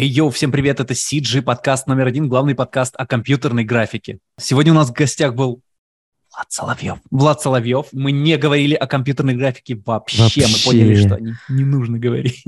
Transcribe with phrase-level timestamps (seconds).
[0.00, 4.18] Эй, йоу, всем привет, это CG, подкаст номер один, главный подкаст о компьютерной графике.
[4.38, 5.60] Сегодня у нас в гостях был
[6.32, 6.98] Влад Соловьев.
[7.10, 7.88] Влад Соловьев.
[7.92, 10.22] Мы не говорили о компьютерной графике вообще.
[10.22, 10.46] вообще.
[10.46, 12.42] Мы поняли, что не, не нужно говорить.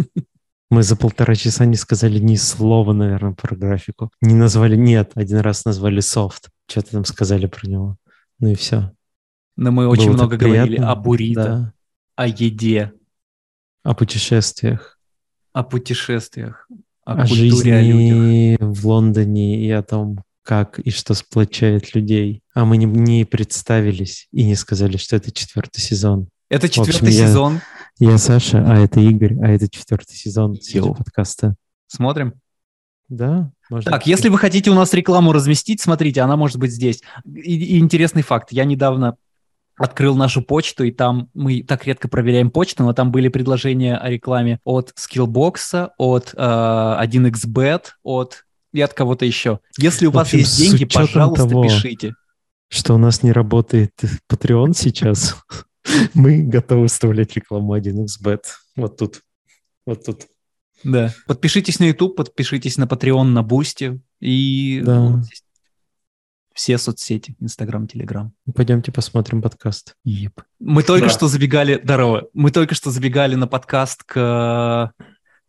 [0.71, 4.11] Мы за полтора часа не сказали ни слова, наверное, про графику.
[4.23, 6.49] Не назвали, нет, один раз назвали софт.
[6.71, 7.99] Что-то там сказали про него.
[8.39, 8.93] Ну и все.
[9.57, 11.75] Но мы очень Было много говорили о буррито, да.
[12.17, 12.95] о еде.
[13.83, 14.99] О путешествиях.
[15.53, 16.67] О путешествиях
[17.05, 18.61] о, о жизни о людях.
[18.61, 22.43] в Лондоне и о том, как и что сплочает людей.
[22.55, 26.29] А мы не, не представились и не сказали, что это четвертый сезон.
[26.49, 27.61] Это четвертый общем, сезон.
[27.99, 30.59] Я, я Саша, а это Игорь, а это четвертый сезон
[30.97, 31.55] подкаста.
[31.87, 32.35] Смотрим.
[33.09, 33.91] Да, можно.
[33.91, 37.03] Так, если вы хотите у нас рекламу разместить, смотрите, она может быть здесь.
[37.27, 38.53] И, и интересный факт.
[38.53, 39.17] Я недавно
[39.77, 44.11] открыл нашу почту, и там мы так редко проверяем почту, но там были предложения о
[44.11, 49.61] рекламе от Skillbox, от э, 1xbet, от и от кого-то еще.
[49.79, 52.15] Если у вас общем, есть деньги, пожалуйста, того, пишите.
[52.69, 53.93] Что у нас не работает
[54.31, 55.37] Patreon сейчас,
[56.15, 58.41] мы готовы вставлять рекламу 1xbet.
[58.77, 59.21] Вот тут.
[59.87, 60.27] Вот тут.
[60.85, 61.13] Да.
[61.27, 64.01] Подпишитесь на YouTube, подпишитесь на Patreon, на Boosty.
[64.21, 65.23] И да.
[66.55, 68.33] Все соцсети, Инстаграм, Телеграм.
[68.55, 69.95] Пойдемте посмотрим подкаст.
[70.07, 70.33] Yep.
[70.61, 71.13] Мы только да.
[71.13, 74.93] что забегали, здорово, мы только что забегали на подкаст к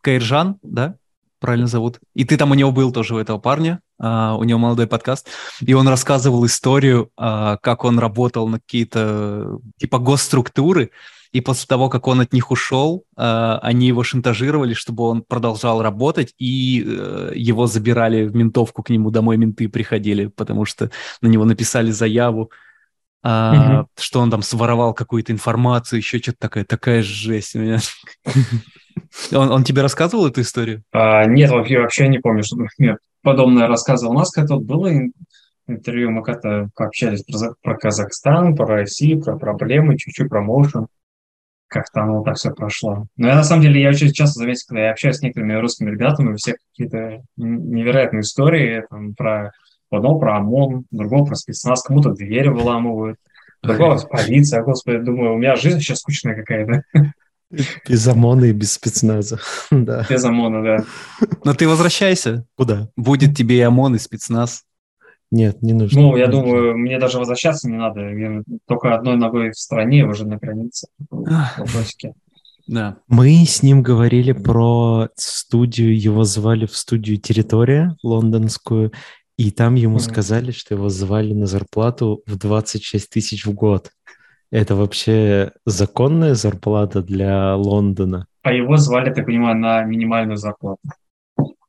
[0.02, 0.95] Кайржан, да?
[1.40, 2.00] Правильно зовут.
[2.14, 5.28] И ты там у него был тоже, у этого парня, uh, у него молодой подкаст,
[5.60, 10.92] и он рассказывал историю, uh, как он работал на какие-то типа госструктуры,
[11.34, 15.81] и после того, как он от них ушел, э, они его шантажировали, чтобы он продолжал
[15.81, 21.28] работать, и э, его забирали в ментовку, к нему домой менты приходили, потому что на
[21.28, 22.52] него написали заяву,
[23.23, 23.88] угу.
[23.98, 27.80] что он там своровал какую-то информацию, еще что-то такое, такая жесть у меня.
[29.31, 30.84] Он, он тебе рассказывал эту историю?
[30.92, 34.14] А, нет, вообще, вообще не помню, что мне подобное рассказывал.
[34.14, 34.92] У нас как-то было
[35.67, 40.88] интервью, мы как-то общались про, про Казахстан, про Россию, про проблемы, чуть-чуть про motion
[41.73, 43.08] как-то оно так все прошло.
[43.17, 45.89] Но я на самом деле, я очень часто заметил, когда я общаюсь с некоторыми русскими
[45.89, 49.52] ребятами, у всех какие-то невероятные истории там, про
[49.89, 53.17] одного про ОМОН, другого про спецназ, кому-то двери выламывают,
[53.62, 54.64] другого полиция.
[54.64, 56.83] Господи, думаю, у меня жизнь сейчас скучная какая-то.
[57.88, 59.39] Без ОМОНа и без спецназа.
[59.72, 60.08] да.
[60.10, 60.86] Без ОМОНа, да.
[61.44, 62.45] Но ты возвращайся.
[62.56, 62.89] Куда?
[62.95, 64.64] Будет тебе и ОМОН, и спецназ.
[65.33, 65.99] Нет, не нужно.
[65.99, 68.02] Ну, я думаю, мне даже возвращаться не надо.
[68.02, 70.89] Я только одной ногой в стране, уже на границе.
[71.10, 72.14] Вопросики.
[72.67, 72.98] Да.
[73.08, 78.92] Мы с ним говорили про студию, его звали в студию «Территория» лондонскую,
[79.36, 80.11] и там ему mm-hmm.
[80.11, 83.89] сказали, что его звали на зарплату в 26 тысяч в год.
[84.52, 88.27] Это вообще законная зарплата для Лондона?
[88.44, 90.82] А его звали, так понимаю, на минимальную зарплату.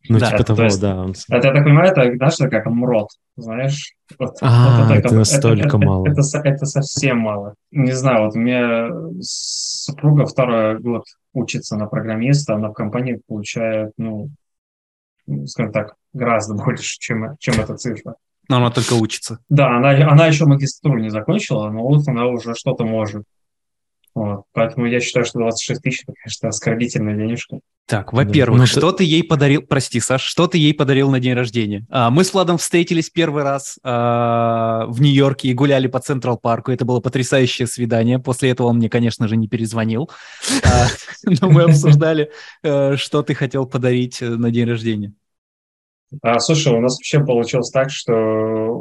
[0.09, 0.97] Ну, да, типа того, есть, да.
[1.03, 1.15] Он...
[1.31, 3.94] Это, я так понимаю, это, знаешь, как МРОД, знаешь?
[4.19, 6.06] Вот, а, вот это, это, это настолько это, мало.
[6.06, 7.54] Это, это, это совсем мало.
[7.70, 13.93] Не знаю, вот у меня супруга второй год учится на программиста, она в компании получает,
[13.97, 14.28] ну,
[15.47, 18.16] скажем так, гораздо больше, чем, чем эта цифра.
[18.48, 19.38] Но она только учится.
[19.48, 23.25] Да, она, она еще магистратуру не закончила, но вот она уже что-то может.
[24.14, 24.44] Вот.
[24.52, 27.58] Поэтому я считаю, что 26 тысяч, это, конечно, оскорбительная денежка.
[27.86, 28.98] Так, во-первых, ну, что ты...
[28.98, 31.84] ты ей подарил, прости, Саш, что ты ей подарил на день рождения?
[31.91, 36.72] А, мы с Владом встретились первый раз а, в Нью-Йорке и гуляли по Централ Парку.
[36.72, 38.19] Это было потрясающее свидание.
[38.19, 40.08] После этого он мне, конечно же, не перезвонил.
[40.64, 40.86] А,
[41.41, 42.31] но мы обсуждали,
[42.62, 45.12] э, что ты хотел подарить э, на день рождения.
[46.22, 48.12] А, слушай, у нас вообще получилось так, что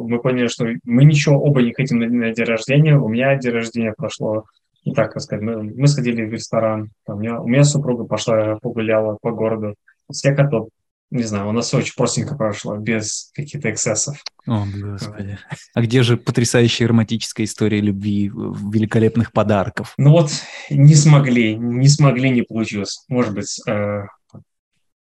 [0.08, 2.98] мы поняли, что мы ничего оба не хотим на, на день рождения.
[2.98, 4.46] У меня день рождения прошло
[4.86, 8.58] ну, так сказать, мы, мы сходили в ресторан, там, у, меня, у меня супруга пошла,
[8.62, 9.76] погуляла по городу.
[10.12, 10.70] Все котов,
[11.10, 14.18] не знаю, у нас все очень простенько прошло, без каких-то эксцессов.
[14.46, 15.38] О, господи.
[15.74, 19.94] А где же потрясающая романтическая история любви, великолепных подарков?
[19.98, 20.32] Ну вот,
[20.70, 23.06] не смогли, не смогли, не получилось.
[23.08, 24.06] Может быть, э,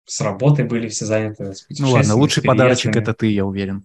[0.05, 3.83] с работой были все заняты, Ну ладно, лучший подарочек это ты, я уверен.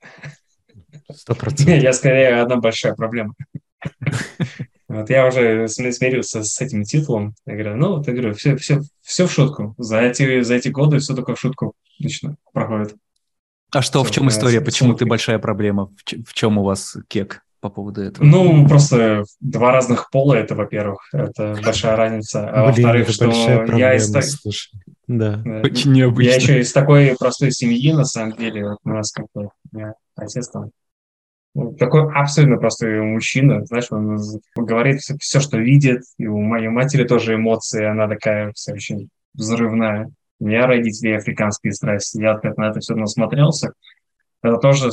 [1.14, 1.82] Сто процентов.
[1.82, 3.34] Я скорее одна большая проблема.
[4.88, 7.34] Вот я уже смирился с этим титулом.
[7.44, 9.74] Я говорю, ну, вот я говорю, все, все, все в шутку.
[9.76, 12.94] За эти, за эти годы все только в шутку лично проходит.
[13.70, 14.62] А что, все, в чем история?
[14.62, 15.86] Почему ты большая проблема?
[15.86, 18.24] В, в чем у вас кек по поводу этого?
[18.24, 22.48] Ну, просто два разных пола, это, во-первых, это большая разница.
[22.48, 23.26] А во-вторых, что
[23.76, 24.10] я из...
[25.06, 25.42] Да.
[25.62, 26.30] Очень необычно.
[26.30, 28.70] Я еще из такой простой семьи, на самом деле.
[28.70, 29.50] Вот у нас как-то
[30.16, 30.70] отец там
[31.78, 34.18] такой абсолютно простой мужчина, знаешь, он
[34.56, 39.08] говорит все, все, что видит, и у моей матери тоже эмоции, она такая вся очень
[39.34, 40.10] взрывная.
[40.40, 42.20] У меня родители африканские страсти.
[42.20, 43.72] Я как на это все насмотрелся.
[44.42, 44.90] Это тоже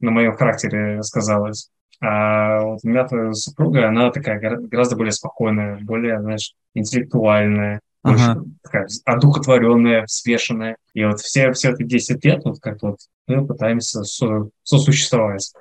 [0.00, 1.70] на моем характере сказалось.
[2.02, 8.34] А вот у меня супруга, она такая гораздо более спокойная, более, знаешь, интеллектуальная, ага.
[8.34, 10.76] больше такая одухотворенная, свешенная.
[10.94, 15.52] И вот все, все эти 10 лет, вот как вот мы пытаемся со, сосуществовать,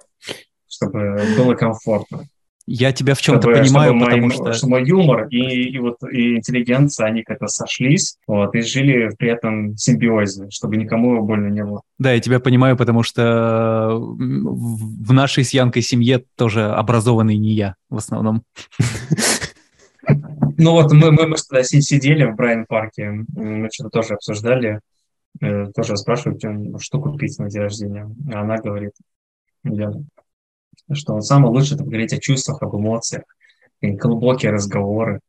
[0.68, 2.26] чтобы было комфортно.
[2.72, 4.54] Я тебя в чем-то понимаю, чтобы потому мой, что...
[4.54, 9.32] Что мой юмор и, и, вот, и интеллигенция, они как-то сошлись, вот, и жили при
[9.32, 11.82] этом симбиозе, чтобы никому больно не было.
[11.98, 17.76] Да, я тебя понимаю, потому что в нашей с Янкой семье тоже образованный не я
[17.90, 18.44] в основном.
[20.58, 24.82] Ну вот мы, мы, мы тогда сидели в Брайан-парке, мы что-то тоже обсуждали,
[25.40, 26.42] э, тоже спрашивают,
[26.82, 28.10] что купить на день рождения.
[28.34, 28.92] А она говорит,
[29.74, 29.94] я
[30.92, 33.24] что самое лучшее это поговорить о чувствах, об эмоциях,
[33.82, 35.20] глубокие разговоры,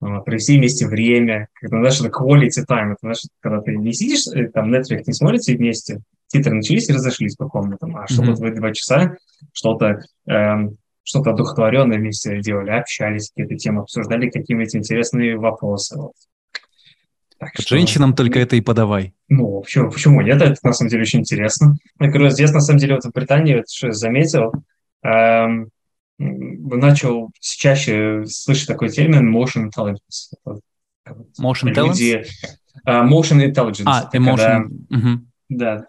[0.00, 4.26] а, провести вместе время, когда, знаешь, это quality time, это, знаешь, когда ты не сидишь,
[4.28, 8.36] э, там, Netflix не смотрите вместе, титры начались и разошлись по комнатам, а чтобы mm-hmm.
[8.36, 9.16] вы два часа
[9.52, 15.98] что-то эм, что-то одухотворенное вместе делали, общались, какие-то темы обсуждали, какие-нибудь интересные вопросы.
[15.98, 16.12] Вот.
[17.42, 19.14] Так что, Женщинам только это и подавай.
[19.28, 20.40] Ну, почему, почему нет?
[20.40, 21.76] Это на самом деле очень интересно.
[21.98, 24.52] Я говорю, здесь на самом деле вот в Британии, вот, что я заметил,
[25.02, 25.70] эм,
[26.18, 30.30] начал чаще слышать такой термин motion intelligence.
[31.40, 32.24] Motion Люди,
[32.88, 33.84] Uh, motion intelligence.
[33.84, 34.36] А, emotion.
[34.36, 35.20] Когда, угу.
[35.50, 35.84] Да.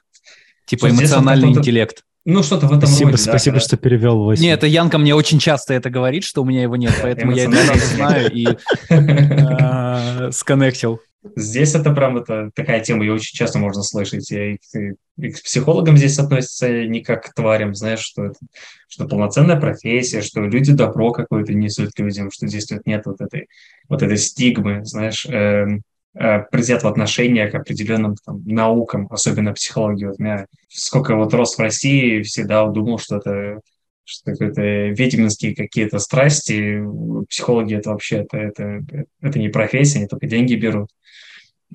[0.66, 2.04] Типа что эмоциональный интеллект.
[2.26, 3.22] Ну, что-то в этом спасибо, роде.
[3.22, 4.42] Спасибо, да, что перевел Вася.
[4.42, 7.46] Нет, это Янка мне очень часто это говорит, что у меня его нет, поэтому я
[7.46, 8.48] это сразу знаю и
[8.90, 11.00] э, сконнектил.
[11.36, 14.30] Здесь это прям это такая тема, ее очень часто можно слышать.
[14.32, 18.40] И, и, и к психологам здесь относятся не как к тварям, знаешь, что это
[18.88, 23.48] что полноценная профессия, что люди добро какое-то несут людям, что здесь тут нет вот этой,
[23.90, 25.66] вот этой стигмы, знаешь, э,
[26.14, 30.06] э, предвзятого отношения к определенным там, наукам, особенно психологии.
[30.06, 33.62] Вот меня сколько вот рос в России, всегда думал, что это
[34.06, 36.84] что какие-то ведьминские какие-то страсти,
[37.30, 38.82] психологи это вообще, это, это,
[39.22, 40.90] это не профессия, они только деньги берут.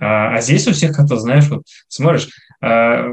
[0.00, 2.28] А, а здесь у всех как-то, знаешь, вот смотришь,
[2.60, 3.08] а,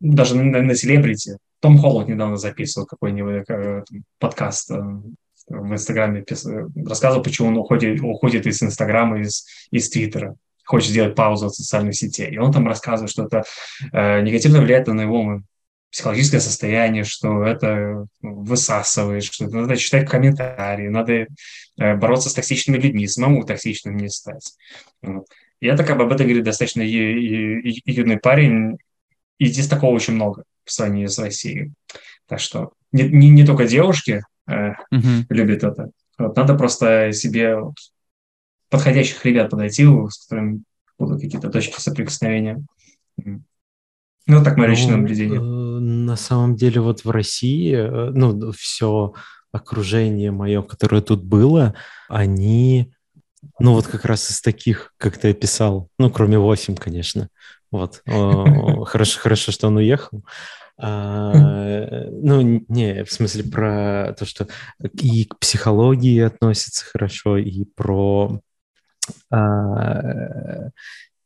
[0.00, 3.84] даже на, на селебрити, том Холланд недавно записывал какой-нибудь э,
[4.18, 4.74] подкаст э,
[5.48, 6.22] в Инстаграме,
[6.84, 10.36] рассказывал, почему он уходит, уходит из Инстаграма, из, из Твиттера,
[10.66, 12.30] хочет сделать паузу от социальных сетей.
[12.32, 13.44] И он там рассказывает, что это
[13.92, 15.40] э, негативно влияет на его
[15.90, 21.26] психологическое состояние, что это высасывает, что надо читать комментарии, надо э,
[21.96, 24.52] бороться с токсичными людьми, самому токсичным не стать.
[25.00, 25.28] Вот.
[25.60, 28.78] Я так об этом говорю достаточно юный парень,
[29.38, 31.72] и здесь такого очень много в сравнении с Россией.
[32.26, 35.26] Так что не, не, не только девушки э, uh-huh.
[35.28, 35.90] любят это.
[36.18, 37.58] Вот, надо просто себе
[38.70, 40.62] подходящих ребят подойти, с которыми
[40.98, 42.64] будут какие-то точки соприкосновения.
[44.26, 45.38] Ну, так мое личное ну, наблюдение.
[45.38, 49.12] Э, на самом деле вот в России, э, ну, все
[49.52, 51.74] окружение мое, которое тут было,
[52.08, 52.93] они,
[53.58, 57.28] ну, вот как раз из таких, как ты описал, ну, кроме 8, конечно,
[57.70, 60.24] вот, хорошо, хорошо, что он уехал,
[60.76, 61.32] а,
[62.10, 64.48] ну, не, в смысле про то, что
[65.00, 68.40] и к психологии относится хорошо, и про
[69.30, 70.70] а,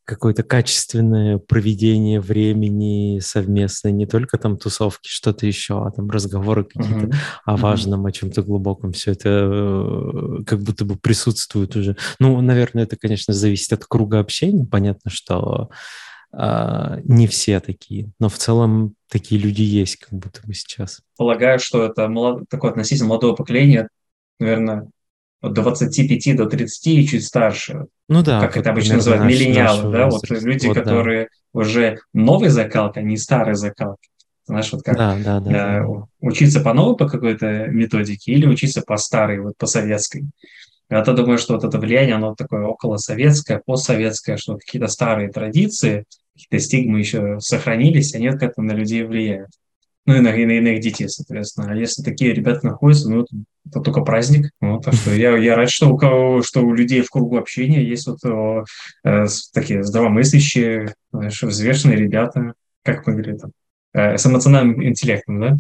[0.09, 7.09] какое-то качественное проведение времени совместное, не только там тусовки, что-то еще, а там разговоры какие-то
[7.09, 7.15] uh-huh.
[7.45, 8.09] о важном, uh-huh.
[8.09, 8.93] о чем-то глубоком.
[8.93, 11.99] Все это э, как будто бы присутствует уже.
[12.19, 14.65] Ну, наверное, это, конечно, зависит от круга общения.
[14.65, 15.69] Понятно, что
[16.31, 21.01] Uh, не все такие, но в целом такие люди есть, как будто бы сейчас.
[21.17, 22.45] Полагаю, что это молод...
[22.51, 23.89] такое относительно молодое поколение,
[24.39, 24.91] наверное,
[25.41, 27.87] от 25 до 30 и чуть старше.
[28.09, 28.41] Ну да.
[28.41, 31.61] Как это обычно называют, миллениалы, да, вот люди, вот, которые да.
[31.61, 34.09] уже новой закалки, а не старой закалки.
[34.47, 36.05] Знаешь, вот как да, да, да, э, да.
[36.21, 40.25] учиться по новой по какой-то методике или учиться по старой, вот по советской.
[40.91, 46.05] Я-то думаю, что вот это влияние, оно такое около советское, постсоветское, что какие-то старые традиции,
[46.35, 49.51] какие-то стигмы еще сохранились, они как-то на людей влияют
[50.09, 51.71] ну и на, и на, и на их детей, соответственно.
[51.71, 53.27] А если такие ребята находятся, ну,
[53.67, 54.51] это, только праздник.
[54.59, 57.85] Вот, так что я, я рад, что у, кого, что у людей в кругу общения
[57.85, 58.65] есть вот
[59.05, 63.51] э, такие здравомыслящие, знаешь, взвешенные ребята, как мы говорили, там,
[63.95, 65.57] с эмоциональным интеллектом, да?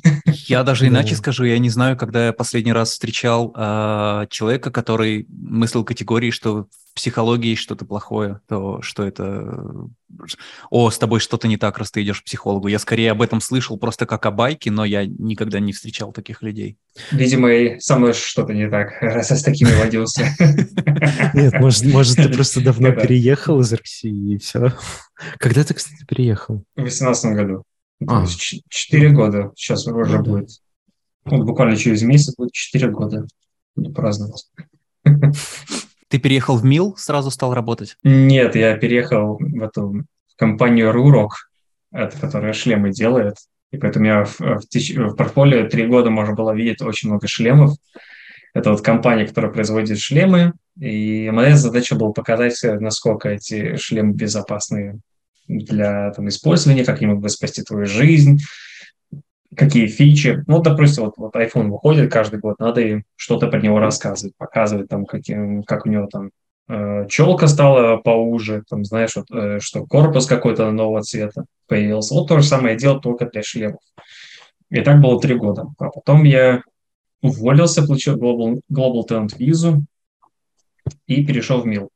[0.47, 5.27] Я даже иначе скажу, я не знаю, когда я последний раз встречал э, человека, который
[5.29, 9.65] мыслил категории, что в психологии что-то плохое, то что это...
[10.71, 12.69] О, с тобой что-то не так, раз ты идешь к психологу.
[12.69, 16.43] Я скорее об этом слышал просто как о байке, но я никогда не встречал таких
[16.43, 16.77] людей.
[17.13, 20.29] Видимо, и со мной что-то не так, раз я с такими водился.
[21.35, 24.73] Нет, может, может, ты просто давно переехал из России и все.
[25.39, 26.65] Когда ты, кстати, переехал?
[26.75, 27.65] В 2018 году.
[28.07, 28.25] А.
[28.27, 30.51] Четыре года сейчас уже будет.
[31.25, 33.27] Вот буквально через месяц будет четыре года.
[33.75, 34.49] Буду праздновать.
[36.09, 37.97] Ты переехал в МИЛ, сразу стал работать?
[38.03, 40.05] Нет, я переехал в эту
[40.37, 41.51] компанию Рурок,
[41.93, 43.37] это, которая шлемы делает.
[43.71, 47.77] И поэтому я в, в, в портфолио три года можно было видеть очень много шлемов.
[48.55, 55.01] Это вот компания, которая производит шлемы, и моя задача была показать, насколько эти шлемы безопасны
[55.49, 58.39] для там, использования, как они могут спасти твою жизнь,
[59.57, 60.45] какие фичи.
[60.47, 64.89] Ну, допустим, вот, вот iPhone выходит каждый год, надо им что-то про него рассказывать, показывать,
[64.89, 66.31] там, каким, как у него там
[66.69, 72.15] э, челка стала поуже, там, знаешь, вот, э, что корпус какой-то нового цвета появился.
[72.15, 73.81] Вот то же самое я делал только для шлемов.
[74.71, 75.67] И так было три года.
[75.79, 76.63] А потом я
[77.23, 79.85] уволился, получил Global, Global Talent визу
[81.07, 81.91] и перешел в МИЛ.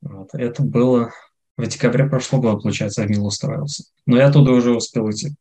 [0.00, 0.28] Вот.
[0.34, 1.10] Это было
[1.56, 3.84] в декабре прошлого года, получается, в МИЛ устроился.
[4.06, 5.34] Но я оттуда уже успел уйти.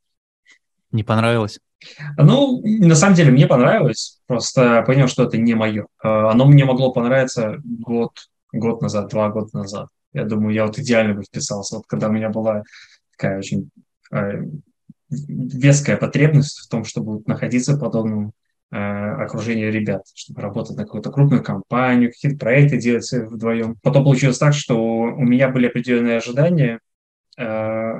[0.91, 1.59] Не понравилось?
[2.17, 4.19] Ну, на самом деле, мне понравилось.
[4.27, 5.87] Просто понял, что это не мое.
[6.03, 8.11] А, оно мне могло понравиться год,
[8.51, 9.87] год назад, два года назад.
[10.13, 11.77] Я думаю, я вот идеально бы вписался.
[11.77, 12.63] Вот когда у меня была
[13.17, 13.69] такая очень
[14.11, 14.43] э,
[15.09, 18.33] веская потребность в том, чтобы находиться в подобном
[18.71, 23.75] э, окружении ребят, чтобы работать на какую-то крупную компанию, какие-то проекты делать вдвоем.
[23.83, 26.79] Потом получилось так, что у меня были определенные ожидания,
[27.37, 27.91] э,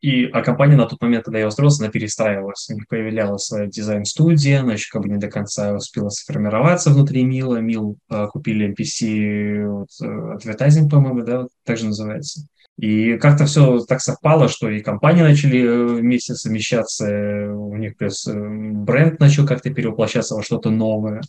[0.00, 2.68] и, а компания на тот момент, когда я устроился, она перестраивалась.
[2.68, 7.56] У них появлялась дизайн-студия, она еще как бы не до конца успела сформироваться внутри Мила.
[7.56, 12.46] Мил э, купили NPC, вот, Advertising, по-моему, да, вот, так же называется.
[12.76, 18.26] И как-то все так совпало, что и компании начали э, вместе совмещаться, у них плюс
[18.26, 21.22] э, бренд начал как-то перевоплощаться во что-то новое.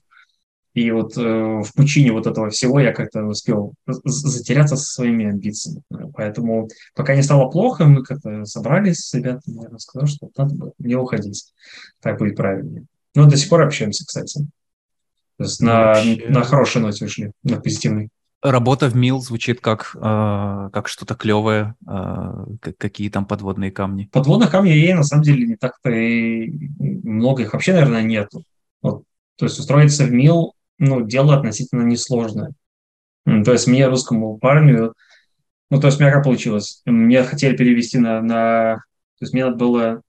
[0.73, 5.83] И вот э, в пучине вот этого всего я как-то успел затеряться со своими амбициями.
[6.15, 10.71] Поэтому пока не стало плохо, мы как-то собрались с ребятами, я сказал, что надо бы
[10.79, 11.53] не уходить.
[12.01, 12.85] Так будет правильнее.
[13.13, 14.39] Но до сих пор общаемся, кстати.
[15.37, 16.25] То есть ну, на, Вообще...
[16.27, 18.09] на хорошей ноте ушли, на позитивной.
[18.51, 21.75] Работа в МИЛ звучит как, э, как что-то клевое.
[21.87, 22.45] Э,
[22.77, 24.09] какие там подводные камни?
[24.11, 28.43] Подводных камней на самом деле не так-то и много их вообще, наверное, нету.
[28.81, 29.03] Вот,
[29.35, 32.53] то есть устроиться в МИЛ ну, дело относительно несложное.
[33.25, 34.93] То есть мне, русскому парню,
[35.71, 36.81] ну, то есть у меня как получилось?
[36.85, 38.21] Мне хотели перевести на...
[38.21, 38.75] на
[39.17, 40.01] то есть мне надо было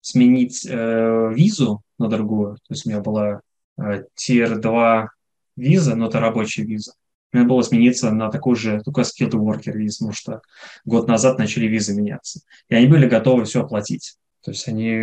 [0.00, 2.56] сменить э, визу на другую.
[2.56, 3.40] То есть у меня была
[3.78, 5.08] э, Tier 2
[5.56, 6.92] виза, но это рабочая виза.
[7.34, 10.40] Мне было смениться на такую же, только skilled worker визу, потому что
[10.84, 12.40] год назад начали визы меняться.
[12.68, 14.14] И они были готовы все оплатить.
[14.44, 15.00] То есть они,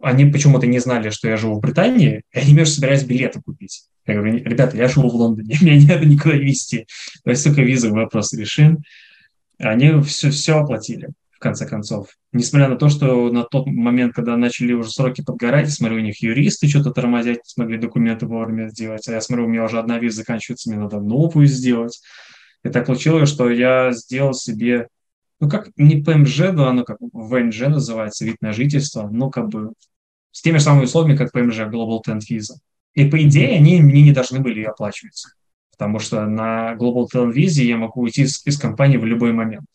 [0.00, 3.86] они почему-то не знали, что я живу в Британии, и они между собирались билеты купить.
[4.06, 6.34] Я говорю, ребята, я живу в Лондоне, меня не надо никуда.
[6.34, 8.82] То есть только визовый вопрос решим.
[9.58, 12.08] Они все, все оплатили, в конце концов.
[12.32, 16.22] Несмотря на то, что на тот момент, когда начали уже сроки подгорать, смотрю, у них
[16.22, 19.98] юристы что-то тормозят, не смогли документы вовремя сделать, а я смотрю, у меня уже одна
[19.98, 22.00] виза заканчивается, мне надо новую сделать.
[22.64, 24.88] И так получилось, что я сделал себе
[25.38, 29.72] ну, как не ПМЖ, но оно как ВНЖ называется, вид на жительство, но как бы
[30.32, 32.54] с теми самыми условиями, как ПМЖ, Global Talent Visa.
[32.94, 35.30] И по идее они мне не должны были оплачиваться,
[35.72, 39.66] потому что на Global Talent Visa я могу уйти из, из компании в любой момент,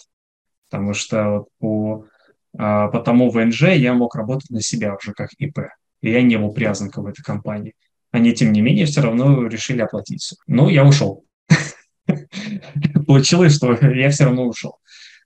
[0.72, 2.06] потому что вот по,
[2.58, 5.60] а, по тому ВНЖ я мог работать на себя уже как ИП,
[6.02, 7.76] и я не был привязан к этой компании.
[8.12, 10.34] Они, тем не менее, все равно решили оплатить.
[10.48, 11.26] Ну, я ушел.
[13.08, 14.78] Получилось, что я все равно ушел.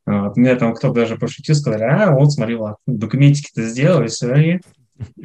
[0.05, 0.35] Вот.
[0.35, 4.59] Мне там кто-то даже пошутил, сказали, а, вот, смотри, ладно, документики-то сделал, все, и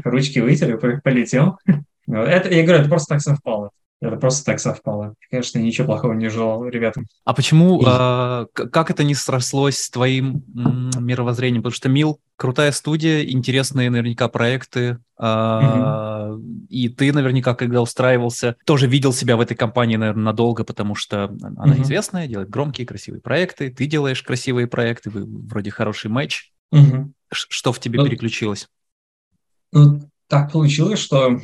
[0.04, 1.58] ручки вытер, и полетел.
[2.06, 3.70] Это, я говорю, это просто так совпало.
[4.00, 5.14] Это просто так совпало.
[5.30, 7.06] Конечно, ничего плохого не желал ребятам.
[7.24, 10.42] А почему, э, как это не срослось с твоим
[10.98, 11.62] мировоззрением?
[11.62, 16.38] Потому что МИЛ крутая студия, интересные наверняка проекты, э,
[16.70, 21.36] и ты наверняка, когда устраивался, тоже видел себя в этой компании, наверное, надолго, потому что
[21.58, 26.52] она известная, делает громкие, красивые проекты, ты делаешь красивые проекты, вы вроде хороший матч.
[27.30, 28.68] Что в тебе ну, переключилось?
[29.72, 31.38] Ну, так получилось, что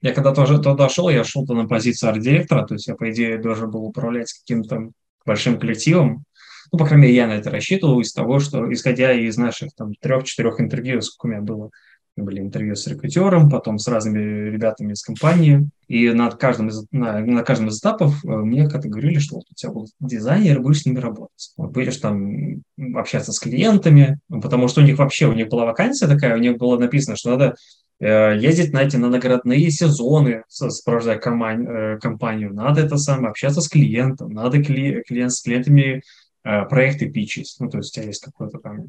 [0.00, 3.38] я когда тоже туда шел, я шел-то на позицию арт-директора, то есть я, по идее,
[3.38, 4.90] должен был управлять каким-то
[5.26, 6.24] большим коллективом,
[6.72, 9.94] Ну, по крайней мере, я на это рассчитывал из того, что, исходя из наших там
[9.94, 11.70] трех-четырех интервью, сколько у меня было,
[12.16, 15.68] были интервью с рекрутером, потом с разными ребятами из компании.
[15.86, 19.44] И на каждом из, на, на каждом из этапов э, мне как-то говорили, что вот
[19.50, 21.52] у тебя был дизайнер, будешь с ними работать.
[21.56, 22.62] Вот будешь там
[22.94, 26.58] общаться с клиентами, потому что у них вообще, у них была вакансия такая, у них
[26.58, 27.54] было написано, что надо
[28.00, 34.32] ездить на эти на наградные сезоны, сопровождая э, компанию, надо это самое, общаться с клиентом,
[34.32, 36.02] надо кли, клиент, с клиентами
[36.42, 37.56] проекты пичить.
[37.58, 38.88] Ну, то есть у тебя есть какой-то там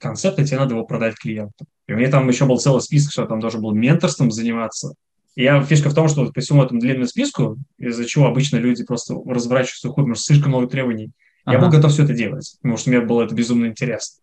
[0.00, 1.64] концепт, и тебе надо его продать клиенту.
[1.86, 4.94] И у меня там еще был целый список, что я там должен был менторством заниматься.
[5.36, 8.84] И я, фишка в том, что по всему этому длинному списку, из-за чего обычно люди
[8.84, 11.12] просто разворачиваются уходят, потому что слишком много требований,
[11.44, 11.56] ага.
[11.56, 14.22] я был готов все это делать, потому что мне было это безумно интересно.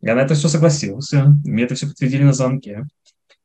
[0.00, 2.86] Я на это все согласился, мне это все подтвердили на звонке.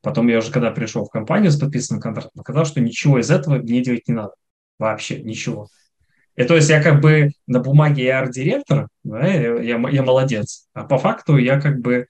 [0.02, 3.56] Потом я уже, когда пришел в компанию с подписанным контрактом, сказал, что ничего из этого
[3.56, 4.34] мне делать не надо.
[4.78, 5.68] Вообще ничего.
[6.36, 10.86] И то есть я как бы на бумаге я арт-директор, да, я, я молодец, а
[10.86, 12.08] по факту я как бы,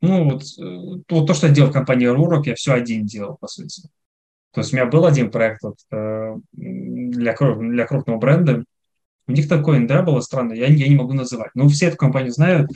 [0.00, 3.36] ну, вот, э, вот то, что я делал в компании Рурок, я все один делал,
[3.40, 3.82] по сути.
[4.52, 8.64] То есть у меня был один проект вот, э, для, для крупного бренда,
[9.28, 11.50] у них такое НДА было странно, я, я не могу называть.
[11.54, 12.68] Но все эту компанию знают,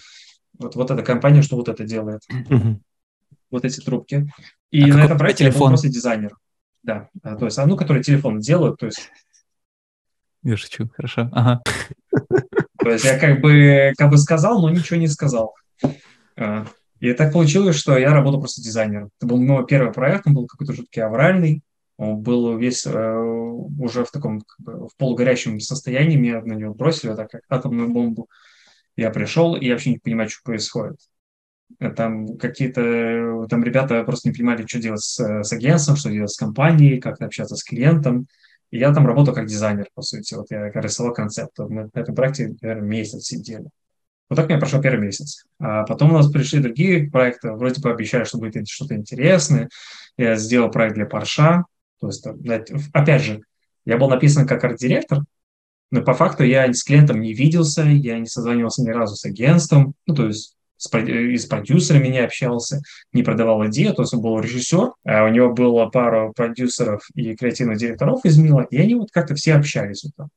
[0.59, 2.21] вот, вот эта компания, что вот это делает.
[3.51, 4.31] Вот эти трубки.
[4.71, 5.61] И а на этом проекте телефон?
[5.61, 6.37] я был просто дизайнер.
[6.83, 9.11] Да, то есть, а, ну, которые телефон делают, то есть
[10.43, 11.29] я шучу, хорошо.
[11.33, 11.63] Ага.
[12.79, 15.55] То есть я как бы, как бы сказал, но ничего не сказал.
[16.37, 16.65] А,
[17.01, 19.11] и так получилось, что я работал просто дизайнером.
[19.19, 21.63] Это был мой первый проект, он был какой-то жуткий авральный.
[21.97, 23.17] Он был весь э,
[23.79, 26.17] уже в таком как бы, в полугорящем состоянии.
[26.17, 28.29] Меня на него бросили, так как атомную бомбу.
[28.97, 31.01] Я пришел, и я вообще не понимаю, что происходит.
[31.97, 36.37] Там какие-то там ребята просто не понимали, что делать с, с агентством, что делать с
[36.37, 38.27] компанией, как общаться с клиентом.
[38.71, 40.35] И я там работал как дизайнер, по сути.
[40.35, 41.59] Вот я рисовал концепт.
[41.59, 43.67] Мы на этом проекте, наверное, месяц сидели.
[44.29, 45.45] Вот так у меня прошел первый месяц.
[45.59, 47.53] А потом у нас пришли другие проекты.
[47.53, 49.69] Вроде бы обещали, что будет что-то интересное.
[50.17, 51.65] Я сделал проект для Парша.
[52.01, 52.27] То есть,
[52.93, 53.41] опять же,
[53.85, 55.21] я был написан как арт-директор,
[55.91, 59.95] но по факту я с клиентом не виделся, я не созванивался ни разу с агентством.
[60.07, 60.58] Ну, то есть
[60.95, 62.81] и с продюсерами не общался,
[63.13, 67.35] не продавал идею, то есть он был режиссер, а у него было пара продюсеров и
[67.35, 70.29] креативных директоров из Мила, и они вот как-то все общались вот там.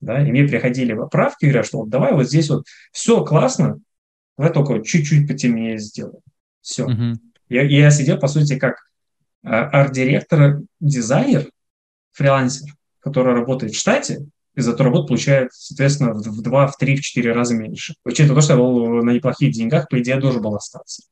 [0.00, 3.78] Да, и мне приходили поправки, говорят, что вот давай вот здесь вот все классно,
[4.38, 6.22] давай только чуть-чуть потемнее сделаем.
[6.62, 6.86] Все.
[6.86, 7.14] Uh-huh.
[7.50, 8.76] Я, я сидел, по сути, как
[9.42, 11.50] а, арт-директор, дизайнер,
[12.12, 17.00] фрилансер, который работает в штате, и зато работа получает, соответственно, в два, в три, в
[17.00, 17.94] четыре раза меньше.
[18.04, 21.04] Учитывая то, что я был на неплохих деньгах, по идее, должен был остаться.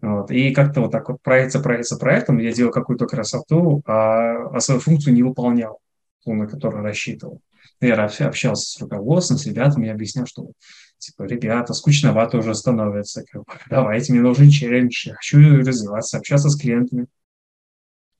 [0.00, 0.30] Вот.
[0.30, 4.48] И как-то вот так вот проект за проект за проектом я делал какую-то красоту, а,
[4.48, 5.78] а свою функцию не выполнял,
[6.24, 7.40] ту, на которую рассчитывал.
[7.80, 10.50] Я общался с руководством, с ребятами, я объяснял, что
[10.98, 13.24] типа, ребята, скучновато уже становится,
[13.70, 17.06] давайте, мне нужен челлендж, я хочу развиваться, общаться с клиентами.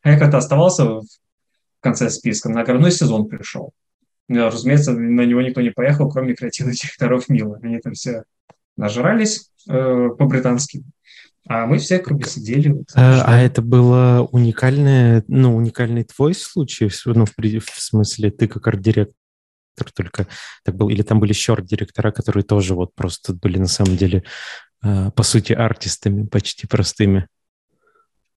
[0.02, 1.06] А я как-то оставался в
[1.80, 3.72] конце списка, на наградной сезон пришел.
[4.28, 7.58] Разумеется, на него никто не поехал, кроме креативных директоров Мила.
[7.62, 8.24] Они там все
[8.76, 10.84] нажрались э, по-британски.
[11.46, 12.70] А мы все как бы сидели.
[12.70, 16.90] Вот, а, а это было уникальное, ну, уникальный твой случай?
[17.04, 19.14] Ну, в, в смысле, ты как арт-директор
[19.94, 20.26] только
[20.64, 20.88] так был?
[20.88, 24.24] Или там были еще арт-директора, которые тоже вот просто были на самом деле,
[24.82, 27.28] э, по сути, артистами почти простыми?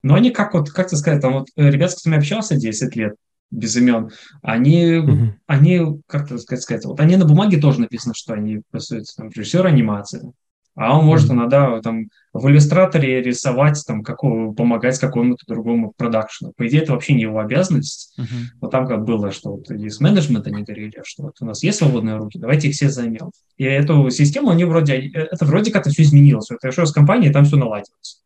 [0.02, 2.94] Ну, они как вот, как тебе сказать, там вот э, ребят, с которыми общался 10
[2.94, 3.14] лет,
[3.50, 4.10] без имен,
[4.42, 5.28] они, mm-hmm.
[5.46, 9.66] они как сказать, сказать, вот они на бумаге тоже написано, что они, сути, там, режиссер
[9.66, 10.32] анимации,
[10.74, 11.34] а он может mm-hmm.
[11.34, 16.52] иногда там в иллюстраторе рисовать, там, какого, помогать какому-то другому продакшену.
[16.56, 18.14] По идее, это вообще не его обязанность.
[18.16, 18.26] Uh-huh.
[18.60, 21.78] Но там как было, что вот из менеджмента не говорили, что вот у нас есть
[21.78, 23.32] свободные руки, давайте их все займем.
[23.56, 26.48] И эту систему они вроде, это вроде как-то все изменилось.
[26.50, 28.22] Вот я шел с компанией, там все наладилось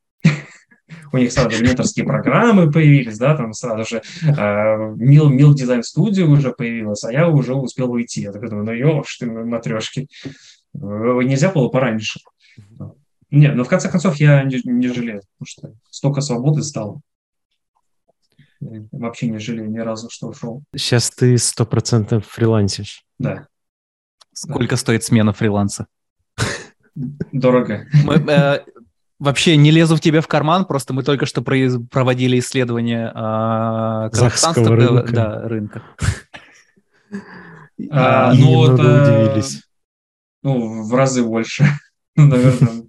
[1.13, 5.83] у них сразу же менторские программы появились, да, там сразу же э, Мил, Мил Дизайн
[5.83, 8.23] Студио уже появилась, а я уже успел уйти.
[8.23, 10.09] Я такой думаю, ну ёж ты, матрешки,
[10.75, 12.21] нельзя было пораньше.
[13.31, 17.01] Не, но в конце концов я не, не жалею, потому что столько свободы стало.
[18.61, 20.63] вообще не жалею ни разу, что ушел.
[20.77, 23.05] Сейчас ты сто процентов фрилансишь.
[23.19, 23.47] Да.
[24.35, 24.77] Сколько да.
[24.77, 25.87] стоит смена фриланса?
[26.95, 27.87] Дорого.
[28.05, 28.65] Мы, э,
[29.23, 34.75] Вообще не лезу в тебе в карман, просто мы только что проводили исследование э, казахстанского
[34.75, 35.13] рынка.
[35.13, 35.83] Да, рынка.
[37.93, 39.63] А, ну, это, удивились.
[40.43, 41.65] Ну, в разы больше.
[42.17, 42.83] Ну, наверное,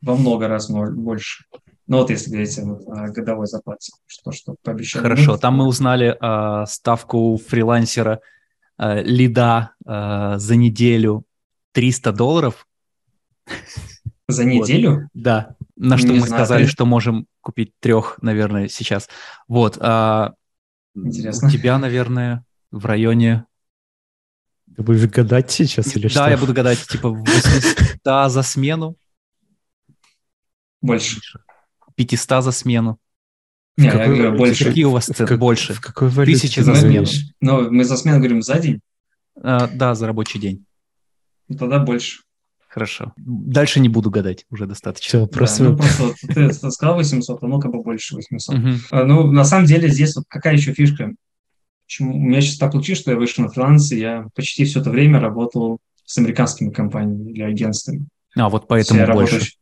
[0.00, 1.44] во много раз больше.
[1.86, 5.02] Ну, вот если говорить о годовой зарплате, что, что пообещали.
[5.02, 8.20] Хорошо, там мы узнали э, ставку фрилансера
[8.78, 11.24] э, лида э, за неделю
[11.72, 12.66] 300 долларов,
[14.28, 15.10] За неделю?
[15.12, 15.56] Да.
[15.84, 19.08] На что Не мы знаю, сказали, ты- что можем купить трех, наверное, сейчас.
[19.48, 19.78] Вот.
[19.80, 20.34] а,
[20.94, 21.48] Интересно.
[21.48, 23.46] У тебя, наверное, в районе...
[24.76, 26.28] Ты будешь гадать сейчас или да, что?
[26.30, 28.96] я буду гадать, типа 800 за смену,
[30.80, 31.20] Больше.
[31.96, 32.98] 500 за смену.
[33.76, 34.64] Не, я какой говорю, валюте больше.
[34.66, 35.26] Какие у вас цены?
[35.28, 35.74] как- Больше.
[35.74, 36.92] В какой валюте Тысячи ты за смену.
[36.94, 37.24] говоришь?
[37.40, 38.80] Ну, мы за смену говорим за день,
[39.42, 40.64] А, Да, за рабочий день.
[41.48, 42.22] ну, тогда больше.
[42.72, 43.12] Хорошо.
[43.18, 45.06] Дальше не буду гадать, уже достаточно.
[45.06, 48.16] Все, Да, просто ну, просто вот ты ты сказал 800, а ну, как бы больше
[48.16, 48.56] 800.
[48.56, 48.80] Мгм.
[48.90, 51.12] А, Ну, на самом деле, здесь вот какая еще фишка?
[51.84, 52.16] Почему?
[52.16, 54.88] У меня сейчас так получилось, что я вышел на фриланс, и я почти все это
[54.88, 58.06] время работал с американскими компаниями или агентствами.
[58.36, 59.52] А, вот Я поэтому работаю больше.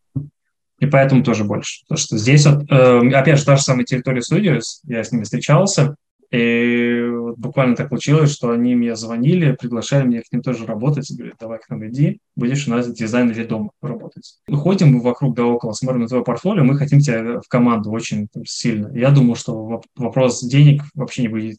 [0.79, 1.83] И поэтому тоже больше.
[1.89, 5.25] Потому что здесь вот, э, опять же, та же самая территория Studios, я с ними
[5.25, 5.97] встречался,
[6.31, 11.11] и вот буквально так получилось, что они мне звонили, приглашали меня к ним тоже работать,
[11.11, 14.39] и говорят, давай к нам иди, будешь у нас дизайн дома работать.
[14.47, 18.29] Мы ходим вокруг да около, смотрим на твое портфолио, мы хотим тебя в команду очень
[18.29, 18.97] там, сильно.
[18.97, 21.59] Я думал, что воп- вопрос денег вообще не будет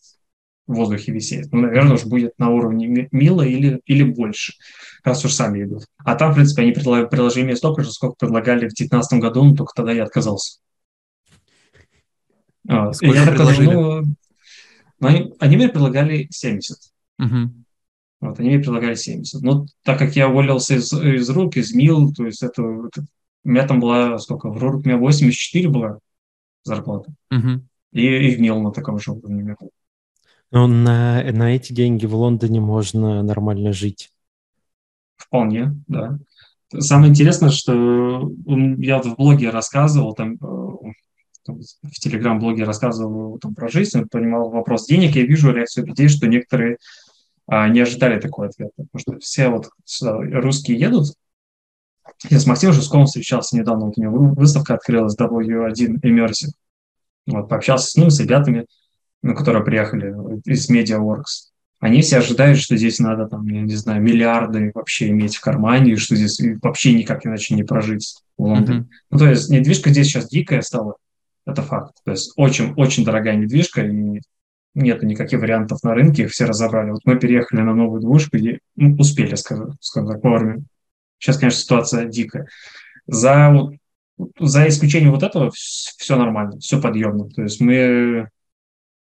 [0.67, 1.51] в воздухе висеть.
[1.51, 4.53] Ну, наверное, уж будет на уровне ми- мило или, или больше,
[5.03, 5.85] раз уж сами идут.
[5.97, 9.55] А там, в принципе, они предложили мне столько же, сколько предлагали в 2019 году, но
[9.55, 10.59] только тогда я отказался.
[12.69, 13.73] И Сколько я предложили?
[13.73, 14.03] ну,
[15.01, 16.77] ну, они, они мне предлагали 70.
[17.17, 17.65] Мгм.
[18.21, 19.41] Вот, они мне предлагали 70.
[19.41, 23.05] Но так как я уволился из, из рук, из МИЛ, то есть это, это-
[23.43, 25.97] у меня там была, сколько, в рук у меня 84 была
[26.63, 27.11] зарплата.
[27.31, 27.67] Мгм.
[27.91, 29.55] И, и в МИЛ на таком же уровне.
[29.59, 29.69] было.
[30.51, 34.11] Ну, на, на эти деньги в Лондоне можно нормально жить.
[35.17, 36.19] Вполне, да.
[36.77, 38.29] Самое интересное, что
[38.77, 40.91] я вот в блоге рассказывал, там, э,
[41.45, 46.27] там в телеграм-блоге рассказывал там, про жизнь, понимал вопрос денег, я вижу реакцию людей, что
[46.27, 46.77] некоторые
[47.47, 48.71] а, не ожидали такой ответ.
[48.75, 51.13] Потому что все вот сюда русские едут.
[52.29, 56.51] Я с Максимом Жусковым встречался недавно, вот у него вы- выставка открылась W1 Immersive.
[57.27, 58.65] Вот, пообщался с ним, с ребятами,
[59.21, 61.51] ну, которые приехали из MediaWorks.
[61.79, 65.93] Они все ожидают, что здесь надо, там, я не знаю, миллиарды вообще иметь в кармане,
[65.93, 68.79] и что здесь вообще никак иначе не прожить в Лондоне.
[68.81, 68.89] Мгм.
[69.09, 70.95] Ну, то есть недвижка здесь сейчас дикая стала,
[71.45, 71.95] это факт.
[72.03, 74.21] То есть очень-очень дорогая недвижка, и
[74.73, 76.91] нет никаких вариантов на рынке, их все разобрали.
[76.91, 80.63] Вот мы переехали на новую двушку, и ну, успели, скажем, скажем так, вовремя.
[81.19, 82.47] Сейчас, конечно, ситуация дикая.
[83.05, 83.53] За,
[84.39, 87.29] за исключением вот этого все нормально, все подъемно.
[87.29, 88.29] То есть мы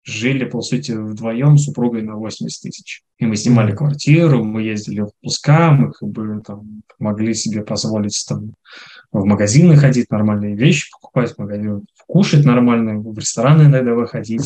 [0.10, 3.04] жили, по сути, вдвоем с супругой на 80 тысяч.
[3.18, 8.26] И мы снимали квартиру, мы ездили в отпуска, мы как бы там могли себе позволить
[8.28, 8.54] там
[9.12, 14.44] в магазины ходить, нормальные вещи покупать, в магазин, кушать нормально, в рестораны иногда выходить.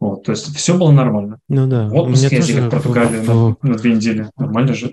[0.00, 1.38] Вот, то есть все было нормально.
[1.48, 1.88] Ну да.
[1.88, 4.30] В у отпуск меня ездили в Португалию в- на, на две недели.
[4.36, 4.90] Нормально же.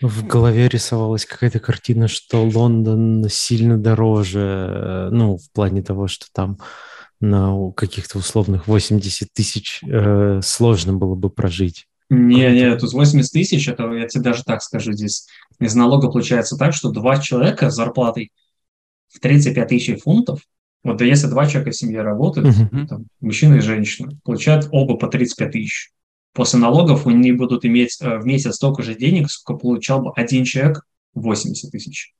[0.00, 6.26] В голове рисовалась какая-то картина, что Лондон сильно дороже, э, ну, в плане того, что
[6.32, 6.58] там
[7.20, 11.86] на каких-то условных 80 тысяч э, сложно было бы прожить.
[12.10, 15.26] Не, не, тут 80 тысяч, это я тебе даже так скажу здесь.
[15.60, 18.30] Из налога получается так, что два человека с зарплатой
[19.08, 20.40] в 35 тысяч фунтов,
[20.84, 22.86] вот если два человека в семье работают, Мгм.
[22.86, 25.90] там, мужчина и женщина, получают оба по 35 тысяч.
[26.32, 30.44] После налогов они будут иметь э, в месяц столько же денег, сколько получал бы один
[30.44, 30.82] человек
[31.14, 32.14] 80 тысяч.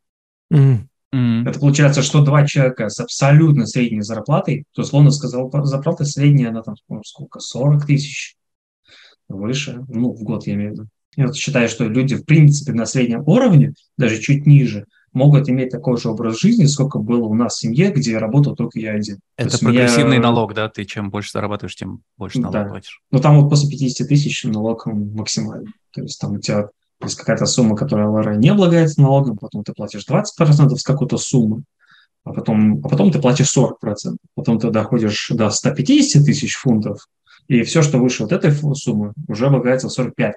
[0.50, 1.46] М, М.
[1.46, 6.62] Это получается, что два человека с абсолютно средней зарплатой, то Лондон сказал, зарплата средняя, она
[6.62, 8.36] там по-моему, сколько, 40 тысяч
[9.28, 10.86] выше, ну, в год я имею в виду.
[11.16, 15.70] Я вот считаю, что люди, в принципе, на среднем уровне, даже чуть ниже, могут иметь
[15.70, 19.16] такой же образ жизни, сколько было у нас в семье, где работал только я один.
[19.36, 20.68] То Это меня- прогрессивный налог, да?
[20.68, 22.64] Ты чем больше зарабатываешь, тем больше налог Да.
[22.66, 23.00] платишь.
[23.10, 25.72] Ну, там вот после 50 тысяч налог максимальный.
[25.92, 26.68] То есть там у тебя
[27.06, 31.62] есть какая-то сумма, которая ЛР не облагается налогом, потом ты платишь 20% с какой-то суммы,
[32.24, 34.16] а потом, а потом ты платишь 40%.
[34.34, 37.08] Потом ты доходишь до 150 тысяч фунтов,
[37.46, 40.34] и все, что выше вот этой суммы, уже облагается 45%.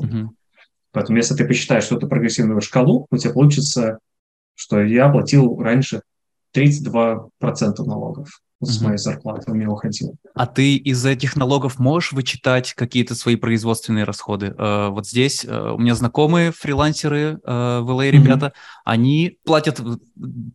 [0.00, 0.36] Мгм.
[0.92, 3.98] Поэтому если ты посчитаешь что это прогрессивную шкалу, у тебя получится,
[4.54, 6.02] что я платил раньше
[6.54, 10.12] 32% налогов с моей зарплаты, у меня уходило.
[10.34, 14.54] А ты из этих налогов можешь вычитать какие-то свои производственные расходы?
[14.58, 18.22] Э, Вот здесь э, у меня знакомые фрилансеры э, в LA Мгм.
[18.22, 18.52] ребята,
[18.84, 19.80] они платят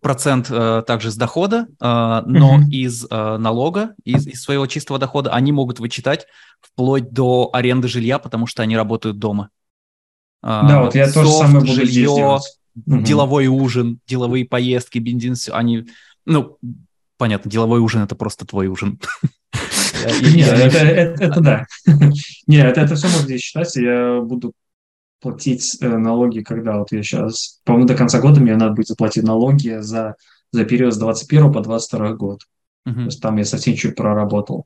[0.02, 2.70] процент также с дохода, но Мгм.
[2.70, 6.26] из налога, из, из своего чистого дохода они могут вычитать
[6.62, 9.50] вплоть до аренды жилья, потому что они работают дома.
[10.42, 12.40] А, Да, вот я тоже софт, самое буду жилье,
[12.76, 15.86] деловой ужин, деловые поездки, бензин, всё, они,
[16.26, 16.58] ну,
[17.24, 19.00] понятно, деловой ужин это просто твой ужин.
[20.34, 20.50] Нет,
[21.22, 21.66] это, да.
[22.48, 24.52] Нет, это, это все можно здесь считать, я буду
[25.22, 29.24] платить э, налоги, когда вот я сейчас, по-моему, до конца года мне надо будет заплатить
[29.24, 30.16] налоги за,
[30.52, 32.42] за период с 21 по 22 год.
[32.86, 32.94] Uh-huh.
[32.94, 34.66] То есть там я совсем чуть проработал.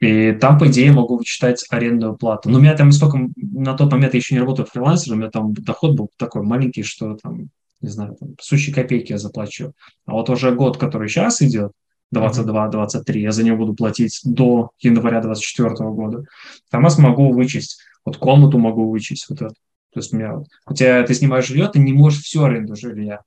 [0.00, 2.50] И там, по идее, могу вычитать арендную плату.
[2.50, 3.26] Но у меня там столько...
[3.36, 6.82] На тот момент я еще не работал фрилансером, у меня там доход был такой маленький,
[6.82, 7.48] что там,
[7.80, 9.72] не знаю, там, сущие копейки я заплачу.
[10.06, 11.72] А вот уже год, который сейчас идет,
[12.14, 16.24] 22-23, я за него буду платить до января 24 года.
[16.70, 19.54] Там я смогу вычесть, вот комнату могу вычесть, вот это.
[19.92, 20.38] То есть у меня,
[20.74, 23.22] тебя ты снимаешь жилье, ты не можешь всю аренду жилья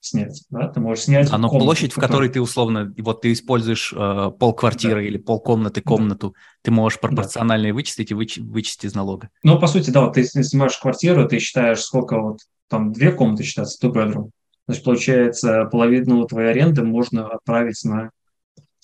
[0.00, 1.28] снять, да, ты можешь снять.
[1.30, 5.06] А но комнату, площадь, в которой ты условно, вот ты используешь э, полквартиры да.
[5.06, 6.40] или полкомнаты, комнату, да.
[6.62, 7.74] ты можешь пропорционально да.
[7.74, 9.30] вычислить и выч- вычесть из налога.
[9.42, 13.42] Ну, по сути, да, вот ты снимаешь квартиру, ты считаешь, сколько вот там две комнаты
[13.42, 14.30] считается, two bedroom.
[14.66, 18.10] Значит, получается, половину твоей аренды можно отправить на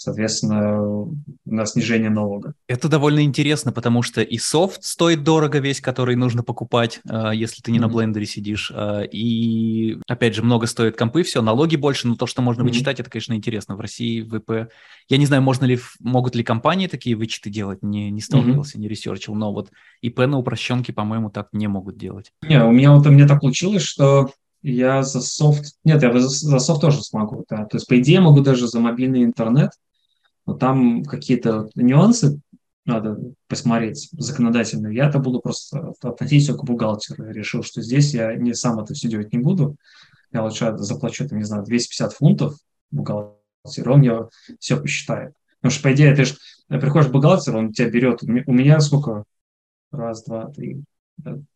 [0.05, 1.09] соответственно,
[1.47, 2.55] на снижение налога.
[2.69, 7.63] Это довольно интересно, потому что и софт стоит дорого весь, который нужно покупать, а, если
[7.63, 7.81] ты не mm-hmm.
[7.81, 12.27] на блендере сидишь, а, и, опять же, много стоит компы, все, налоги больше, но то,
[12.27, 12.65] что можно mm-hmm.
[12.65, 13.77] вычитать, это, конечно, интересно.
[13.77, 14.71] В России ВП...
[15.09, 18.81] Я не знаю, можно ли, могут ли компании такие вычеты делать, не, не сталкивался, mm-hmm.
[18.81, 19.71] не research ил, но вот
[20.03, 22.31] ИП на упрощенке, по-моему, так не могут делать.
[22.47, 24.31] Не, у меня вот у меня так получилось, что
[24.65, 25.75] я за софт...
[25.85, 27.67] Нет, я за, за софт тоже смогу, да.
[27.67, 29.71] То есть, по идее, могу даже за мобильный интернет,
[30.47, 32.41] но там какие-то нюансы
[32.85, 34.89] надо посмотреть законодательно.
[34.89, 37.27] Я это буду просто относить все к бухгалтеру.
[37.27, 39.77] Я решил, что здесь я не сам это все делать не буду.
[40.33, 42.57] Я лучше заплачу, там, не знаю, 250 фунтов
[42.91, 44.13] бухгалтеру, он мне
[44.59, 45.35] все посчитает.
[45.61, 46.35] Потому что, по идее, ты же
[46.69, 48.23] приходишь к бухгалтеру, он тебя берет.
[48.23, 49.25] У меня сколько?
[49.91, 50.83] Раз, два, три.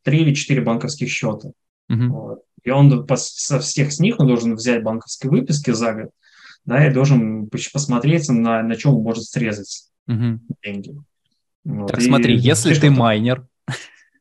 [0.02, 1.50] Три или четыре банковских счета.
[1.90, 2.08] Uh-huh.
[2.08, 2.42] Вот.
[2.62, 6.10] И он со всех с них он должен взять банковские выписки за год,
[6.64, 10.38] да, и должен посмотреть, на, на чем он может срезать uh-huh.
[10.62, 10.94] деньги.
[11.64, 11.90] Вот.
[11.90, 13.46] Так и смотри, если ты, ты майнер,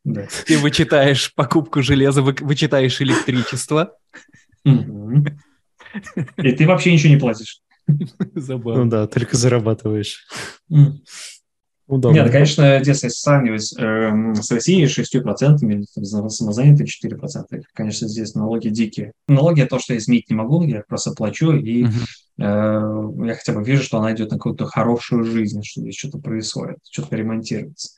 [0.03, 0.27] да.
[0.45, 3.93] ты вычитаешь покупку железа, вы, вычитаешь электричество.
[4.65, 7.61] И ты вообще ничего не платишь.
[8.35, 8.83] Забавно.
[8.83, 10.27] Ну да, только зарабатываешь.
[11.87, 12.17] Удобно.
[12.17, 18.67] Нет, конечно, если сравнивать э, с Россией 6% или там, самозанятые 4%, конечно, здесь налоги
[18.67, 19.13] дикие.
[19.29, 23.23] Налоги– то, что я изменить не могу, я просто плачу, и uh-huh.
[23.23, 26.19] э, я хотя бы вижу, что она идет на какую-то хорошую жизнь, что здесь что-то
[26.19, 27.91] происходит, что-то ремонтируется.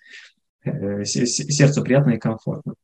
[0.63, 2.75] Э, сердцу приятно и комфортно.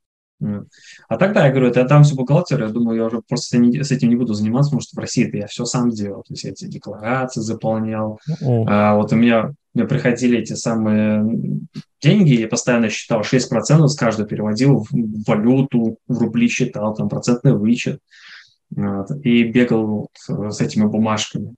[0.41, 4.09] А тогда я говорю, я дам все бухгалтеру, я думаю, я уже просто с этим
[4.09, 6.51] не буду заниматься, потому что в России это я все сам делал, то есть я
[6.51, 8.19] эти декларации заполнял.
[8.43, 8.65] Oh.
[8.67, 11.25] А, вот у меня, меня приходили эти самые
[12.01, 17.53] деньги, я постоянно считал 6% с каждого переводил в валюту, в рубли считал, там процентный
[17.53, 17.99] вычет.
[18.75, 21.55] Вот, и бегал вот с этими бумажками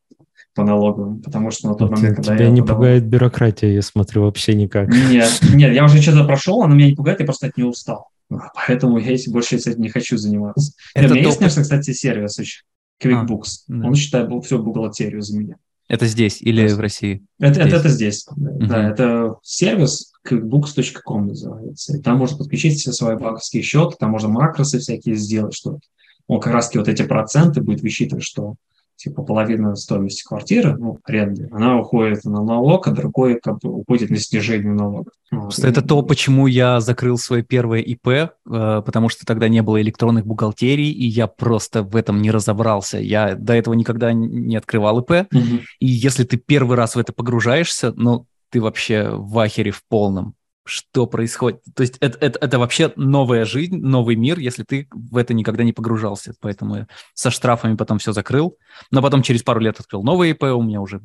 [0.53, 2.81] по налоговым, потому что на тот момент, когда тебя я не подавал...
[2.81, 4.89] пугает бюрократия, я смотрю, вообще никак.
[4.89, 8.09] Нет, нет, я уже что-то прошел, она меня не пугает, я просто от нее устал.
[8.29, 10.73] Поэтому я больше этим не хочу заниматься.
[10.93, 12.63] Это у меня есть, конечно, кстати, сервис еще,
[13.01, 13.47] QuickBooks.
[13.69, 13.87] А, да.
[13.87, 15.55] Он считает всю бухгалтерию за меня.
[15.87, 17.23] Это здесь или есть, в России?
[17.39, 18.27] Это здесь, это, это здесь.
[18.27, 18.67] Uh-huh.
[18.67, 21.97] Да, это сервис quickbooks.com называется.
[21.97, 25.79] И там можно подключить все свои банковские счеты, там можно макросы всякие сделать, что
[26.27, 28.55] он как раз вот эти проценты будет высчитывать, что
[28.97, 34.10] типа половина стоимости квартиры, ну, аренды, она уходит на налог, а другой как бы уходит
[34.10, 35.12] на снижение налога.
[35.29, 39.81] Просто это то, почему я закрыл свое первое ИП, э, потому что тогда не было
[39.81, 42.97] электронных бухгалтерий, и я просто в этом не разобрался.
[42.97, 45.62] Я до этого никогда не открывал ИП, угу.
[45.79, 50.37] и если ты первый раз в это погружаешься, ну, ты вообще в ахере в полном
[50.67, 51.62] что происходит.
[51.75, 55.63] То есть это, это, это вообще новая жизнь, новый мир, если ты в это никогда
[55.63, 56.34] не погружался.
[56.39, 58.58] Поэтому я со штрафами потом все закрыл.
[58.91, 61.01] Но потом через пару лет открыл новый ИП, у меня уже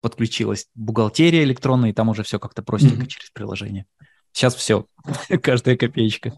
[0.00, 3.08] подключилась бухгалтерия электронная, и там уже все как-то простенько mm-hmm.
[3.08, 3.86] через приложение.
[4.32, 4.86] Сейчас все,
[5.42, 6.34] каждая копеечка.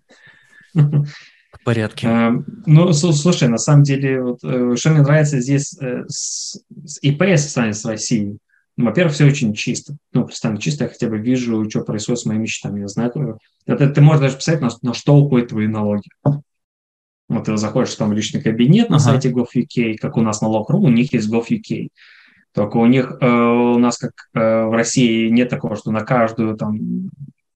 [0.73, 2.07] В порядке.
[2.07, 2.33] А,
[2.67, 6.61] ну, слушай, на самом деле, вот, э, что мне нравится здесь э, с,
[7.01, 8.39] ИП с, с Россией,
[8.79, 9.97] ну, во-первых, все очень чисто.
[10.13, 12.83] Ну, представим, чисто я хотя бы вижу, что происходит с моими счетами.
[12.83, 16.09] Я знаю, это, ты можешь даже посмотреть, на, на что уходят твои налоги.
[16.23, 19.05] Вот ты заходишь там в личный кабинет на ага.
[19.05, 21.89] сайте gov.uk, как у нас налог.ру, у них есть gov.uk.
[22.55, 26.57] Только у них, э, у нас как э, в России нет такого, что на каждую
[26.57, 27.11] там,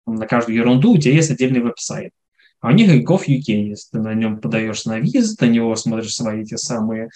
[0.05, 2.11] на каждую ерунду у тебя есть отдельный веб-сайт.
[2.63, 3.91] А у них и Gov.uk есть.
[3.91, 7.11] Ты на нем подаешь на виз, на него смотришь свои те самые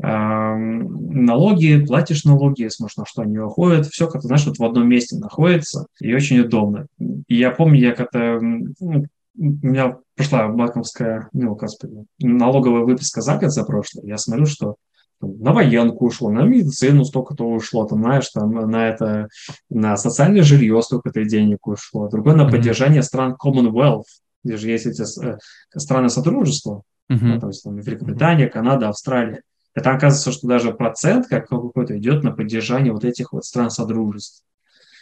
[0.00, 3.88] э, налоги, платишь налоги, смотришь, на что они уходят.
[3.88, 5.86] Все как-то, знаешь, вот в одном месте находится.
[6.00, 6.86] И очень удобно.
[7.26, 8.38] И я помню, я как-то...
[8.40, 14.06] Ну, у меня прошла банковская, ну, господи, налоговая выписка за год, за прошлый.
[14.06, 14.76] Я смотрю, что
[15.20, 19.28] на военку ушло, на медицину столько-то ушло, там, знаешь, там, на это,
[19.70, 24.04] на социальное жилье столько-то денег ушло, другое на поддержание стран Commonwealth,
[24.44, 25.38] где же есть эти э,
[25.76, 27.28] страны сотрудничества, Мгм.
[27.34, 29.42] ну, то есть там Великобритания, Канада, Австралия.
[29.74, 34.42] Это оказывается, что даже процент как какой-то идет на поддержание вот этих вот стран содружеств,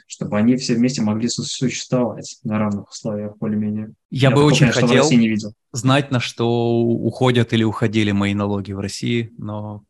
[0.07, 3.93] чтобы они все вместе могли су- существовать на равных условиях более-менее.
[4.11, 5.53] Я бы такого, очень хотел не видел.
[5.73, 6.49] знать, на что
[6.81, 9.83] уходят или уходили мои налоги в России, но,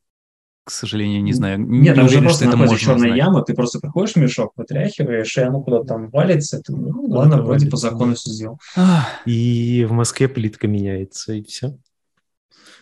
[0.70, 1.58] к сожалению, не знаю.
[1.58, 4.12] Не Нет, там же уверен, просто что это находится можно черная яма, ты просто приходишь
[4.14, 8.12] в мешок, вытряхиваешь, и оно куда-то там валится, ты, ну, Куда-то ладно, вроде по закону
[8.12, 8.16] да.
[8.16, 8.60] все сделал.
[9.26, 11.76] И в Москве плитка меняется, и все.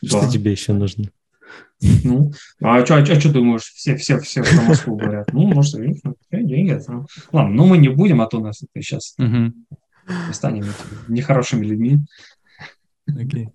[0.05, 0.29] Что Да.
[0.29, 1.07] тебе еще нужно?
[2.05, 5.33] Ну, а что а а чё думаешь, все, все, все про Москву говорят?
[5.33, 6.73] Ну, может, деньги, деньги.
[6.73, 9.17] это- Ладно, ну мы не будем, а то нас это сейчас
[10.33, 10.65] станем
[11.09, 12.01] нехорошими людьми.
[13.09, 13.49] Окей.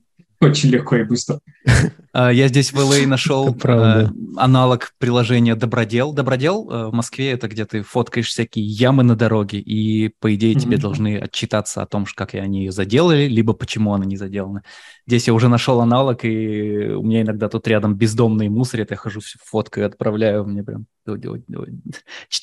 [0.44, 1.40] Очень легко и быстро.
[2.16, 6.14] А, Я здесь в LA нашел э, аналог приложения Добродел.
[6.14, 10.54] Добродел э, в Москве это где ты фоткаешь всякие ямы на дороге, и по идее
[10.54, 14.62] тебе должны отчитаться о том, как они ее заделали, либо почему она не заделана.
[15.08, 19.20] Здесь я уже нашел аналог, и у меня иногда тут рядом бездомные мусорят, я хожу
[19.20, 20.86] всю фоткаю, отправляю, мне прям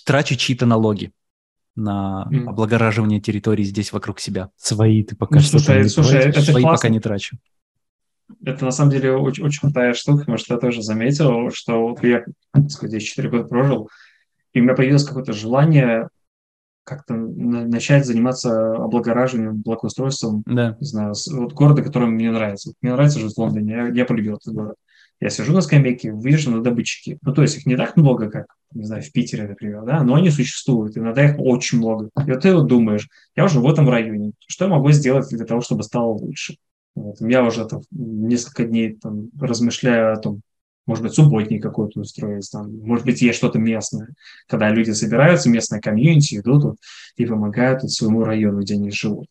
[0.05, 1.13] трачу чьи-то налоги
[1.77, 4.51] на облагораживание территории здесь вокруг себя.
[4.57, 6.77] Свои ты пока Ну, что слушай, не это Свои классно.
[6.77, 7.37] пока не трачу.
[8.45, 12.03] Это на самом деле очень, очень крутая штука, потому что я тоже заметил, что вот
[12.03, 12.25] я
[12.69, 13.91] сколько, здесь 4 года прожил,
[14.53, 16.09] и у меня появилось какое-то желание
[16.85, 20.77] как-то на- начать заниматься облагораживанием, благоустройством Да.
[20.81, 22.73] не знаю, вот города, который мне нравится.
[22.83, 24.75] Мне нравится жить в Лондоне, я, я полюбил этот город.
[25.21, 27.19] Я сижу на скамейке, вижу на добытчики.
[27.21, 30.15] Ну, то есть их не так много, как, не знаю, в Питере, например, да, но
[30.15, 32.09] они существуют, иногда их очень много.
[32.27, 35.45] И вот ты вот думаешь, я уже в этом районе, что я могу сделать для
[35.45, 36.57] того, чтобы стало лучше?
[36.95, 37.21] Вот.
[37.21, 40.43] Я уже там несколько дней там размышляю о том,
[40.87, 44.09] может быть, субботник какой-то устроить, там, может быть, есть что-то местное,
[44.49, 46.77] когда люди собираются, местная комьюнити, идут вот,
[47.17, 49.27] и помогают вот своему району, где они живут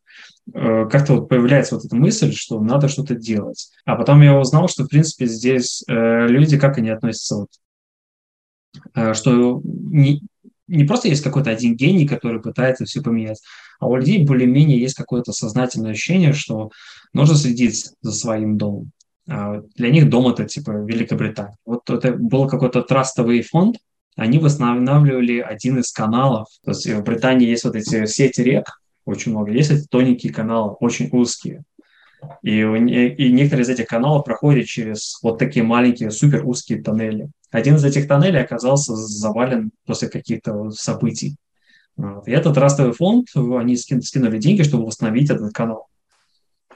[0.53, 3.69] э, как-то вот появляется вот эта мысль, что надо что-то делать.
[3.85, 7.49] А потом я узнал, что, в принципе, здесь э, люди, как они относятся, вот,
[8.95, 10.21] э, что не,
[10.67, 13.41] не просто есть какой-то один гений, который пытается все поменять,
[13.79, 16.71] а у людей более-менее есть какое-то сознательное ощущение, что
[17.13, 18.91] нужно следить за своим домом.
[19.27, 21.55] А для них дом это типа Великобритания.
[21.65, 23.77] Вот это был какой-то трастовый фонд,
[24.15, 26.47] они восстанавливали один из каналов.
[26.63, 29.51] То есть в Британии есть вот эти сети рек, очень много.
[29.51, 31.63] Есть эти тоненькие каналы, очень узкие.
[32.43, 37.29] И, и некоторые из этих каналов проходят через вот такие маленькие, супер узкие тоннели.
[37.49, 41.37] Один из этих тоннелей оказался завален после каких-то событий.
[42.25, 45.87] И этот растовый фонд, они скин- скинули деньги, чтобы восстановить этот канал.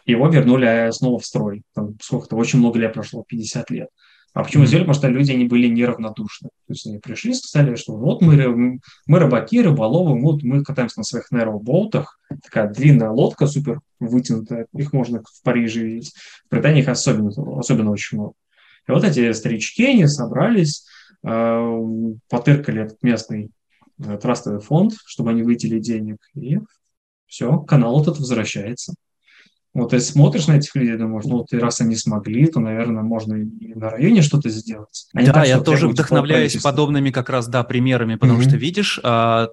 [0.05, 1.63] Его вернули э, снова в строй.
[1.73, 3.87] Там сколько-то, очень много лет прошло, 50 лет.
[4.33, 4.67] А почему Мгм.
[4.67, 4.83] сделали?
[4.85, 6.49] Потому что люди, они были неравнодушны.
[6.67, 11.03] То есть они пришли, сказали, что вот мы, мы рыбаки, рыболовы, вот мы катаемся на
[11.03, 16.13] своих нейробоутах, такая длинная лодка, супер вытянутая, их можно в Париже видеть.
[16.47, 18.33] В Британии их особенно, особенно очень много.
[18.89, 20.85] И вот эти старички, они собрались,
[21.23, 21.79] э,
[22.29, 23.51] потыркали этот местный
[24.21, 26.59] трастовый фонд, чтобы они выделили денег, и
[27.27, 28.93] все, канал этот возвращается.
[29.73, 33.33] Вот, есть смотришь на этих людей, думаешь, ну, и раз они смогли, то, наверное, можно
[33.33, 35.07] и на районе что-то сделать.
[35.15, 38.49] А Да, так, я тоже вдохновляюсь подобными как раз, да, примерами, потому Мгм.
[38.49, 39.49] что, видишь, а,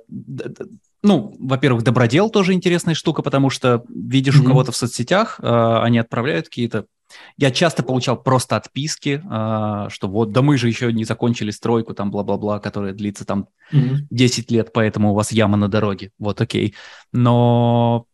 [1.03, 4.49] ну, во-первых, добродел тоже интересная штука, потому что видишь у Мгм.
[4.49, 6.87] кого-то в соцсетях, а, они отправляют какие-то...
[7.37, 11.93] Я часто получал просто отписки, а, что вот, да мы же еще не закончили стройку,
[11.95, 14.07] там, бла-бла-бла, которая длится там Мгм.
[14.11, 16.13] 10 лет, поэтому у вас яма на дороге.
[16.19, 16.75] Вот, окей.
[17.13, 18.05] Но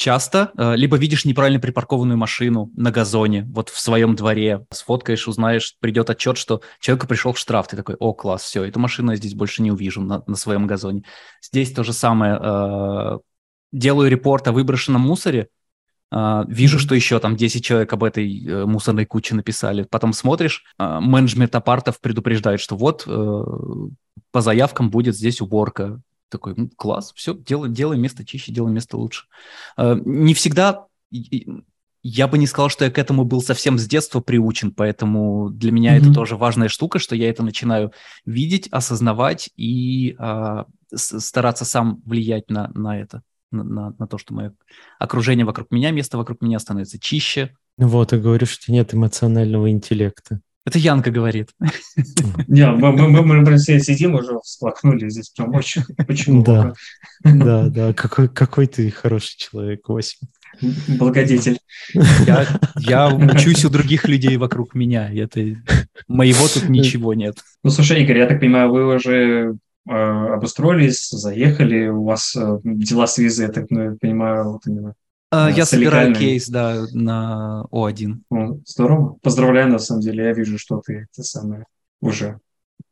[0.00, 5.76] часто э, либо видишь неправильно припаркованную машину на газоне, вот в своем дворе, сфоткаешь, узнаешь,
[5.78, 7.68] придет отчет, что человеку пришел штраф.
[7.68, 10.66] Ты такой, о, класс, все, эту машину я здесь больше не увижу на, на своем
[10.66, 11.04] газоне.
[11.42, 12.38] Здесь то же самое.
[12.42, 13.18] э,
[13.72, 15.48] делаю репорт о выброшенном мусоре,
[16.10, 19.86] а, вижу, что еще там 10 человек об этой э, мусорной куче написали.
[19.88, 23.42] Потом смотришь, менеджмент апартов предупреждает, что вот э,
[24.32, 26.00] по заявкам будет здесь уборка.
[26.30, 29.26] Такой, «Ну, класс, все, делай, делай место чище, делай место лучше.
[29.76, 30.86] Э, не всегда,
[32.02, 35.70] я бы не сказал, что я к этому был совсем с детства приучен, поэтому для
[35.72, 36.14] меня это Мгм.
[36.14, 37.92] тоже важная штука, что я это начинаю
[38.24, 40.16] видеть, осознавать и
[40.94, 44.54] с- стараться сам влиять на, на это, на, на- на то, что мое
[44.98, 47.54] окружение вокруг меня, место вокруг меня становится чище.
[47.76, 50.40] Ну вот, и говоришь, что нет эмоционального интеллекта.
[50.66, 51.50] Это Янка говорит.
[52.48, 56.52] Не, мы, мы, мы, мы все сидим уже всплакнули здесь прям очень, очень Да.
[56.52, 57.44] много.
[57.44, 60.28] Да, да, какой, какой ты хороший человек, Васим.
[60.88, 61.58] Благодетель.
[62.26, 62.46] Я,
[62.76, 65.10] я учусь у других людей вокруг меня.
[65.10, 65.40] и Это,
[66.08, 67.36] моего тут ничего нет.
[67.62, 69.54] Ну, слушай, Игорь, я так понимаю, вы уже
[69.88, 74.94] э, обустроились, заехали, у вас э, дела с визой, я так ну, понимаю, вот именно
[75.30, 78.14] А, э, Я собираю кейс, да, на О1.
[78.30, 79.16] Ну, здорово.
[79.22, 80.24] Поздравляю, на самом деле.
[80.24, 81.64] Я вижу, что ты это самое
[82.00, 82.38] уже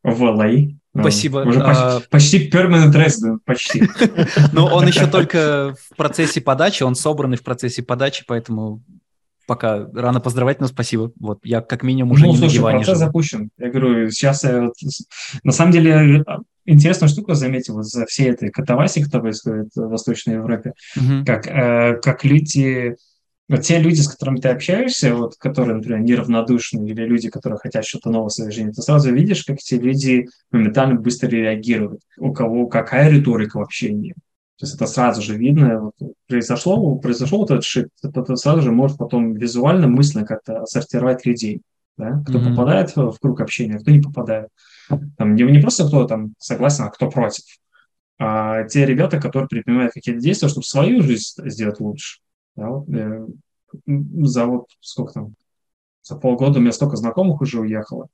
[0.04, 0.76] в LA.
[0.94, 1.38] Ну, Спасибо.
[1.38, 3.82] Уже А, почти, почти permanent resident, почти.
[4.52, 8.82] Но он еще только в процессе подачи, он собранный в процессе подачи, поэтому
[9.46, 11.10] пока рано поздравлять, но спасибо.
[11.18, 13.06] Вот я как минимум уже Ну, не на слушай, диване процесс живу.
[13.06, 13.50] запущен.
[13.58, 14.70] Я говорю, сейчас я
[15.42, 16.24] на самом деле
[16.68, 21.24] интересную штуку заметил вот за всей этой катавасией, которая происходит в Восточной Европе, Мгм.
[21.24, 22.96] как, э, как люди,
[23.48, 27.86] вот те люди, с которыми ты общаешься, вот, которые, например, неравнодушны, или люди, которые хотят
[27.86, 32.32] что-то новое в своей жизни, ты сразу видишь, как эти люди моментально быстро реагируют, у
[32.32, 34.14] кого какая риторика в общении.
[34.58, 38.72] То есть это сразу же видно, вот, произошло, произошел вот этот шит, это сразу же
[38.72, 41.62] может потом визуально, мысленно как-то сортировать людей,
[41.96, 42.22] да?
[42.26, 42.50] кто Мгм.
[42.50, 44.48] попадает в, в круг общения, а кто не попадает.
[45.16, 47.44] Там, не, не просто кто там согласен, а кто против.
[48.18, 52.20] А те ребята, которые предпринимают какие-то действия, чтобы свою жизнь сделать лучше.
[52.56, 53.26] Да, вот, э,
[53.86, 55.34] за вот сколько там,
[56.02, 58.08] за полгода у меня столько знакомых уже уехало.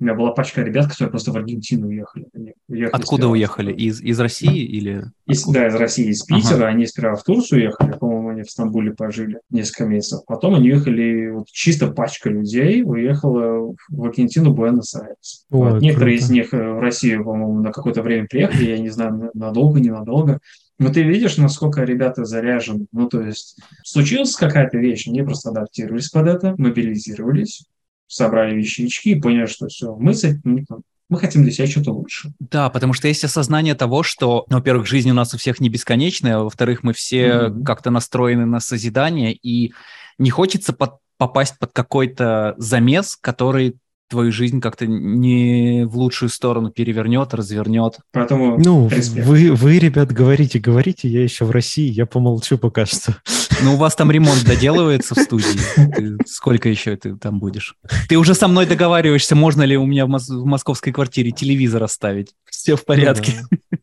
[0.00, 2.26] У меня была пачка ребят, которые просто в Аргентину уехали.
[2.32, 3.32] Они уехали Откуда сперва.
[3.32, 3.72] уехали?
[3.72, 5.04] Из, из России или?
[5.26, 6.66] Из, да, из России, из Питера.
[6.66, 10.20] Они сперва в Турцию уехали, по-моему, они в Стамбуле пожили несколько месяцев.
[10.26, 15.46] Потом они уехали, вот чисто пачка людей уехала в Аргентину, Буэнос-Айрес.
[15.50, 15.80] Вот.
[15.82, 16.26] Некоторые круто.
[16.26, 19.80] из них э, в Россию, по-моему, на какое-то время приехали, я не знаю, на- надолго,
[19.80, 20.38] ненадолго.
[20.78, 22.86] Но ты видишь, насколько ребята заряжены.
[22.92, 27.64] Ну, то есть случилась какая-то вещь, они просто адаптировались под это, мобилизировались,
[28.08, 30.66] собрали вещички и поняли, что все, мы, с этим,
[31.08, 32.32] мы хотим для себя что-то лучше.
[32.40, 35.68] Да, потому что есть осознание того, что, ну, во-первых, жизнь у нас у всех не
[35.68, 37.64] бесконечная, во-вторых, мы все Мгм.
[37.64, 39.72] как-то настроены на созидание, и
[40.18, 43.76] не хочется под- попасть под какой-то замес, который
[44.08, 47.98] твою жизнь как-то не в лучшую сторону перевернет, развернет.
[48.12, 49.26] Поэтому Ну, респект.
[49.26, 53.16] вы, вы, ребят, говорите, говорите, я еще в России, я помолчу пока что.
[53.62, 55.58] Ну, у вас там ремонт доделывается в студии.
[55.94, 57.74] Ты сколько еще ты там будешь?
[58.08, 61.82] Ты уже со мной договариваешься, можно ли у меня в, мос- в московской квартире телевизор
[61.82, 62.34] оставить.
[62.50, 63.32] Все в порядке.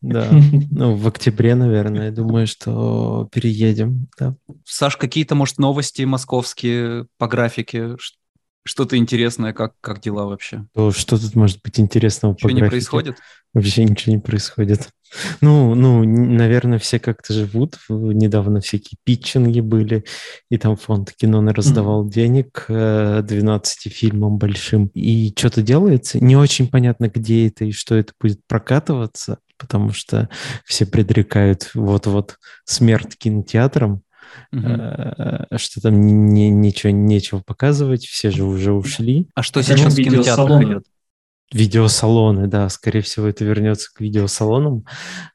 [0.00, 0.28] Да,
[0.70, 4.36] ну, в октябре, наверное, я думаю, что переедем, да.
[4.64, 7.96] Саш, какие-то, может, новости московские по графике?
[8.66, 10.66] Что-то интересное, как, как дела вообще?
[10.74, 12.70] То Что тут может быть интересного Ничего не графике?
[12.70, 13.18] происходит?
[13.54, 14.88] Вообще ничего не происходит.
[15.40, 17.78] Ну, ну, наверное, все как-то живут.
[17.88, 20.04] Недавно всякие питчинги были,
[20.50, 24.88] и там фонд кино раздавал денег э, 12 фильмам большим.
[24.94, 26.18] И что-то делается.
[26.18, 30.28] Не очень понятно, где это и что это будет прокатываться, потому что
[30.64, 34.02] все предрекают вот-вот смерть кинотеатрам,
[34.52, 39.28] Э, что там ни- ничего нечего показывать, все же уже ушли.
[39.34, 40.84] А что Зачем сейчас в кинотеатрах идет?
[41.52, 44.84] Видеосалоны, да, скорее всего, это вернется к видеосалонам.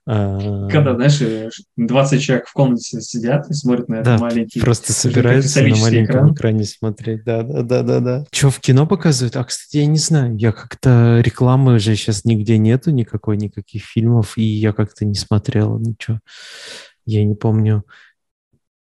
[0.06, 4.60] А, Когда, знаешь, э, 20 человек в комнате сидят и смотрят на Да, этот маленький...
[4.60, 6.34] просто собираются на маленьком экран.
[6.34, 7.24] экране смотреть.
[7.24, 8.26] Да, да, да, да, да.
[8.34, 9.38] Что в кино показывают?
[9.38, 10.36] А, кстати, я не знаю.
[10.36, 15.80] Я как-то рекламы уже сейчас нигде нету никакой, никаких фильмов, и я как-то не смотрел
[15.80, 16.20] ничего.
[17.06, 17.86] Я не помню.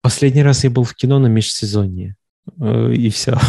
[0.06, 2.16] Последний раз я был в кино на межсезонье.
[2.62, 3.39] Э, И все.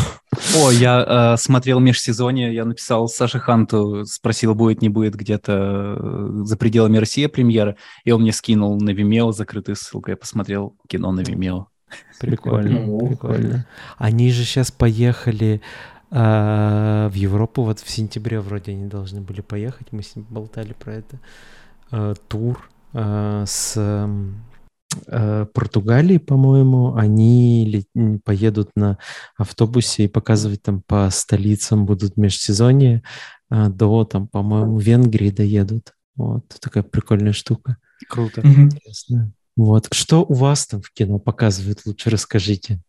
[0.57, 6.31] О, я э, смотрел межсезонье, я написал Саше Ханту, спросил, будет, не будет где-то э,
[6.45, 11.13] за пределами России премьера, и он мне скинул на Vimeo закрытую ссылку, я посмотрел кино
[11.13, 11.67] на Vimeo.
[12.21, 13.67] Прикольно, Ну, прикольно.
[13.99, 15.61] Они же сейчас поехали
[16.11, 20.73] а, в Европу, вот в сентябре вроде они должны были поехать, мы с ним болтали
[20.73, 21.21] про это.
[21.91, 23.77] А, тур а, с
[25.53, 27.87] Португалии, по-моему, они
[28.25, 28.99] поедут на
[29.37, 33.03] автобусе и показывать там по столицам будут межсезонье
[33.49, 35.95] а, до там, по-моему, Венгрии доедут.
[36.17, 37.77] Вот такая прикольная штука.
[38.09, 38.41] Круто.
[38.43, 39.33] Интересно.
[39.57, 39.89] Вот.
[39.93, 41.81] Что у вас там в кино показывают?
[41.87, 42.81] Лучше расскажите.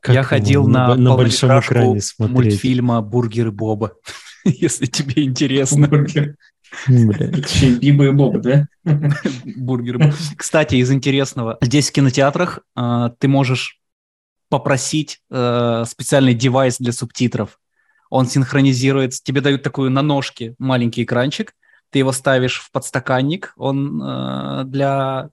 [0.00, 2.34] Как я ходил на, на большом экране смотреть.
[2.34, 3.92] мультфильма «Бургеры Боба»,
[4.44, 5.86] если тебе интересно.
[5.86, 6.36] Бургер.
[6.88, 8.66] Биба и Боба, да?
[9.56, 10.14] Бургер.
[10.36, 13.80] Кстати, из интересного, здесь в кинотеатрах э, ты можешь
[14.48, 17.58] попросить э, специальный девайс для субтитров.
[18.10, 21.54] Он синхронизируется, тебе дают такую на ножке маленький экранчик,
[21.90, 25.30] ты его ставишь в подстаканник, он э, для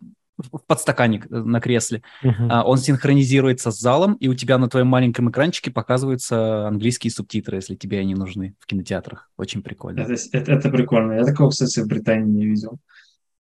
[0.52, 2.02] в подстаканник э, на кресле.
[2.50, 7.58] А, он синхронизируется с залом, и у тебя на твоем маленьком экранчике показываются английские субтитры,
[7.58, 9.30] если тебе они нужны в кинотеатрах.
[9.38, 10.02] Очень прикольно.
[10.02, 11.14] Это, это, это прикольно.
[11.14, 12.80] Я такого, кстати, в Британии не видел.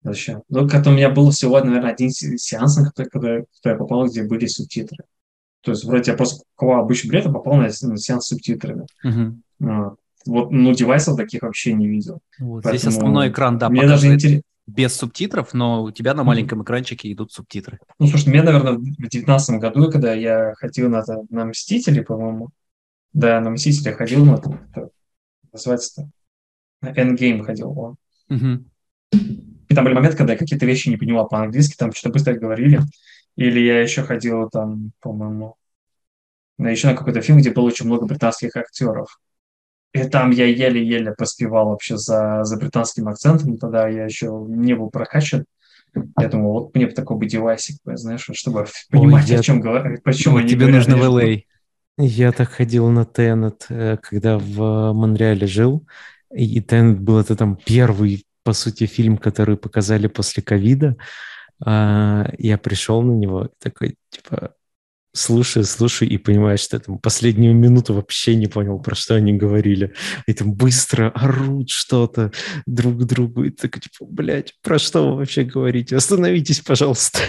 [0.02, 0.42] Вообще.
[0.50, 4.06] Ну, как у меня был всего, наверное, один се- сеанс, на который, когда, я попал,
[4.06, 5.04] где были субтитры.
[5.62, 8.86] То есть, вроде я просто покупал обычный билет, а попал на, сеанс с субтитрами.
[9.62, 9.94] А,
[10.26, 12.20] Вот, ну, девайсов таких вообще не видел.
[12.38, 16.14] Вот, Здесь Поэтому основной экран, да, Мне даже показывает интерес- без субтитров, но у тебя
[16.14, 17.78] на маленьком экранчике идут субтитры.
[17.98, 22.48] Ну, слушай, мне, наверное, в девятнадцатом году, когда я ходил на, на «Мстители», по-моему,
[23.12, 24.40] да, на «Мстители» ходил, на,
[25.52, 26.08] называется-то,
[26.80, 27.96] на «Endgame» ходил он.
[28.30, 28.64] Угу.
[29.68, 32.80] И там были моменты, когда я какие-то вещи не понимал по-английски, там что-то быстро говорили.
[33.36, 35.56] Или я еще ходил там, по-моему,
[36.58, 39.20] на еще на какой-то фильм, где было очень много британских актеров.
[39.94, 43.56] И там я еле-еле поспевал вообще за, за британским акцентом.
[43.58, 45.44] Тогда я еще не был прокачан.
[46.18, 50.02] Я думал, вот мне бы такой бы девайсик, знаешь, чтобы понимать, Ой, о чем говорят,
[50.02, 51.42] почему они Тебе говорят, нужно в LA.
[51.96, 55.86] Я так ходил на Теннет, э, когда в Монреале жил.
[56.34, 60.96] И Теннет был это там первый, по сути, фильм, который показали после ковида.
[61.64, 64.54] А, я пришел на него такой, типа,
[65.14, 69.94] слушаю, слушаю и понимаю, что там последнюю минуту вообще не понял, про что они говорили.
[70.26, 72.32] И там быстро орут что-то
[72.66, 73.44] друг другу.
[73.44, 75.96] И так, типа, блядь, про что вы вообще говорите?
[75.96, 77.20] Остановитесь, пожалуйста.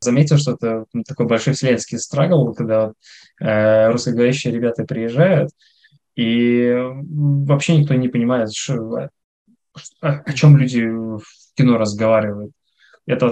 [0.00, 2.92] Заметил, что это такой большой вселенский страгл, когда
[3.40, 5.50] э, русскоговорящие ребята приезжают,
[6.16, 9.08] и вообще никто не понимает, что,
[10.00, 11.22] о, о чем люди в
[11.54, 12.52] кино разговаривают.
[13.06, 13.28] Это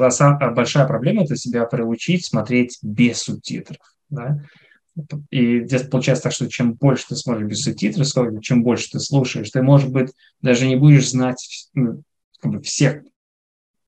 [0.55, 3.79] большая проблема, это себя приучить смотреть без субтитров.
[4.11, 4.43] Да?
[5.31, 8.07] И здесь получается так, что чем больше ты смотришь без субтитров,
[8.43, 10.13] чем больше ты слушаешь, ты, может быть,
[10.43, 12.03] даже не будешь знать ну,
[12.41, 13.03] как бы всех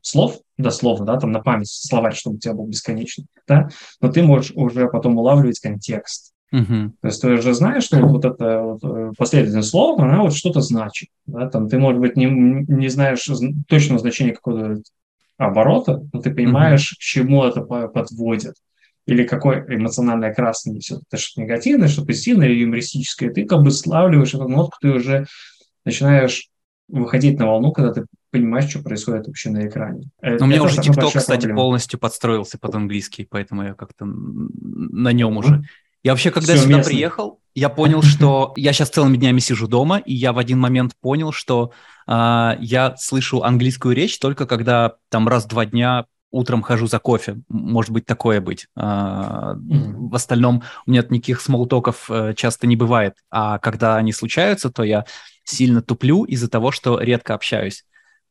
[0.01, 3.69] слов, дословно, да, там на память словарь, чтобы у тебя был бесконечный, да,
[4.01, 6.33] но ты можешь уже потом улавливать контекст.
[6.53, 6.91] Uh-huh.
[7.01, 10.61] То есть ты уже знаешь, что вот это вот э, последовательное слово, она вот что-то
[10.61, 11.09] значит.
[11.27, 11.49] Да?
[11.49, 13.29] Там ты, может быть, не, не знаешь
[13.67, 14.81] точного значения какого-то
[15.37, 16.97] оборота, но ты понимаешь, mm-hmm.
[16.97, 18.55] к чему это подводит.
[19.07, 21.03] Или какой эмоциональный окрас несет.
[21.11, 23.31] Это что негативное, что позитивное или юмористическое.
[23.31, 25.27] Ты как бы славливаешь эту нотку, ты уже
[25.85, 26.49] начинаешь
[26.89, 30.11] выходить на волну, когда ты понимаешь, что происходит вообще на экране.
[30.23, 31.57] Э, Но у меня уже TikTok, кстати, проблема.
[31.57, 35.63] полностью подстроился под английский, поэтому я как-то на нем уже.
[36.03, 36.91] Я вообще, когда Все сюда местно.
[36.91, 40.93] приехал, я понял, что я сейчас целыми днями сижу дома, и я в один момент
[41.01, 41.73] понял, что
[42.07, 47.39] э, я слышу английскую речь только когда там раз-два дня утром хожу за кофе.
[47.49, 48.67] Может быть, такое быть.
[48.75, 50.09] А, mm-hmm.
[50.09, 53.15] В остальном у меня никаких смолтоков э, часто не бывает.
[53.31, 55.05] А когда они случаются, то я
[55.45, 57.85] сильно туплю из-за того, что редко общаюсь.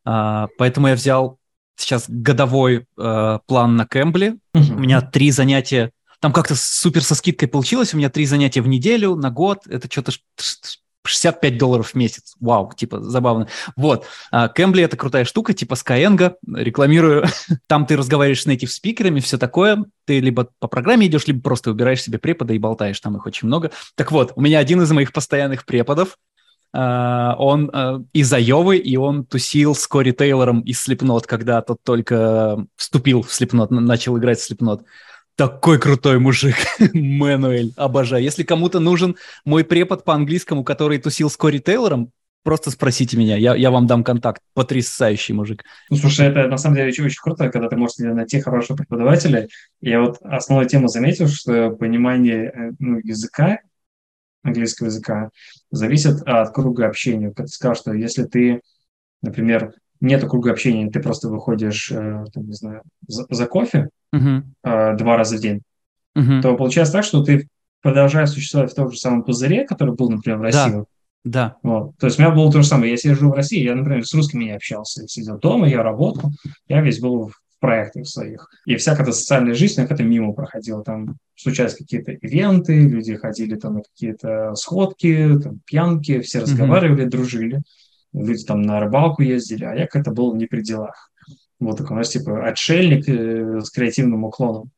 [0.03, 1.39] А, поэтому я взял
[1.77, 4.35] сейчас годовой э, план на Кэмбле.
[4.53, 4.75] Mm-hmm.
[4.75, 5.91] У меня три занятия
[6.23, 7.93] там как-то супер со скидкой получилось.
[7.93, 9.67] У меня три занятия в неделю, на год.
[9.67, 10.13] Это что-то
[11.05, 12.35] 65 долларов в месяц.
[12.39, 13.49] Вау, типа, забавно.
[13.75, 14.05] Вот.
[14.31, 16.35] А, Кэмбли— это крутая штука, типа Skyeng.
[16.47, 17.25] Рекламирую.
[17.67, 19.83] Там ты разговариваешь с native спикерами, все такое.
[20.05, 23.01] Ты либо по программе идешь, либо просто убираешь себе препода и болтаешь.
[23.01, 23.71] Там их очень много.
[23.95, 26.17] Так вот, у меня один из моих постоянных преподов,
[26.75, 31.77] Uh, он uh, из Айовы, и он тусил с Кори Тейлором из Slipknot, когда тот
[31.83, 34.81] только вступил в Slipknot, начал играть в Slipknot.
[35.35, 36.55] Такой крутой мужик,
[36.93, 38.23] Мэнуэль, обожаю.
[38.23, 39.15] Если кому-то нужен
[39.45, 42.11] мой препод по английскому, который тусил с Кори Тейлором,
[42.43, 44.43] просто спросите меня, я, я вам дам контакт.
[44.53, 45.63] Потрясающий мужик.
[45.89, 49.47] Ну, слушай, это на самом деле очень, очень круто, когда ты можешь найти хорошего преподавателя.
[49.81, 53.59] Я вот основную тему заметил, что понимание э, ну, языка,
[54.43, 55.31] английского языка,
[55.71, 57.31] зависит от круга общения.
[57.31, 58.61] Как ты сказал, что если ты,
[59.23, 64.43] например, нет круга общения, ты просто выходишь, э, там, не знаю, за, за кофе uh-huh.
[64.63, 65.61] э, два раза в день,
[66.17, 66.41] uh-huh.
[66.41, 67.47] то получается так, что ты
[67.81, 70.71] продолжаешь существовать в том же самом пузыре, который был, например, в России.
[70.71, 70.85] Да.
[71.25, 71.55] Да.
[71.63, 71.97] Вот.
[71.97, 72.91] То есть у меня было то же самое.
[72.91, 75.03] Я сижу в России, я, например, с русскими не общался.
[75.03, 76.31] Я сидел дома, я работал,
[76.67, 78.49] я весь был в проектах своих.
[78.65, 80.83] И вся какая-то социальная жизнь, она как-то мимо проходила.
[80.83, 87.09] Там случались какие-то ивенты, люди ходили там на какие-то сходки, там, пьянки, все разговаривали, mm-hmm.
[87.09, 87.61] дружили
[88.13, 91.09] люди там на рыбалку ездили, а я как-то был не при делах.
[91.65, 94.71] Вот такой, знаешь, типа отшельник э, с креативным уклоном.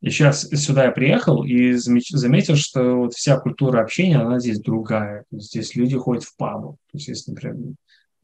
[0.00, 5.24] И сейчас сюда я приехал и заметил, что вот вся культура общения, она здесь другая.
[5.30, 6.78] Здесь люди ходят в пабу.
[6.90, 7.56] То есть, если, например,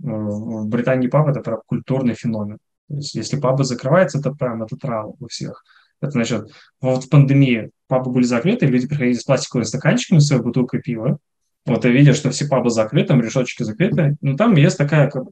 [0.01, 2.59] в Британии паб– это прям культурный феномен.
[2.89, 5.65] То есть, если пабы закрываются, это прям это трава у всех.
[6.01, 10.81] Это значит, вот в пандемии пабы были закрыты, люди приходили с пластиковыми стаканчиками, своей бутылкой
[10.81, 11.19] пива,
[11.69, 15.25] вот ты видишь, что все пабы закрыты, там решеточки закрыты, но там есть такая, как,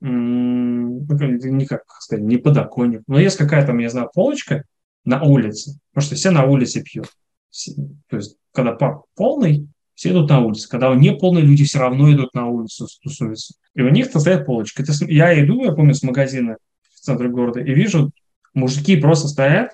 [0.00, 4.64] ну, не как сказать, не подоконник, но есть какая-то, я знаю, полочка
[5.04, 7.08] на улице, потому что все на улице пьют.
[8.08, 10.68] То есть, когда паб полный, все идут на улицу.
[10.68, 13.54] Когда он не полный, люди все равно идут на улицу тусуются.
[13.74, 14.82] И у них-то стоит полочка.
[14.82, 18.10] Это, я иду, я помню, с магазина в центре города, и вижу,
[18.52, 19.72] мужики просто стоят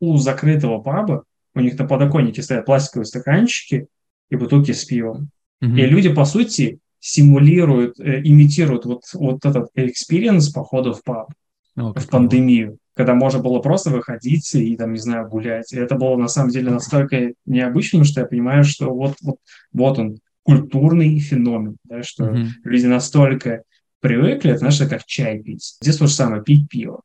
[0.00, 3.86] у закрытого паба, у них на подоконнике стоят пластиковые стаканчики,
[4.30, 5.30] и бутылки с пивом.
[5.62, 5.78] Mm-hmm.
[5.78, 11.32] И люди, по сути, симулируют, э, имитируют вот, вот этот experience похода в паб
[11.76, 15.72] О, в как пандемию, когда можно было просто выходить и, там, не знаю, гулять.
[15.72, 19.36] И это было, на самом деле, настолько необычным, что я понимаю, что вот, вот,
[19.72, 22.48] вот он, культурный феномен, да, что Мгм.
[22.64, 23.62] люди настолько
[24.00, 25.76] привыкли, это, знаешь, как чай пить.
[25.82, 27.00] Здесь то же самое, пить пиво.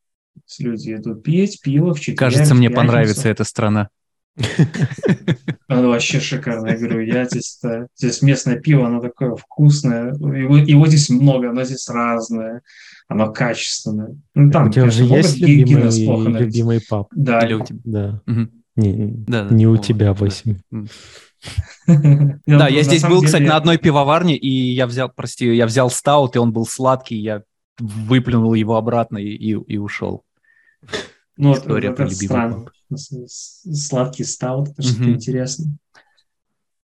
[0.58, 2.86] Люди идут пить пиво в четверг, Кажется, в мне пятницу.
[2.86, 3.88] понравится эта страна.
[5.68, 6.68] Оно вообще шикарно.
[6.68, 10.12] Я говорю, я здесь, -то- здесь местное пиво, оно такое вкусное.
[10.12, 12.62] Его, его здесь много, оно здесь разное.
[13.08, 14.16] Оно качественное.
[14.34, 17.08] Ну, там, У тебя уже конечно, есть любимый, любимый паб?
[17.14, 17.40] Да.
[17.46, 17.80] Или у тебя?
[17.84, 18.22] Да.
[18.26, 18.50] Мгм.
[18.76, 19.54] Не, Да, да.
[19.54, 20.14] не у тебя, да.
[20.14, 20.56] Восемь.
[21.86, 26.34] Да, я здесь был, кстати, на одной пивоварне, и я взял, прости, я взял стаут,
[26.34, 27.42] и он был сладкий, я
[27.78, 30.24] выплюнул его обратно и, и, и ушел.
[31.36, 32.66] Ну, История это про любимый странно.
[32.94, 35.76] Сладкий стаут, это что-то интересное.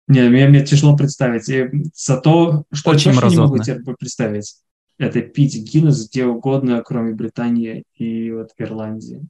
[0.09, 1.49] Не, мне, мне тяжело представить.
[1.49, 4.57] И зато, что Очень я не могу тебе представить,
[4.99, 9.27] это пить Гиннес где угодно, кроме Британии и вот Ирландии.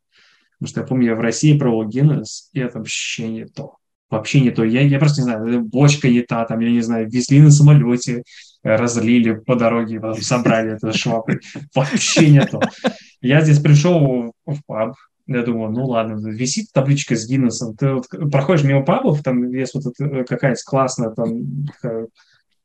[0.59, 3.77] Потому что я помню, я в России пробовал Гиннес, и это вообще не то.
[4.09, 4.65] Вообще не то.
[4.65, 8.23] Я, я просто не знаю, бочка не та, там, я не знаю, везли на самолете,
[8.63, 11.41] разлили по дороге, потом собрали это шваброй.
[11.75, 12.61] Вообще не то.
[13.21, 14.95] Я здесь пришел в паб,
[15.27, 17.77] я думаю, ну ладно, висит табличка с Гиннесом.
[17.77, 21.67] Ты вот проходишь мимо пабов, там есть вот э, какая-то классная, там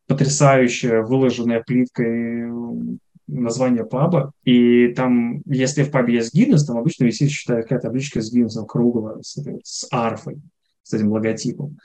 [0.07, 7.05] потрясающая, выложенная плиткой м, название паба, и там, если в пабе есть Гиннес, там обычно
[7.05, 10.41] висит, считаю, какая-то табличка с Гиннесом круглая, с, с арфой,
[10.83, 11.77] с этим логотипом.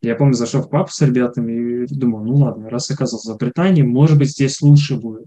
[0.00, 3.82] Я помню, зашел в паб с ребятами и думал, ну ладно, раз оказался в Британии,
[3.82, 5.26] может быть, здесь лучше будет.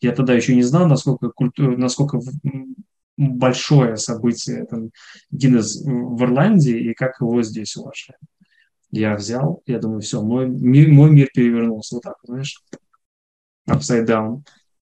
[0.00, 2.18] Я тогда еще не знал, насколько, культу- насколько
[3.20, 4.90] большое событие там,
[5.30, 8.20] Гиннес в Ирландии и как его здесь уважают.
[8.90, 12.62] Я взял, я думаю, все, мой, мир, мой мир перевернулся вот так, знаешь,
[13.68, 14.42] upside down.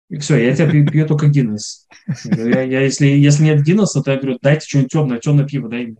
[0.09, 1.85] И все, я тебя пью, пью только Гиннес.
[2.23, 5.87] Я, я, если, если нет Гиннеса, то я говорю, дайте что-нибудь темное, темное пиво, дай
[5.87, 5.97] мне.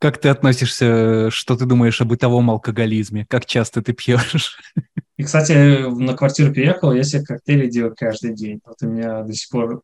[0.00, 3.24] Как ты относишься, что ты думаешь о бытовом алкоголизме?
[3.26, 4.58] Как часто ты пьешь?
[5.16, 8.60] И, кстати, на квартиру переехал, я себе коктейли делаю каждый день.
[8.66, 9.80] Вот у меня до сих пор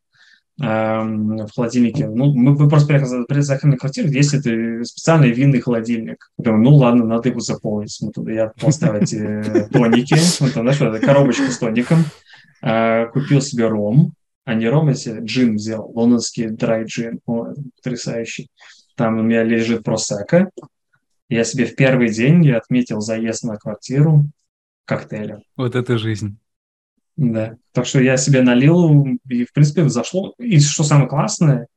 [0.56, 2.06] в холодильнике.
[2.06, 6.30] Ну, мы мы просто приехали, приехали на квартиру, есть это специальный винный холодильник.
[6.38, 7.98] Думаю, ну ладно, надо его заполнить.
[8.00, 12.04] Мы туда я поставить э, тоники, вот знаешь, коробочка с тоником.
[12.62, 14.12] Э, купил себе ром,
[14.44, 18.48] а не ром, я себе джин взял, лондонский драй джин, О, потрясающий.
[18.96, 20.50] Там у меня лежит просека.
[21.28, 24.26] Я себе в первый день я отметил заезд на квартиру
[24.84, 25.42] коктейлем.
[25.56, 26.38] Вот это жизнь.
[27.16, 27.56] Да.
[27.72, 30.34] Так что я себе налил, и, в принципе, зашло.
[30.38, 31.68] И что самое классное,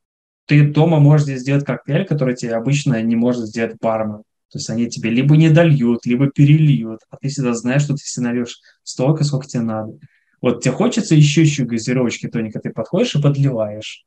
[0.45, 4.23] ты дома можешь здесь сделать коктейль, который тебе обычно не может сделать бармен.
[4.49, 7.99] То есть они тебе либо не дольют, либо перельют, а ты всегда знаешь, что ты
[7.99, 9.97] себе нальешь столько, сколько тебе надо.
[10.41, 14.05] Вот тебе хочется еще еще газировочки тоника, ты подходишь и подливаешь.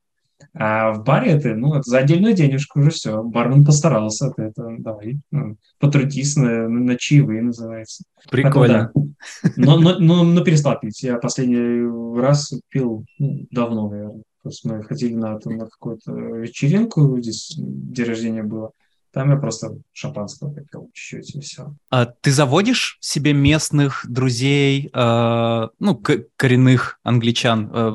[0.53, 3.23] А в баре ты, ну, это за отдельную денежку уже все.
[3.23, 8.05] Бармен постарался, ты это давай, ну, потрудись на, на чаевые называется.
[8.31, 8.91] Прикольно.
[8.93, 9.51] Поэтому да.
[9.57, 11.03] Но, но, но, но перестал пить.
[11.03, 14.23] Я последний раз пил ну, давно, наверное.
[14.43, 18.73] Просто мы ходили на, там, на какую-то вечеринку, здесь день рождения было.
[19.13, 21.75] Там я просто шампанского попил чуть-чуть, и все.
[21.91, 27.71] А ты заводишь себе местных друзей, э, ну, к- коренных англичан?
[27.73, 27.91] Э,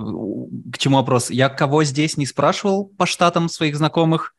[0.74, 1.30] к чему вопрос?
[1.30, 4.34] Я кого здесь не спрашивал по штатам своих знакомых,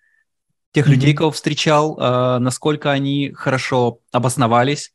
[0.73, 0.95] тех Мгм.
[0.95, 4.93] людей, кого встречал, э, насколько они хорошо обосновались.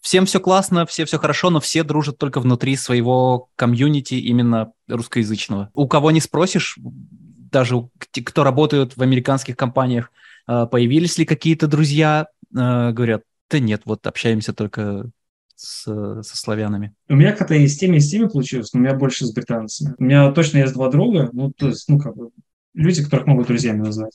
[0.00, 5.70] Всем все классно, все все хорошо, но все дружат только внутри своего комьюнити именно русскоязычного.
[5.74, 7.88] У кого не спросишь, даже
[8.24, 10.10] кто работают в американских компаниях,
[10.46, 15.10] появились ли какие-то друзья, э, говорят, да нет, вот общаемся только
[15.54, 16.94] с, со славянами.
[17.08, 19.32] У меня как-то и с теми, и с теми получилось, но у меня больше с
[19.32, 19.94] британцами.
[19.98, 22.30] У меня точно есть два друга, ну, то есть, ну, как бы,
[22.74, 24.12] люди, которых могут друзьями назвать.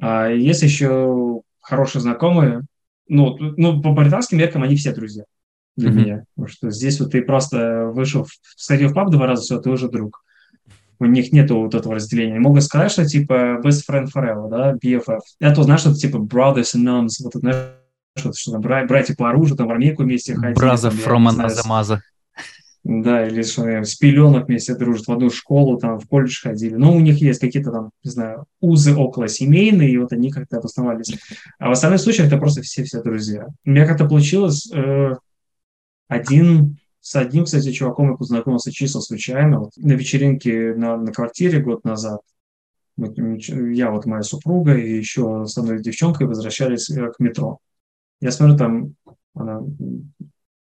[0.00, 2.62] А есть еще хорошие знакомые,
[3.08, 5.24] ну, ну, по британским меркам они все друзья
[5.76, 5.98] для Мгм.
[5.98, 6.24] меня.
[6.34, 9.88] Потому что здесь вот ты просто вышел, сходил в паб два раза, все, ты уже
[9.88, 10.21] друг.
[11.02, 12.38] У них нету вот этого разделения.
[12.38, 15.18] Могут сказать, что типа best friend forever, да, BFF.
[15.40, 17.66] Это знаешь, что типа brothers in arms, вот это, знаешь,
[18.16, 20.54] что, что там, бра- братья по оружию, там в армейку вместе ходили.
[20.54, 21.62] Я from another
[22.84, 26.74] да, или что с пеленок вместе дружат, в одну школу, там, в колледж ходили.
[26.74, 30.58] Но у них есть какие-то там, не знаю, узы около семейные, и вот они как-то
[30.58, 31.16] обосновались.
[31.58, 33.46] А в остальных случаях это просто все-все друзья.
[33.64, 35.14] У меня как-то получилось, э,
[36.08, 41.60] один, с одним, кстати, чуваком я познакомился чисто случайно, вот, на вечеринке на, на квартире
[41.60, 42.20] год назад.
[42.96, 47.58] Я, вот моя супруга и еще с одной девчонкой возвращались э, к метро.
[48.20, 48.94] Я смотрю, там
[49.34, 49.62] она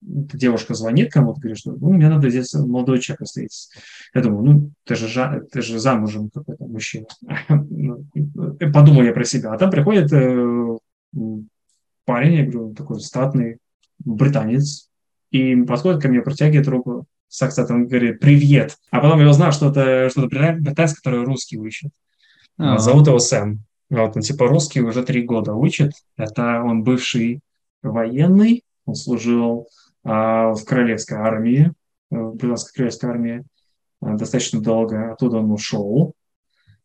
[0.01, 3.69] девушка звонит кому-то, говорит, что ну, мне надо здесь молодой человек встретить.
[4.13, 7.07] Я думаю, ну, ты же, жа, ты же замужем какой-то мужчина.
[7.49, 8.05] Ну,
[8.73, 9.51] подумал я про себя.
[9.51, 10.77] А там приходит э,
[12.05, 13.57] парень, я говорю, такой статный
[13.99, 14.88] британец,
[15.31, 18.77] и подходит ко мне, протягивает руку с акцентом, говорит, привет.
[18.91, 21.91] А потом я узнал, что это что-то британец, который русский учит.
[22.57, 22.79] А-а-а.
[22.79, 23.63] Зовут его Сэм.
[23.89, 25.93] Вот, он типа русский уже три года учит.
[26.17, 27.41] Это он бывший
[27.81, 29.67] военный, он служил
[30.03, 31.71] а, в королевской армии,
[32.11, 33.43] э, в британской королевской армии
[34.01, 35.13] а, достаточно долго.
[35.13, 36.13] Оттуда он ушел.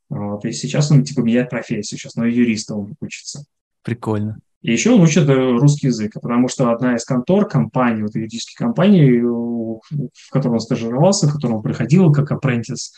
[0.08, 3.44] Вот, и сейчас он типа меняет профессию, сейчас на юриста он учится.
[3.82, 4.38] Прикольно.
[4.64, 8.56] И еще он учит э, русский язык, потому что одна из контор, компаний, вот юридических
[8.56, 12.94] компаний, в которой он стажировался, в которой он приходил как апрентис,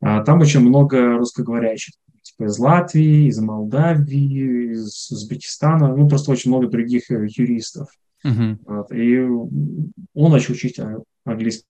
[0.00, 6.50] а, там очень много русскоговорящих типа из Латвии, из Молдавии, из Узбекистана, ну, просто очень
[6.50, 7.90] много других э, юристов.
[8.26, 8.58] Uh-huh.
[8.66, 10.80] Вот, и он начал учить
[11.24, 11.64] английский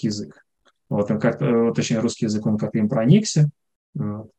[0.00, 0.46] язык.
[0.88, 3.50] Вот, он как, э, точнее, русский язык, он как им проникся.
[3.94, 4.30] Вот.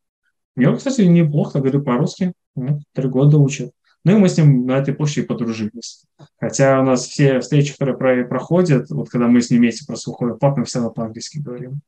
[0.55, 2.31] Я, кстати, неплохо говорю по-русски.
[2.55, 3.71] Вот, три года учит.
[4.03, 6.05] Ну и мы с ним на этой почве подружились.
[6.39, 10.37] Хотя у нас все встречи, которые проходят, вот когда мы с ним вместе просто уходим
[10.37, 11.81] пап, мы все равно по-английски говорим.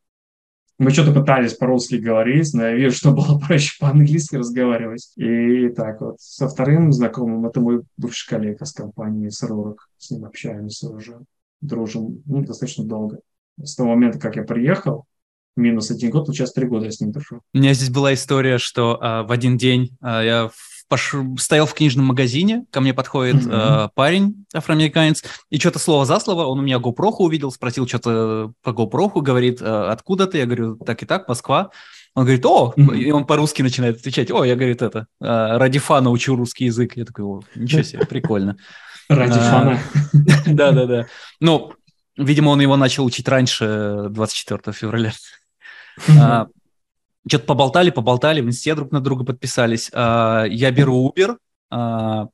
[0.79, 5.11] Мы что-то пытались по-русски говорить, но я вижу, что было проще по-английски разговаривать.
[5.17, 6.21] И так вот.
[6.21, 9.89] Со вторым знакомым, это мой бывший коллега с компании Срурок.
[9.97, 11.19] С ним общаемся уже,
[11.59, 13.19] дружим ну, достаточно долго.
[13.61, 15.03] С того момента, как я приехал,
[15.57, 17.41] минус один год, сейчас три года я с ним дружу.
[17.53, 20.49] У меня здесь была история, что а, в один день а, я
[20.89, 21.15] пош...
[21.37, 23.85] стоял в книжном магазине, ко мне подходит mm-hmm.
[23.85, 28.51] э, парень, афроамериканец, и что-то слово за слово, он у меня GoPro увидел, спросил что-то
[28.61, 30.39] по GoPro, говорит, э, откуда ты?
[30.39, 31.69] Я говорю, так и так, Москва.
[32.15, 32.97] Он говорит, о, mm-hmm.
[32.97, 36.97] и он по-русски начинает отвечать, о, я, говорит, это, э, ради фана учу русский язык.
[36.97, 38.57] Я такой, о, ничего себе, прикольно.
[39.07, 39.79] Ради а, фана.
[40.45, 41.07] Да-да-да.
[41.39, 41.73] Ну,
[42.17, 45.13] видимо, он его начал учить раньше 24 февраля.
[47.27, 49.89] Что-то поболтали, поболтали, в инсте друг на друга подписались.
[49.93, 51.37] А, я беру Uber,
[51.69, 52.27] а,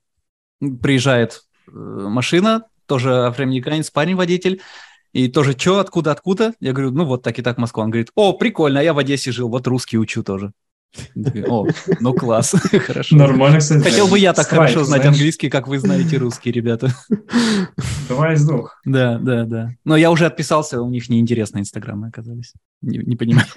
[0.82, 4.62] приезжает э, машина, тоже афроамериканец, парень-водитель,
[5.12, 6.54] и тоже, что, откуда, откуда?
[6.60, 7.84] Я говорю, ну вот так и так Москва.
[7.84, 10.52] Он говорит, о, прикольно, а я в Одессе жил, вот русский учу тоже.
[11.48, 11.68] О,
[12.00, 12.52] ну класс,
[12.86, 13.16] хорошо.
[13.16, 13.84] Нормально, кстати.
[13.84, 16.94] Хотел бы я так хорошо знать английский, как вы знаете русский, ребята.
[18.10, 18.80] Давай из двух.
[18.86, 19.72] Да, да, да.
[19.84, 22.54] Но я уже отписался, у них неинтересные инстаграмы оказались.
[22.82, 23.48] Не, не понимаю.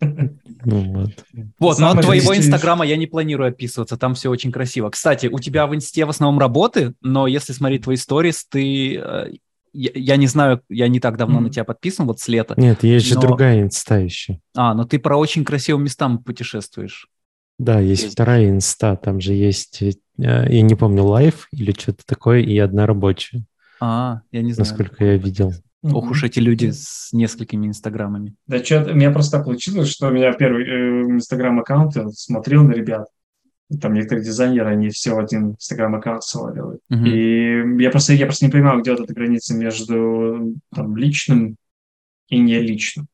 [0.00, 1.10] Ну, вот.
[1.58, 4.90] Вот, но от твоего инстаграма я не планирую описываться, там все очень красиво.
[4.90, 9.32] Кстати, у тебя в инсте в основном работы, но если смотреть твои сторис, ты э,
[9.74, 11.42] я, я не знаю, я не так давно mm.
[11.42, 12.54] на тебя подписан, вот с лета.
[12.56, 13.20] Нет, есть но...
[13.20, 14.38] же другая инста еще.
[14.56, 17.08] А, но ты про очень красивым местам путешествуешь.
[17.58, 22.04] Да, есть, есть вторая инста, там же есть, э, я не помню, live или что-то
[22.06, 23.44] такое, и одна рабочая.
[23.80, 24.68] А, я не знаю.
[24.68, 25.52] Насколько я видел.
[25.92, 28.34] Ох уж эти люди с несколькими инстаграмами.
[28.46, 32.64] Да что, у меня просто так получилось, что у меня первый э, инстаграм-аккаунт, я смотрел
[32.64, 33.06] на ребят,
[33.80, 36.80] там некоторые дизайнеры, они все один инстаграм-аккаунт сваливают.
[36.90, 37.06] Uh-huh.
[37.06, 41.56] И я просто, я просто не понимаю, где вот эта граница между там, личным
[42.28, 43.06] и не личным.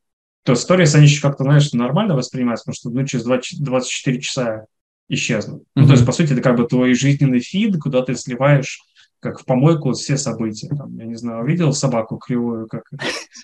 [0.44, 4.66] То сторис, они еще как-то, знаешь, нормально воспринимаются, потому что ну, через 20, 24 часа
[5.08, 5.62] исчезнут.
[5.62, 5.82] Uh-huh.
[5.82, 8.80] Ну, то есть, по сути, это как бы твой жизненный фид, куда ты сливаешь
[9.20, 10.68] как в помойку все события.
[10.68, 12.84] Там, я не знаю, видел собаку кривую, как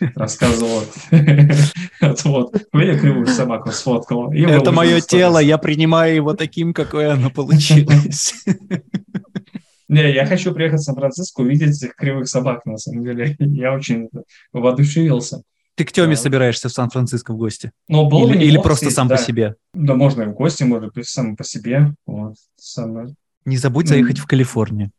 [0.14, 0.82] рассказывал.
[2.24, 4.32] Вот, видел кривую собаку, сфоткал.
[4.32, 8.44] Это мое тело, я принимаю его таким, какое оно получилось.
[9.88, 13.36] Не, я хочу приехать в Сан-Франциско, увидеть этих кривых собак, на самом деле.
[13.38, 14.08] Я очень
[14.52, 15.42] воодушевился.
[15.76, 17.70] Ты к Теме собираешься в Сан-Франциско в гости?
[17.86, 19.54] Ну, было или, или просто сам по себе?
[19.74, 21.94] Да, можно и в гости, можно и сам по себе.
[22.06, 23.14] Вот, самое.
[23.44, 24.90] Не забудь заехать в Калифорнию.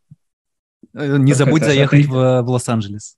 [0.93, 2.09] Э, не забудь это, заехать это...
[2.09, 3.17] в, в Лос-Анджелес.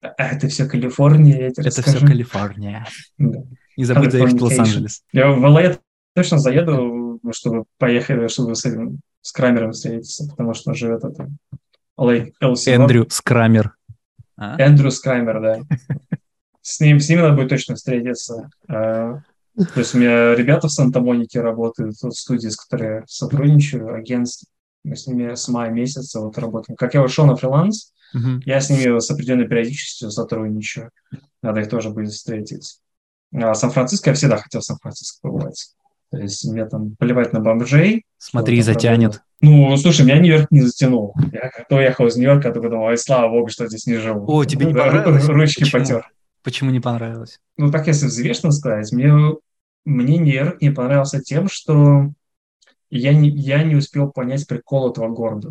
[0.00, 1.98] Это все Калифорния, я тебе Это расскажу.
[1.98, 2.86] все Калифорния.
[3.18, 3.42] Да.
[3.76, 5.02] Не забудь заехать в Лос-Анджелес.
[5.12, 5.78] Я в LA
[6.14, 11.28] точно заеду, чтобы поехать, чтобы с, этим, с Крамером встретиться, потому что он живет это.
[11.98, 13.74] LA, LC Эндрю Скрамер.
[14.36, 14.60] А?
[14.60, 15.60] Эндрю Скрамер, да.
[16.60, 18.48] С ним, с ним надо будет точно встретиться.
[18.68, 19.20] А,
[19.56, 24.48] то есть у меня ребята в Санта-Монике работают, в студии, с которой я сотрудничаю, агентство.
[24.84, 26.76] Мы с ними с мая месяца вот работаем.
[26.76, 28.42] Как я ушел на фриланс, uh-huh.
[28.44, 30.90] я с ними с определенной периодичностью сотрудничаю.
[31.42, 32.78] Надо их тоже будет встретить.
[33.34, 35.74] А Сан-Франциско, я всегда хотел в Сан-Франциско побывать.
[36.10, 38.04] То есть мне там поливать на бомжей.
[38.18, 39.22] Смотри, затянет.
[39.40, 41.14] Ну, слушай, меня Нью-Йорк не затянул.
[41.32, 44.24] Я когда уехал из Нью-Йорка, я только думал, ой, слава богу, что здесь не живу.
[44.28, 45.26] О, тебе не понравилось?
[45.26, 45.80] Ручки Почему?
[45.80, 46.12] потер.
[46.42, 47.40] Почему не понравилось?
[47.56, 49.12] Ну, так если взвешенно сказать, мне,
[49.84, 52.12] мне Нью-Йорк не понравился тем, что
[52.98, 55.50] я не, я не успел понять прикол этого города.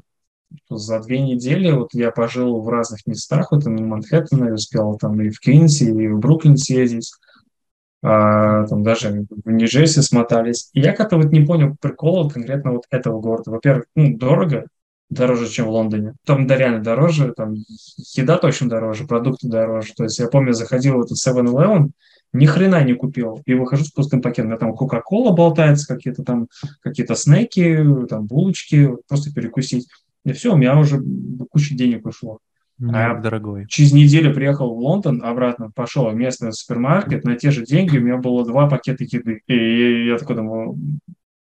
[0.69, 5.19] за две недели вот я пожил в разных местах, вот и на Манхэттене, успел там
[5.21, 7.11] и в Квинсе, и в Бруклин съездить,
[8.01, 10.69] а, там даже в Нью-Джерси смотались.
[10.73, 13.51] И я как-то вот не понял прикола конкретно вот этого города.
[13.51, 14.67] Во-первых, ну, дорого,
[15.09, 16.13] дороже, чем в Лондоне.
[16.25, 17.55] Там да, реально дороже, там
[18.15, 19.93] еда точно дороже, продукты дороже.
[19.95, 21.91] То есть я помню, заходил в этот 7-Eleven,
[22.33, 23.41] ни хрена не купил.
[23.45, 24.45] И выхожу с пустым пакетом.
[24.45, 26.47] У меня там Кока-Кола болтается, какие-то там,
[26.81, 27.79] какие-то снеки,
[28.09, 29.87] там булочки, просто перекусить.
[30.25, 31.01] И все, у меня уже
[31.51, 32.39] куча денег ушло.
[32.79, 33.67] Ну, а дорогой.
[33.67, 38.01] Через неделю приехал в Лондон, обратно пошел в местный супермаркет, на те же деньги у
[38.01, 39.41] меня было два пакета еды.
[39.47, 40.77] И я такой думаю,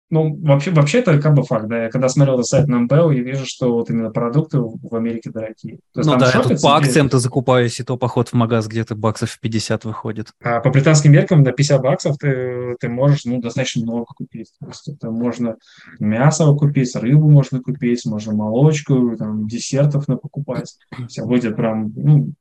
[0.09, 1.85] ну, вообще, вообще это как бы факт, да.
[1.85, 5.79] Я когда смотрел сайт Numbeo, я вижу, что вот именно продукты в Америке дорогие.
[5.93, 9.31] То есть, ну да, тут по акциям-то закупаюсь, и то поход в магаз где-то баксов
[9.31, 10.29] в 50 выходит.
[10.43, 14.53] А по британским меркам на 50 баксов ты, ты можешь, ну, достаточно много купить.
[14.61, 15.57] То есть это можно
[15.99, 20.77] мясо купить, рыбу можно купить, можно молочку, там, десертов на покупать.
[21.09, 22.33] Все будет прям, ну,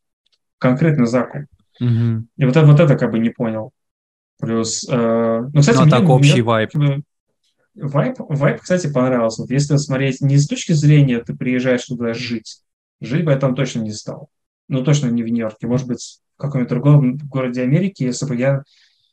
[0.59, 1.45] конкретный закуп.
[1.81, 2.25] Угу.
[2.37, 3.71] И вот это, вот это как бы не понял.
[4.39, 6.71] Плюс, э, ну, кстати, ну, а так общий вайп.
[7.75, 9.41] Вайп, вайп, кстати, понравился.
[9.41, 12.61] Вот если смотреть не с точки зрения, ты приезжаешь туда жить,
[13.01, 14.29] жить бы я там точно не стал.
[14.67, 15.67] Ну, точно не в Нью-Йорке.
[15.67, 18.63] Может быть, в каком-нибудь другом городе Америки, если бы я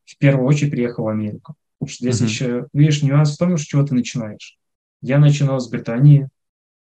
[0.04, 1.54] в первую очередь приехал в Америку.
[1.78, 2.24] Потому что здесь mm-hmm.
[2.24, 4.56] еще, видишь, нюанс в том, с чего ты начинаешь.
[5.00, 6.28] Я начинал с Британии,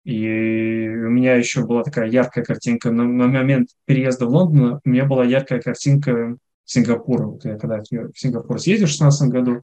[0.04, 2.92] и у меня еще была такая яркая картинка.
[2.92, 7.26] На, на момент переезда в Лондон у меня была яркая картинка Сингапура.
[7.26, 9.62] Вот я когда в Сингапур съездил в 2016 году,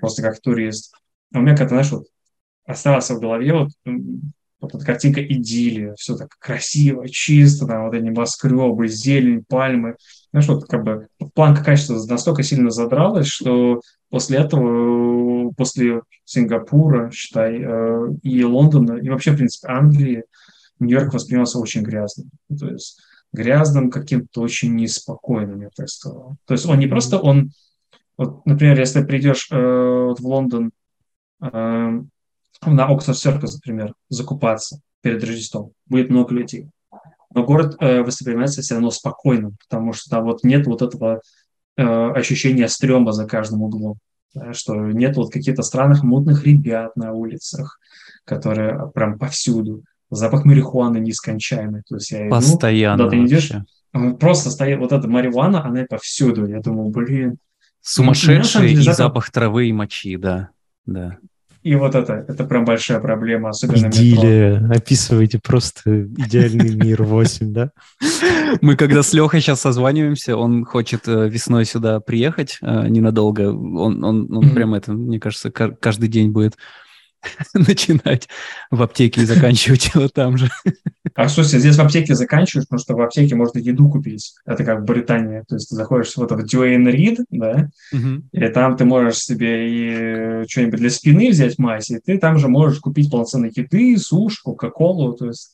[0.00, 0.92] просто как турист,
[1.34, 2.06] у меня как-то, знаешь, вот
[2.66, 3.70] осталось в голове вот,
[4.60, 9.96] вот эта картинка идиллия, все так красиво, чисто, там вот эти небоскребы, зелень, пальмы.
[10.30, 13.80] Знаешь, вот как бы планка качества настолько сильно задралась, что
[14.10, 20.24] после этого, после Сингапура, считай, э, и Лондона, и вообще, в принципе, Англии,
[20.80, 22.30] Нью-Йорк воспринимался очень грязным.
[22.58, 22.98] То есть
[23.32, 26.36] грязным, каким-то очень неспокойным, я так сказал.
[26.46, 27.50] То есть он не просто, он,
[28.16, 30.70] вот, например, если придешь э, вот в Лондон
[31.52, 35.72] на Оксфорд Circus, например, закупаться перед Рождеством.
[35.86, 36.68] Будет много людей.
[37.34, 41.20] Но город э, воспринимается все равно спокойным, потому что там вот нет вот этого
[41.76, 43.98] э, ощущения стрёма за каждым углом.
[44.34, 47.78] Да, что нет вот каких-то странных мутных ребят на улицах,
[48.24, 49.84] которые прям повсюду.
[50.10, 51.82] Запах марихуаны нескончаемый.
[51.88, 53.52] То есть я Постоянно иду, да, ты идешь,
[54.18, 56.46] просто стоит вот эта марихуана, она повсюду.
[56.46, 57.38] Я думаю, блин.
[57.80, 60.50] Сумасшедший и запах травы и мочи, да.
[60.86, 61.18] Да.
[61.64, 64.60] И вот это, это прям большая проблема, особенно Идиллия.
[64.60, 64.74] метро.
[64.76, 67.70] Описываете просто идеальный мир 8, да?
[68.60, 73.48] Мы когда с Лехой сейчас созваниваемся, он хочет э, весной сюда приехать э, ненадолго.
[73.48, 76.54] Он, он, он прям это, мне кажется, каждый день будет
[77.54, 78.28] начинать
[78.70, 80.50] в аптеке и заканчивать его там же.
[81.14, 84.34] А что, здесь в аптеке заканчиваешь, потому что в аптеке можно еду купить.
[84.46, 85.42] Это как в Британии.
[85.46, 88.22] То есть ты заходишь вот в Duane Reed, да, угу.
[88.32, 92.48] и там ты можешь себе и что-нибудь для спины взять мазь, и ты там же
[92.48, 95.12] можешь купить полноценные еды, сушь, кока-колу.
[95.14, 95.52] То есть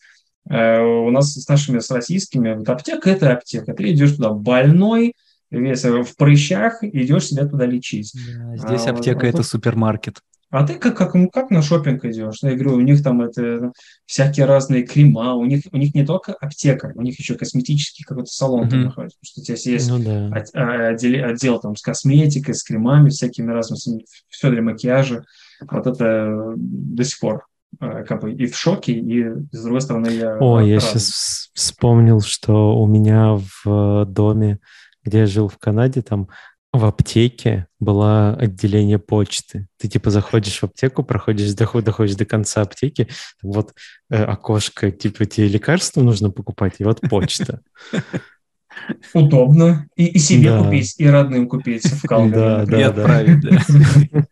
[0.48, 3.74] э, у нас с нашими, с российскими, вот аптека– это аптека.
[3.74, 5.14] Ты идешь туда больной,
[5.50, 8.12] весь в прыщах, идешь себя туда лечить.
[8.14, 10.20] Да, здесь а, аптека вот, это супермаркет.
[10.50, 12.38] А ты как, как, ну, как на шопинг идешь?
[12.42, 13.72] Я говорю, у них там это
[14.04, 18.30] всякие разные крема, у них, у них не только аптека, у них еще косметический какой-то
[18.30, 18.70] салон mm-hmm.
[18.70, 20.44] там находится, потому что здесь есть ну, да.
[20.54, 25.24] А, отдел, отдел там с косметикой, с кремами, всякими разными, все для макияжа.
[25.70, 27.46] Вот это до сих пор
[27.80, 30.36] э, как бы и в шоке, и с другой стороны я...
[30.40, 34.58] О, я сейчас вспомнил, что у меня в доме,
[35.04, 36.28] где я жил в Канаде, там
[36.72, 39.66] в аптеке было отделение почты.
[39.78, 43.08] Ты типа заходишь в аптеку, проходишь, доходишь, доходишь до конца аптеки,
[43.42, 43.74] вот
[44.08, 47.60] э, окошко, типа тебе лекарства нужно покупать, и вот почта.
[49.14, 49.88] Удобно.
[49.96, 50.62] И, и себе да.
[50.62, 52.32] купить, и родным купить в Калгари.
[52.32, 54.26] Да, да, и отправить, да.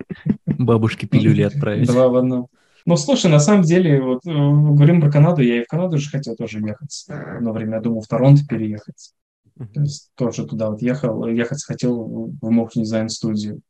[0.46, 1.88] Бабушке пилюли отправить.
[1.88, 2.48] Два в одном.
[2.86, 6.08] Ну, слушай, на самом деле, вот э, говорим про Канаду, я и в Канаду же
[6.08, 7.04] хотел тоже ехать.
[7.08, 9.12] Одно время я думал в Торонто переехать.
[9.58, 13.60] То есть тоже туда вот ехал, ехать хотел в Motion дизайн студию.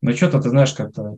[0.00, 1.16] Но что-то, ты знаешь, как-то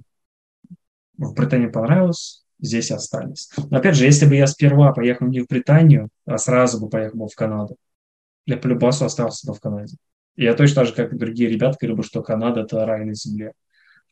[1.17, 3.51] в Британии понравилось, здесь остались.
[3.71, 7.19] Но опять же, если бы я сперва поехал не в Британию, а сразу бы поехал
[7.19, 7.77] бы в Канаду,
[8.47, 9.97] я по любасу остался бы в Канаде.
[10.37, 13.05] И я точно так же, как и другие ребята, говорю бы, что Канада– это рай
[13.05, 13.53] на земле.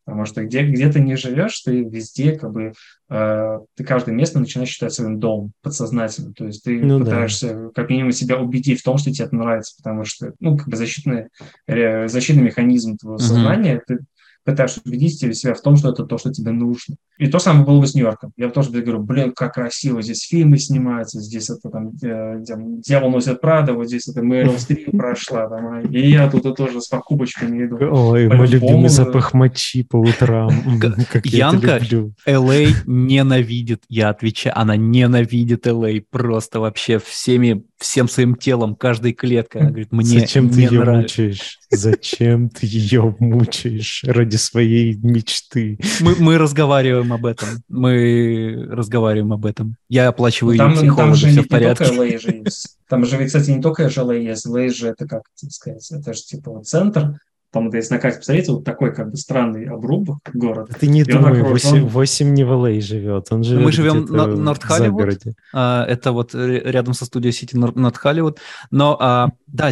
[0.05, 2.73] Потому что где, где ты не живешь, ты везде как бы
[3.09, 6.33] э, ты каждое место начинаешь считать своим домом подсознательно.
[6.33, 7.69] То есть ты ну, пытаешься да.
[7.75, 10.77] как минимум себя убедить в том, что тебе это нравится, потому что ну как бы
[10.77, 11.29] защитный
[11.67, 13.21] защитный механизм твоего mm-hmm.
[13.21, 14.01] сознания ты
[14.45, 16.97] пытаешься убедить себя в том, что это то, что тебе нужно.
[17.19, 18.33] И то самое было бы с Нью-Йорком.
[18.37, 23.41] Я тоже говорю, блин, как красиво здесь фильмы снимаются, здесь это там э, «Дьявол носит
[23.41, 27.67] Прада», вот здесь это Мэрил Стрип прошла, там, а, и я тут тоже с покупочками
[27.67, 27.77] иду.
[27.81, 30.51] Ой, мой любимый запах мочи по утрам.
[31.25, 31.81] Янка
[32.27, 32.67] Л.А.
[32.87, 35.91] ненавидит, я отвечаю, она ненавидит Л.А.
[36.11, 39.61] просто вообще всеми всем своим телом, каждой клеткой.
[39.61, 41.23] Она говорит, мне Зачем не ты ее нравится.
[41.23, 41.59] мучаешь?
[41.71, 45.79] Зачем ты ее мучаешь ради своей мечты?
[46.01, 47.49] Мы, мы разговариваем об этом.
[47.69, 49.77] Мы разговариваем об этом.
[49.89, 52.45] Я оплачиваю там, ее психолога, там же все не, в порядке.
[52.89, 54.47] Там же, кстати, не только же LA есть.
[54.47, 57.19] LA же это как сказать, это же типа вот центр.
[57.53, 60.73] Там, вот, если на карте посмотреть, вот такой как бы странный обрубок города.
[60.79, 64.27] Ты не думай, окружен- 8, 8 не в LA живет, он живет Мы живем на-
[64.27, 65.19] Норт в Холливуд.
[65.53, 68.39] А, Это вот рядом со студией Сити над Холливуд.
[68.71, 69.71] Но а, да,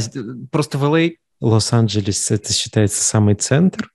[0.52, 3.90] просто в LA Лос-Анджелес это считается самый центр,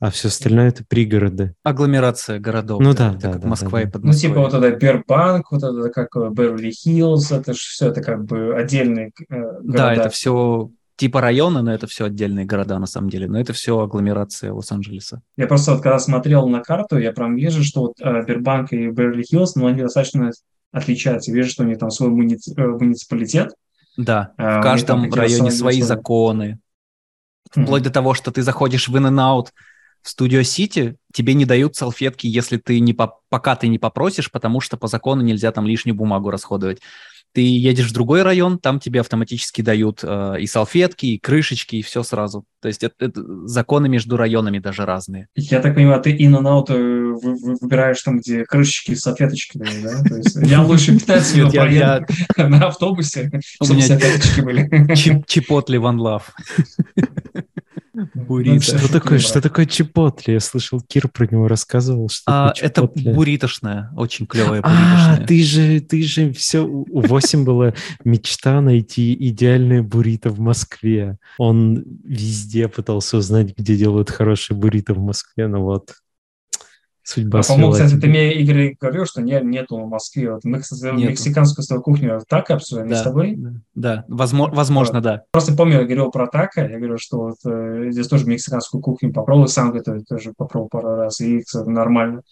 [0.00, 1.54] а все остальное это пригороды.
[1.62, 2.80] агломерация городов.
[2.80, 3.84] Ну да, да, как да, Москва да, и.
[3.84, 4.28] Ну, Подмосковье.
[4.30, 9.10] типа вот это Бербанк, вот это как Берли-Хиллз, это же все это как бы отдельные
[9.28, 9.62] э, города.
[9.62, 13.28] Да, это все типа районы, но это все отдельные города на самом деле.
[13.28, 15.20] Но это все агломерация Лос-Анджелеса.
[15.36, 18.88] Я просто вот когда смотрел на карту, я прям вижу, что вот э, Бербанк и
[18.88, 20.30] Берли-Хиллз, ну, они достаточно
[20.72, 21.32] отличаются.
[21.32, 23.52] Вижу, что у них там свой муници- э, муниципалитет.
[23.96, 25.84] Да, них в каждом районе свои условия.
[25.84, 26.58] законы.
[27.50, 29.48] Вплоть до того, что ты заходишь в In-N-Out
[30.02, 34.30] в Studio City, тебе не дают салфетки, если ты не по- пока ты не попросишь,
[34.30, 36.80] потому что по закону нельзя там лишнюю бумагу расходовать.
[37.36, 41.82] Ты едешь в другой район, там тебе автоматически дают э, и салфетки, и крышечки, и
[41.82, 42.46] все сразу.
[42.62, 45.28] То есть это, это законы между районами даже разные.
[45.36, 49.58] Я так понимаю, ты in and out э, вы- вы- выбираешь там, где крышечки, салфеточки,
[49.58, 50.02] были, да?
[50.02, 52.06] То есть я лучше 15 минут проеду
[52.38, 53.30] на автобусе,
[53.62, 54.94] чтобы салфеточки были.
[54.94, 56.34] Чип- Чипотли Ван Лав.
[58.14, 58.60] Буррито.
[58.62, 60.32] Что Что такое, что такое чипотли?
[60.32, 63.12] Я слышал, Кир про него рассказывал, что А, это чипотли.
[63.12, 65.26] буритошная, очень клевая А, буритошная.
[65.26, 67.74] ты же, ты же все, у 8 была
[68.04, 71.18] мечта найти идеальное буррито в Москве.
[71.38, 75.94] Он везде пытался узнать, где делают хорошие буррито в Москве, но вот
[77.06, 80.32] судьба А, По-моему, кстати, ты мне, Игорь, говорил, что нет, нету в Москве.
[80.32, 81.10] Вот мы, кстати, Нету.
[81.10, 83.34] мексиканскую с кухню так обсуждали с Да, тобой.
[83.36, 84.04] да, да.
[84.08, 85.22] Возмо- возможно, да.
[85.30, 89.12] Просто помню, я говорил про тако, я говорю, что вот э, здесь тоже мексиканскую кухню
[89.12, 92.22] попробовал, сам готовить тоже попробовал пару раз, и кстати, нормально.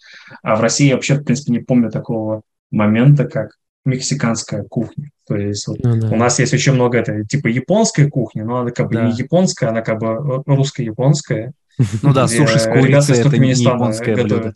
[0.43, 3.51] А в России я вообще, в принципе, не помню такого момента, как
[3.85, 5.09] мексиканская кухня.
[5.27, 6.09] То есть вот Ну да.
[6.09, 9.05] у нас есть очень много это типа японской кухни, но она как бы Да.
[9.05, 11.53] не японская, она как бы русско-японская.
[12.01, 14.53] Ну да, где суши с курицей это не японское блюдо.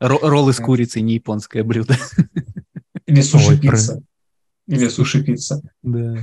[0.00, 1.96] Роллы с курицей не японское блюдо.
[3.06, 4.02] Или суши-пицца.
[4.66, 5.62] Или суши-пицца.
[5.82, 6.16] Да.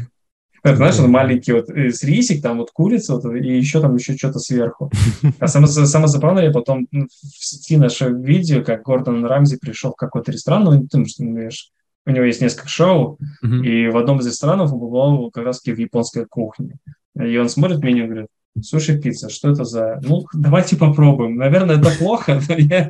[0.64, 3.96] Это, знаешь, он маленький вот э, с рисик, там вот курица, вот, и еще там
[3.96, 4.89] еще что-то сверху.
[5.39, 9.91] А самое, самое забавное, я потом ну, в сети наше видео, как Гордон Рамзи пришел
[9.91, 11.72] в какой-то ресторан, ну, ты, что, знаешь,
[12.06, 13.64] у него есть несколько шоу, Мгм.
[13.64, 16.78] и в одном из ресторанов он побывал как раз в японской кухне.
[17.20, 18.28] И он смотрит меню и говорит,
[18.62, 19.99] слушай, пицца, что это за...
[20.04, 21.36] Ну, давайте попробуем.
[21.36, 22.41] Наверное, это плохо.
[22.49, 22.89] но я-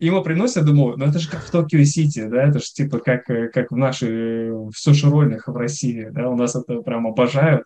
[0.00, 3.48] Ему приносят, думаю, ну это же как в Токио-Сити, да, это же типа как, э,
[3.48, 7.64] как в нашей э, в суши-ролльных в России, да, у нас это прям обожают.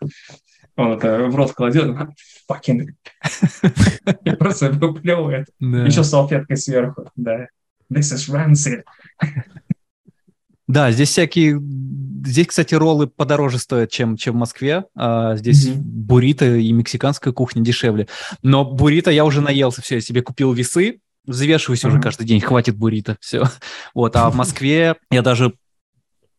[0.77, 1.97] Он это в рот кладет,
[2.51, 2.89] fucking...
[4.25, 5.49] И просто выплевывает.
[5.61, 7.47] Еще салфеткой сверху, да.
[7.93, 8.83] This is rancid.
[10.69, 11.61] Да, здесь всякие...
[12.25, 14.85] Здесь, кстати, роллы подороже стоят, чем, чем в Москве.
[14.95, 15.83] А здесь Мгм.
[15.83, 18.07] буррито и мексиканская кухня дешевле.
[18.43, 22.05] Но буррито я уже наелся, все, я себе купил весы, взвешиваюсь уже Ага.
[22.05, 23.45] каждый день, хватит буррито, все.
[23.95, 25.55] Вот, а в Москве я даже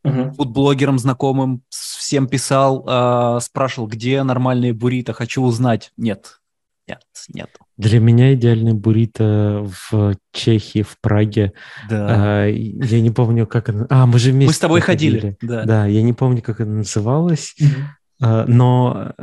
[0.04, 0.34] Мгм.
[0.34, 5.92] фудблогерам знакомым всем писал, а, спрашивал, где нормальные буррито, хочу узнать.
[5.98, 6.40] Нет,
[6.90, 7.50] нет, нет.
[7.78, 11.54] Для меня идеальный буррито в Чехии, в Праге.
[11.90, 12.44] Да.
[12.44, 13.86] А, я не помню, как это...
[13.90, 15.38] А, мы же вместе Мы с тобой туда ходили.
[15.42, 15.64] Да.
[15.64, 17.56] Да, я не помню, как это называлось.
[17.60, 17.74] Мгм.
[18.22, 19.14] А, Но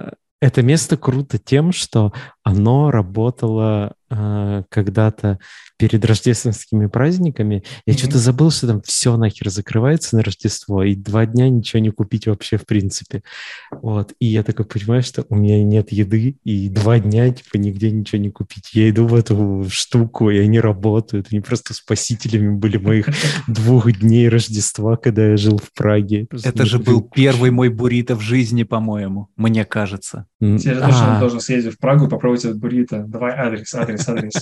[0.41, 2.13] это место круто тем, что
[2.47, 5.41] оно работало а, когда-то
[5.79, 7.65] перед рождественскими праздниками.
[7.87, 7.99] Я Мгм.
[7.99, 12.29] что-то забыл, что там все нахер закрывается на Рождество, и два дня ничего не купить
[12.29, 13.23] вообще в принципе.
[13.73, 14.13] Вот.
[14.21, 18.23] И я такой понимаю, что у меня нет еды, и два дня типа нигде ничего
[18.23, 18.71] не купить.
[18.75, 21.27] Я иду в эту штуку, и они работают.
[21.33, 23.09] Они просто спасителями были моих
[23.49, 26.29] двух дней Рождества, когда я жил в Праге.
[26.45, 30.27] Это же был первый мой буррито в жизни, по-моему, мне кажется.
[30.41, 33.05] Точно а, должен съездить в Прагу и попробовать этот буррито.
[33.07, 34.35] Давай адрес, адрес, адрес.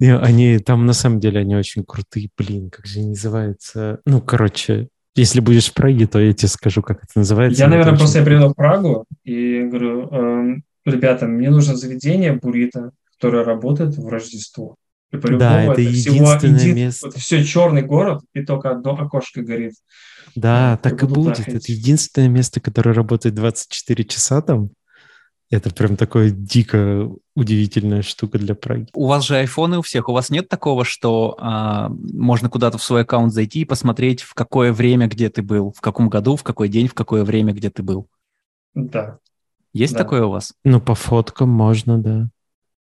[0.00, 4.00] Они там на самом деле они очень крутые, блин, как же они называются?
[4.04, 7.62] Ну, короче, если будешь в Праге, то я тебе скажу, как это называется.
[7.62, 12.90] Я, наверное, просто я приеду в Прагу и говорю, эм, ребята, мне нужно заведение буррито,
[13.12, 14.76] которое работает в Рождество.
[15.12, 17.10] И Да, это единственное место.
[17.18, 19.74] Все черный город, и только одно окошко горит.
[20.34, 21.40] Да, Я так и будет.
[21.40, 24.70] Это единственное место, которое работает 24 часа там.
[25.48, 28.88] Это прям такое дико удивительная штука для Праги.
[28.94, 30.08] У вас же айфоны у всех.
[30.08, 34.34] У вас нет такого, что а, можно куда-то в свой аккаунт зайти и посмотреть, в
[34.34, 37.70] какое время, где ты был, в каком году, в какой день, в какое время, где
[37.70, 38.08] ты был.
[38.74, 39.18] Да.
[39.72, 40.00] Есть Да.
[40.00, 40.52] такое у вас?
[40.64, 42.28] Ну, по фоткам можно, да.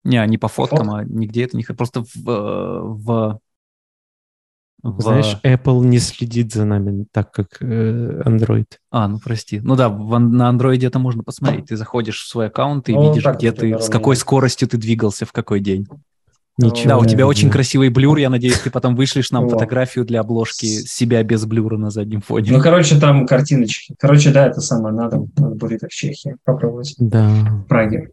[0.05, 0.95] Не, не по фоткам, фоткам?
[0.95, 1.63] а нигде это не...
[1.63, 2.29] Просто в...
[2.29, 3.41] э, в,
[4.83, 8.67] в- Знаешь, Apple не следит за нами так, как э, Android.
[8.91, 9.61] А, ну прости.
[9.61, 11.67] Ну да, в на андроиде это можно посмотреть.
[11.67, 14.77] Ты заходишь в свой аккаунт и Ну, видишь, так, где ты, с какой скоростью ты
[14.79, 15.87] двигался, в какой день.
[16.59, 18.19] Ничего да, у тебя очень красивый блюр.
[18.19, 19.49] Я надеюсь, ты потом вышлешь нам О.
[19.49, 22.53] фотографию для обложки себя без блюра на заднем фоне.
[22.53, 23.95] Ну, короче, там картиночки.
[23.99, 25.27] Короче, да, это самое надо.
[25.37, 26.95] Надо будет в Чехии попробовать.
[26.99, 27.29] Да.
[27.31, 28.11] В Праге.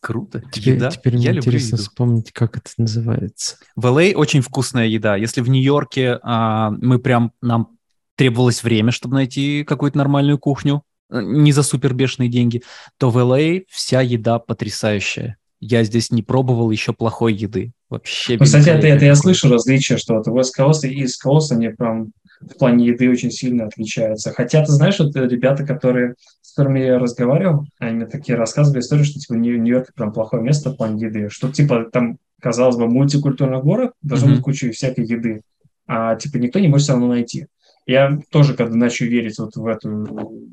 [0.00, 0.42] Круто.
[0.50, 0.90] Теперь, Еда.
[0.90, 1.82] теперь Я мне люблю интересно еду.
[1.82, 3.56] вспомнить, как это называется.
[3.76, 5.16] В LA очень вкусная еда.
[5.16, 7.76] Если в Нью-Йорке а, мы прям нам
[8.16, 12.62] требовалось время, чтобы найти какую-то нормальную кухню, э, не за супер бешеные деньги,
[12.98, 15.36] то в LA вся еда потрясающая.
[15.60, 17.72] Я здесь не пробовал еще плохой еды.
[17.90, 18.36] Вообще.
[18.38, 21.68] Ну, кстати, это, это я слышу различия, что вот West Coast и East Coast, они
[21.68, 24.32] прям в плане еды очень сильно отличаются.
[24.32, 28.80] Хотя, ты знаешь, вот э, ребята, которые, с которыми я разговаривал, они мне такие рассказывали
[28.80, 32.76] историю, что типа Нью- Нью-Йорк прям плохое место в плане еды, что типа там, казалось
[32.76, 34.36] бы, мультикультурный город, должно Мгм.
[34.36, 35.42] быть куча всякой еды,
[35.86, 37.46] а типа никто не может все равно найти.
[37.86, 39.90] Я тоже, когда начал верить вот в эту,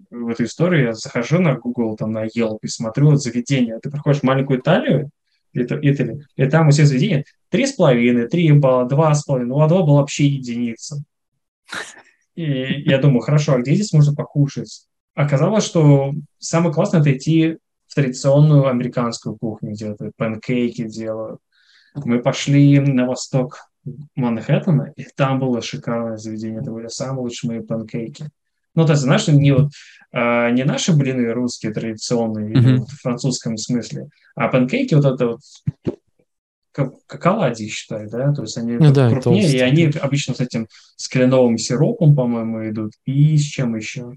[0.09, 3.79] в эту историю, я захожу на Google, там, на Yelp и смотрю вот заведение.
[3.81, 5.09] Ты проходишь в маленькую Италию,
[5.53, 9.61] Италию, и там у всех заведения три с половиной, три балла, два с половиной, ну,
[9.61, 11.03] а два была вообще единица.
[12.35, 14.85] И я думаю, хорошо, а где здесь можно покушать?
[15.15, 17.57] Оказалось, что самое классное это идти
[17.87, 21.39] в традиционную американскую кухню, где вот панкейки делают.
[21.95, 23.69] Мы пошли на восток
[24.15, 28.29] Манхэттена, и там было шикарное заведение, это были самые лучшие мои панкейки.
[28.75, 29.71] Ну, то есть, знаешь, не, вот,
[30.11, 35.39] а, не наши блины русские традиционные, вот в французском смысле, а панкейки вот это вот
[36.77, 39.63] как, как оладьи, считай, да, то есть они Ну да, крупнее, и толстые.
[39.63, 44.13] они обычно с этим с кленовым сиропом, по-моему, идут, и с чем еще?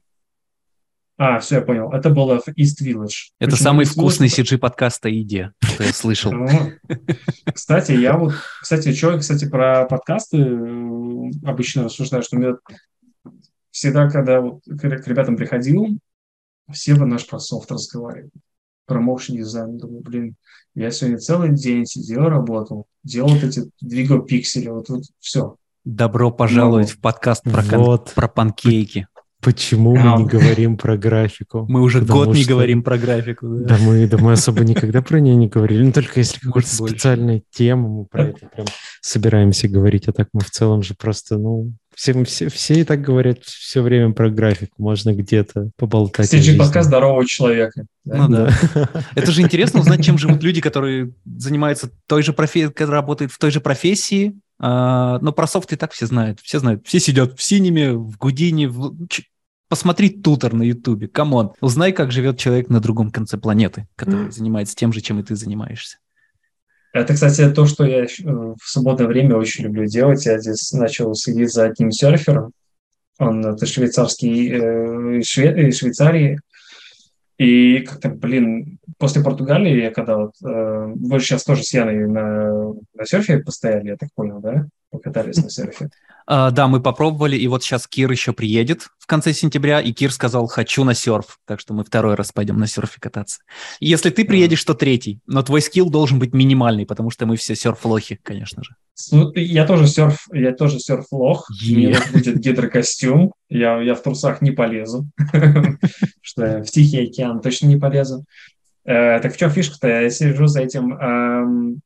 [1.17, 1.91] А, все, я понял.
[1.91, 3.33] Это было в East Village.
[3.39, 6.33] Это Почему самый вкусный CG-подкаст о еде, что я слышал.
[6.33, 6.49] Ну,
[7.55, 12.57] Кстати, я вот, кстати, человек, кстати, про подкасты э, обычно рассуждаю, что мне
[13.71, 15.99] всегда, когда к ребятам приходил,
[16.73, 18.31] все бы наш про софт разговаривали,
[18.91, 19.79] про motion дизайн.
[19.79, 20.35] Думаю, блин,
[20.75, 25.55] я сегодня целый день сидел, работал, делал вот эти, двигал пиксели, вот, вот все.
[25.85, 29.07] Добро пожаловать Ну, в подкаст про, кон- Вот про панкейки.
[29.41, 31.67] почему мы не говорим про графику.
[31.69, 33.47] Мы уже Потому год не что- говорим про графику.
[33.49, 33.77] да.
[33.77, 35.85] Да мы, да мы особо никогда про нее не говорили.
[35.85, 36.69] Ну, только если больше.
[36.75, 38.67] специальная тема, мы про это прям
[39.01, 40.09] собираемся говорить.
[40.09, 43.83] А так мы в целом же просто, ну, все, все, все и так говорят все
[43.83, 44.75] время про графику.
[44.79, 46.33] Можно где-то поболтать.
[46.33, 47.85] CG подкаст здорового человека.
[48.05, 48.17] да?
[48.17, 48.51] Ну да.
[49.15, 53.39] Это же интересно узнать, чем живут люди, которые занимаются той же профессией, которые работают в
[53.39, 54.35] той же профессии.
[54.59, 56.41] А, Но про софт и так все знают.
[56.41, 56.87] Все знают.
[56.87, 58.69] Все сидят в синеме, в Гудине.
[58.69, 58.95] в-
[59.69, 61.07] Посмотри тутор на Ютубе.
[61.07, 61.53] Come on.
[61.61, 65.37] Узнай, как живет человек на другом конце планеты, который занимается тем же, чем и ты
[65.37, 65.99] занимаешься.
[66.93, 70.27] Это, кстати, то, что я э, в свободное время очень люблю делать.
[70.27, 72.53] Я здесь начал следить за одним серфером.
[73.19, 76.41] Он это швейцарский, э, Шве- из Швейцарии.
[77.39, 82.75] И как-то, блин, после Португалии, я когда вот, э, вы сейчас тоже с Яной на,
[82.95, 84.67] на серфе постояли, я так понял, да?
[84.91, 85.91] Покатались на серфе.
[86.33, 90.13] А, да, мы попробовали, и вот сейчас Кир еще приедет в конце сентября, и Кир
[90.13, 93.41] сказал, хочу на серф, так что мы второй раз пойдем на серфе кататься.
[93.81, 97.37] И если ты приедешь, то третий, но твой скилл должен быть минимальный, потому что мы
[97.37, 98.77] все серф-лохи, конечно же.
[99.11, 101.51] Ну, я тоже серф, я тоже серф-лох.
[101.69, 103.33] Мне нужен будет гидрокостюм.
[103.49, 105.09] Я, я в трусах не полезу.
[106.23, 108.25] Что в Тихий океан точно не полезу.
[108.85, 109.89] Э, Так в чем фишка-то?
[109.89, 111.81] Я сижу за этим эм,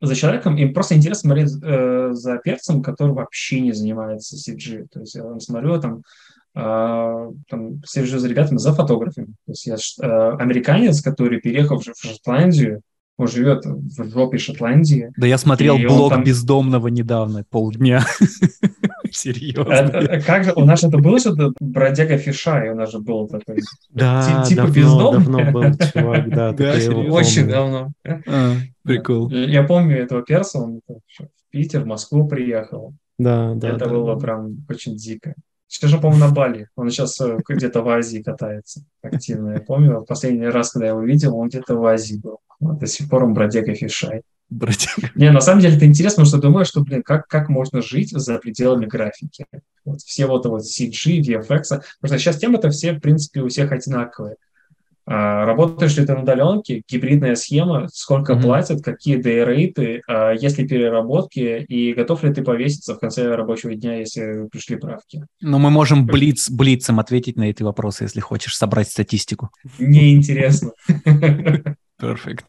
[0.00, 4.86] за человеком, им просто интересно смотреть э, за перцем, который вообще не занимается CG.
[4.92, 6.02] То есть я там смотрю, там,
[6.54, 9.28] э, там сижу за ребятами, за фотографами.
[9.46, 12.82] То есть я э, американец, который переехал в Шотландию,
[13.18, 18.04] он живет в жопе Шотландии, Да я смотрел блог там- бездомного недавно, полдня.
[19.16, 19.72] Серьезно.
[19.72, 22.98] Это- как же, у нас же это было что-то бродяга Фиша, и у нас же
[22.98, 23.60] был такой.
[23.90, 25.24] Да, Ти- типа давно, бездомный?
[25.24, 25.62] давно был
[25.92, 26.52] чувак, да.
[26.56, 26.72] Да.
[27.10, 27.92] Очень давно.
[28.04, 28.52] А,
[28.82, 29.30] Прикол.
[29.30, 31.00] Я помню этого перса, он в
[31.50, 32.92] Питер, в Москву приехал.
[33.18, 33.68] Да, да.
[33.70, 33.88] это да.
[33.88, 35.34] было прям очень дико.
[35.68, 36.68] Сейчас же, по-моему, на Бали.
[36.76, 39.54] Он сейчас э, где-то в Азии катается активно.
[39.54, 42.38] Я помню, последний раз, когда я его видел, он где-то в Азии был.
[42.60, 44.22] Вот до сих пор он бродяга фишай.
[44.48, 45.10] Бродяга.
[45.14, 48.10] Не, на самом деле это интересно, потому что думаю, что, блин, как, как можно жить
[48.10, 49.46] за пределами графики?
[49.84, 51.62] Вот все вот, вот CG, VFX.
[51.68, 54.36] Потому что сейчас темы-то все, в принципе, у всех одинаковые.
[55.08, 58.42] А, работаешь ли ты на удаленке, гибридная схема, сколько mm-hmm.
[58.42, 63.74] платят, какие дейрейты, а, есть ли переработки, и готов ли ты повеситься в конце рабочего
[63.76, 65.24] дня, если пришли правки?
[65.40, 69.50] Ну, мы можем блиц, блицем ответить на эти вопросы, если хочешь собрать статистику.
[69.78, 70.72] Неинтересно.
[72.00, 72.46] Перфект.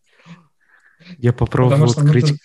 [1.18, 2.38] Я попробовал открыть ну,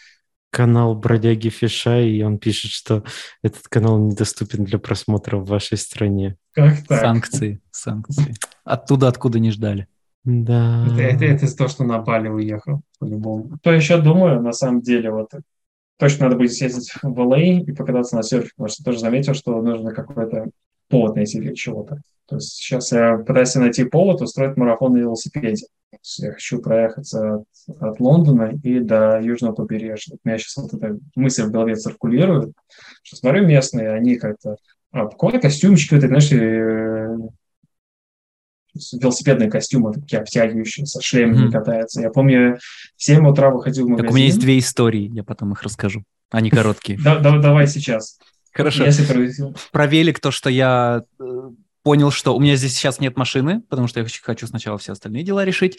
[0.50, 3.04] канал Бродяги Фиша, и он пишет, что
[3.42, 6.36] этот канал недоступен для просмотра в вашей стране.
[6.52, 7.00] Как так?
[7.00, 8.34] Санкции, санкции.
[8.64, 9.88] Оттуда, откуда не ждали.
[10.24, 10.86] Да.
[10.86, 13.58] Это, это, это то, что на Бали уехал, по-любому.
[13.62, 15.30] То еще думаю, на самом деле, вот
[15.98, 19.60] точно надо будет съездить в LA и покататься на серфе, потому что тоже заметил, что
[19.60, 20.46] нужно какой-то
[20.92, 22.02] повод найти для чего-то.
[22.26, 25.66] То есть сейчас я пытаюсь найти повод устроить марафон на велосипеде.
[26.18, 27.44] Я хочу проехаться от,
[27.80, 30.14] от Лондона и до Южного побережья.
[30.14, 32.52] У меня сейчас вот эта мысль в голове циркулирует,
[33.02, 34.56] что смотрю местные, они как-то
[34.92, 37.16] а, какой костюмчик, это, знаешь, э,
[38.92, 41.52] велосипедные костюмы такие обтягивающие, со шлемами mm-hmm.
[41.52, 42.02] катаются.
[42.02, 42.58] Я помню,
[42.96, 44.06] в 7 утра выходил в магазин.
[44.06, 46.04] Так у меня есть две истории, я потом их расскажу.
[46.30, 46.98] Они короткие.
[46.98, 48.18] Давай сейчас.
[48.52, 48.84] Хорошо.
[49.72, 51.24] Про велик, то, что я э,
[51.82, 55.24] понял, что у меня здесь сейчас нет машины, потому что я хочу сначала все остальные
[55.24, 55.78] дела решить,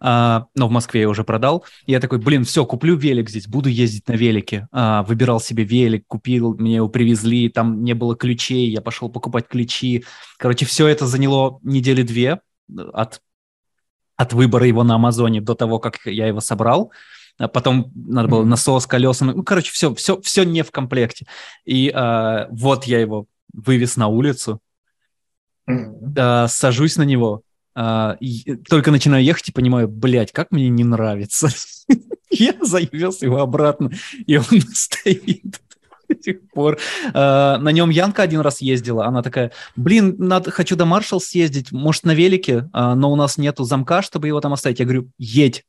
[0.00, 1.64] а, но в Москве я уже продал.
[1.86, 4.68] Я такой, блин, все, куплю велик здесь, буду ездить на велике.
[4.72, 9.46] А, выбирал себе велик, купил, мне его привезли, там не было ключей, я пошел покупать
[9.48, 10.04] ключи.
[10.38, 12.40] Короче, все это заняло недели две
[12.92, 13.20] от,
[14.16, 16.92] от выбора его на Амазоне до того, как я его собрал.
[17.36, 21.26] А потом надо было насос, колеса, ну, короче, все, все, все не в комплекте.
[21.64, 24.60] И а, вот я его вывез на улицу,
[25.68, 26.46] mm-hmm.
[26.48, 27.42] сажусь на него,
[27.74, 28.16] а,
[28.68, 31.48] только начинаю ехать и понимаю, блядь, как мне не нравится.
[32.30, 33.90] Я завез его обратно,
[34.26, 35.60] и он стоит
[36.08, 36.78] до сих пор.
[37.12, 41.72] А, на нем Янка один раз ездила, она такая, блин, надо, хочу до Маршал съездить,
[41.72, 44.78] может, на велике, но у нас нету замка, чтобы его там оставить.
[44.78, 45.64] Я говорю, едь,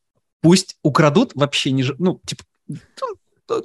[0.45, 1.83] пусть украдут, вообще не...
[1.97, 2.43] Ну, типа,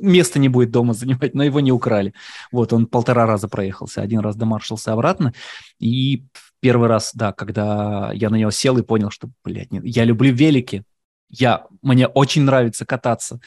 [0.00, 2.14] место не будет дома занимать, но его не украли.
[2.52, 5.34] Вот, он полтора раза проехался, один раз домаршился обратно,
[5.78, 6.24] и
[6.60, 10.32] первый раз, да, когда я на него сел и понял, что, блядь, нет, я люблю
[10.32, 10.84] велики,
[11.28, 13.40] я, мне очень нравится кататься,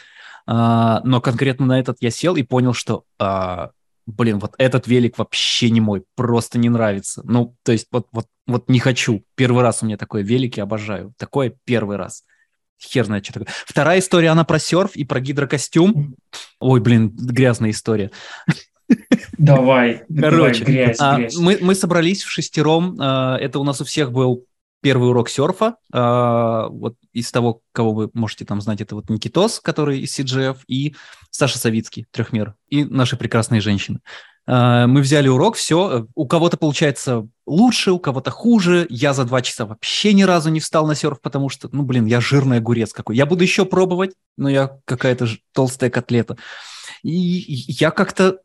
[0.46, 3.72] а, но конкретно на этот я сел и понял, что, а,
[4.06, 7.24] блин, вот этот велик вообще не мой, просто не нравится.
[7.26, 9.24] Ну, то есть вот, вот, вот не хочу.
[9.34, 11.16] Первый раз у меня такое велики, обожаю.
[11.18, 12.24] Такое первый раз
[12.82, 13.54] хер знает, что такое.
[13.66, 16.16] Вторая история, она про серф и про гидрокостюм.
[16.60, 18.12] Ой, блин, грязная история.
[19.38, 21.38] Давай, Короче, давай, грязь, а, грязь.
[21.38, 22.98] Мы, мы собрались в шестером.
[23.00, 24.46] А, это у нас у всех был
[24.82, 25.78] первый урок серфа.
[25.92, 30.58] А, вот из того, кого вы можете там знать, это вот Никитос, который из CGF,
[30.68, 30.96] и
[31.32, 34.00] Саша Савицкий, трехмер, и наши прекрасные женщины.
[34.46, 38.86] А, мы взяли урок, все, у кого-то получается лучше, у кого-то хуже.
[38.90, 42.06] Я за два часа вообще ни разу не встал на серф, потому что, ну, блин,
[42.06, 43.16] я жирный огурец какой.
[43.16, 46.38] Я буду еще пробовать, но я какая-то толстая котлета.
[47.04, 48.40] И я как-то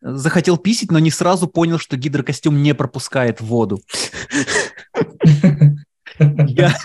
[0.00, 3.80] захотел писить, но не сразу понял, что гидрокостюм не пропускает воду.
[6.18, 6.76] Я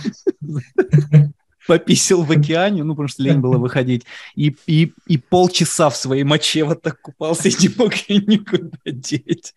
[1.69, 6.23] пописил в океане, ну, потому что лень было выходить, и, и, и полчаса в своей
[6.23, 9.53] моче вот так купался и не мог ее никуда деть.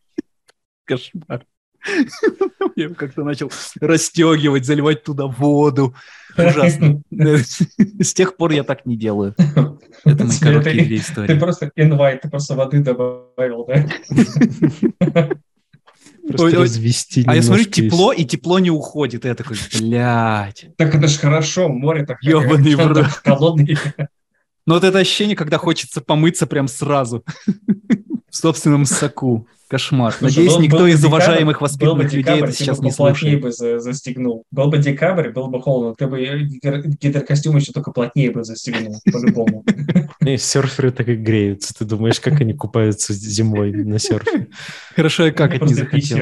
[0.84, 1.47] Кошмар.
[2.76, 5.94] Я как-то начал расстегивать, заливать туда воду.
[6.36, 7.01] Ужасно.
[7.10, 9.34] С тех пор я так не делаю.
[10.05, 11.28] Это мои короткие две истории.
[11.28, 15.30] Ты просто инвайт, ты просто воды добавил, да?
[16.27, 19.24] Просто развести А я смотрю, тепло, и тепло не уходит.
[19.24, 20.66] И я такой, блядь.
[20.77, 22.74] Так это ж хорошо, море так Ёбаный
[23.24, 23.78] холодный.
[24.66, 27.24] Но вот это ощущение, когда хочется помыться прям сразу.
[28.31, 29.47] В собственном соку.
[29.73, 30.12] Кошмар.
[30.12, 33.40] Слушай, Надеюсь, был, никто был из декабрь, уважаемых воспитанных бы людей это сейчас не слушает.
[33.40, 34.44] бы за, застегнул.
[34.51, 36.20] Был бы декабрь, был бы холодно, ты бы
[37.01, 39.65] гидрокостюм еще только плотнее бы застегнул, по-любому.
[40.36, 41.73] Серферы так и греются.
[41.73, 44.49] Ты думаешь, как они купаются зимой на серфе?
[44.94, 46.19] Хорошо, и как это не захотел.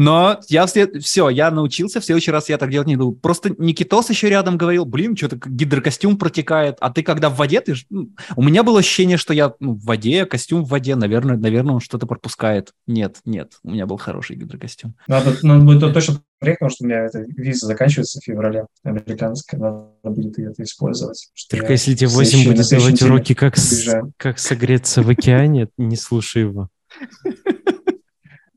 [0.00, 3.16] Но я все, все, я научился, в следующий раз я так делать не буду.
[3.16, 7.74] Просто Никитос еще рядом говорил, блин, что-то гидрокостюм протекает, а ты когда в воде, ты...
[7.90, 11.74] Ну, у меня было ощущение, что я ну, в воде, костюм в воде, наверное, наверное,
[11.74, 12.74] он что-то пропускает.
[12.86, 14.94] Нет, нет, у меня был хороший гидрокостюм.
[15.08, 19.58] Надо, надо будет точно приехать, потому что у меня эта виза заканчивается в феврале, американская,
[19.58, 21.28] надо будет ее использовать.
[21.50, 26.42] Только если тебе 8 будет давать уроки, как, с, как согреться в океане, не слушай
[26.42, 26.68] его.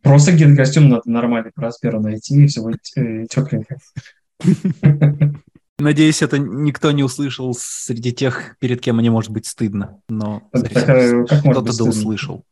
[0.01, 3.77] Просто гидрокостюм надо нормальный по размеру найти, и все будет э, тепленько.
[5.79, 9.99] Надеюсь, это никто не услышал среди тех, перед кем мне может быть стыдно.
[10.09, 12.45] Но кто-то да услышал.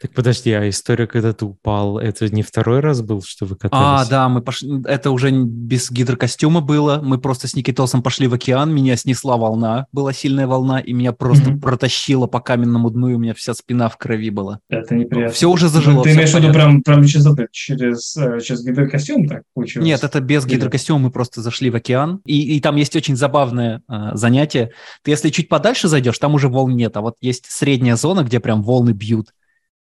[0.00, 3.68] Так подожди, а история, когда ты упал, это не второй раз был, что вы А,
[3.68, 4.08] катались?
[4.08, 4.82] да, мы пошли.
[4.84, 7.00] Это уже без гидрокостюма было.
[7.02, 11.12] Мы просто с Никитосом пошли в океан, меня снесла волна, была сильная волна, и меня
[11.12, 11.60] просто Мгм.
[11.60, 14.60] протащило по каменному дну, и у меня вся спина в крови была.
[14.68, 15.34] Это неприятно.
[15.34, 15.94] Все уже зажило.
[15.94, 19.42] Ну, Ты всё имеешь в виду прям, прям через, это, через, э, через гидрокостюм так
[19.54, 19.86] получилось?
[19.86, 22.20] Нет, это без гидрокостюма мы просто зашли в океан.
[22.24, 24.70] И, и там есть очень забавное э, занятие.
[25.02, 28.40] Ты если чуть подальше зайдешь, там уже волн нет, а вот есть средняя зона, где
[28.40, 29.28] прям волны бьют.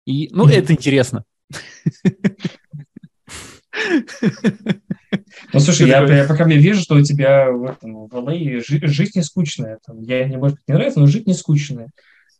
[0.06, 1.24] И, ну, это интересно.
[5.54, 8.88] Ну, слушай, я, я пока мне вижу, что у тебя в, этом, в LA жи-
[8.88, 9.80] жизнь не скучная.
[9.86, 11.90] Там, я не, может быть, не нравится, но жизнь не скучная.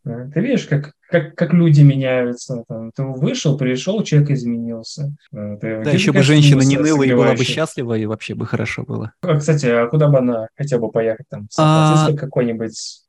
[0.06, 2.64] Э, Ты видишь, как, как, как люди меняются.
[2.68, 5.14] Там, ты вышел, пришел, человек изменился.
[5.34, 8.34] Э, ты в Да, еще бы женщина не ныла и была бы счастлива, и вообще
[8.36, 9.12] бы хорошо было.
[9.22, 11.28] А, Кстати, а куда бы она хотела бы поехать?
[11.30, 13.02] Там, А, Сан-Франциско какой-нибудь?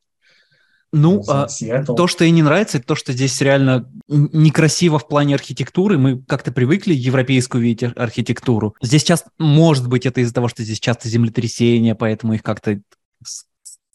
[0.93, 1.47] Ну, а,
[1.85, 5.99] то, что ей не нравится, это то, что здесь реально некрасиво в плане архитектуры.
[5.99, 8.75] Мы как-то привыкли европейскую видеть ар- архитектуру.
[8.81, 12.81] Здесь часто, может быть, это из-за того, что здесь часто землетрясения, поэтому их как-то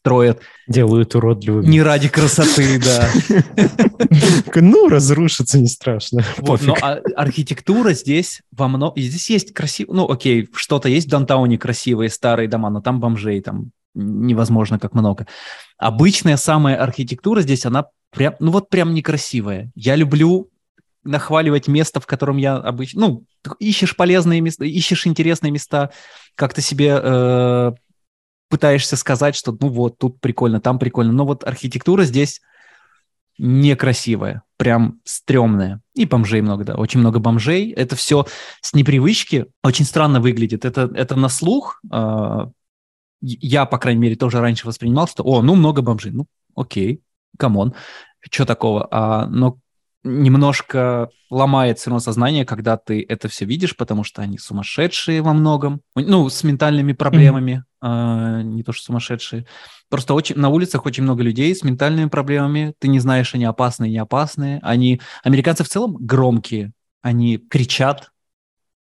[0.02, 1.68] строят Делают уродливыми.
[1.68, 3.08] не ради красоты, да.
[4.56, 6.24] Ну, разрушиться не страшно.
[6.38, 9.00] Вот, но а- архитектура здесь во много...
[9.00, 9.94] и Здесь есть красиво...
[9.94, 14.94] Ну, окей, что-то есть в Дантауне красивые старые дома, но там бомжей там невозможно как
[14.94, 15.28] много.
[15.82, 18.36] Обычная самая архитектура здесь, она прям...
[18.40, 19.72] Ну, вот прям некрасивая.
[19.74, 20.52] Я люблю
[21.04, 23.02] нахваливать место, в котором я обычно...
[23.02, 23.24] Ну,
[23.58, 25.90] ищешь полезные места, ищешь интересные места,
[26.36, 27.72] как-то себе э,
[28.48, 31.14] пытаешься сказать, что ну вот, тут прикольно, там прикольно.
[31.14, 32.42] Но вот архитектура здесь
[33.40, 35.82] некрасивая, прям стрёмная.
[35.96, 37.72] И бомжей много, да, очень много бомжей.
[37.72, 38.28] Это все
[38.62, 40.64] с непривычки очень странно выглядит.
[40.64, 41.82] Это, это на слух.
[41.92, 42.46] э,
[43.22, 46.12] я, по крайней мере, тоже раньше воспринимал, что, о, ну, много бомжей.
[46.12, 47.02] Ну, окей,
[47.38, 47.74] come on,
[48.30, 48.88] что такого?
[48.92, 49.58] А, но
[50.04, 55.34] немножко ломает все равно сознание, когда ты это все видишь, потому что они сумасшедшие во
[55.34, 59.46] многом, ну, с ментальными проблемами, а, не то что сумасшедшие.
[59.90, 63.92] Просто очень, на улицах очень много людей с ментальными проблемами, ты не знаешь, они опасные,
[63.92, 64.60] не опасные.
[64.64, 66.72] Они, американцы в целом громкие,
[67.02, 68.12] они кричат,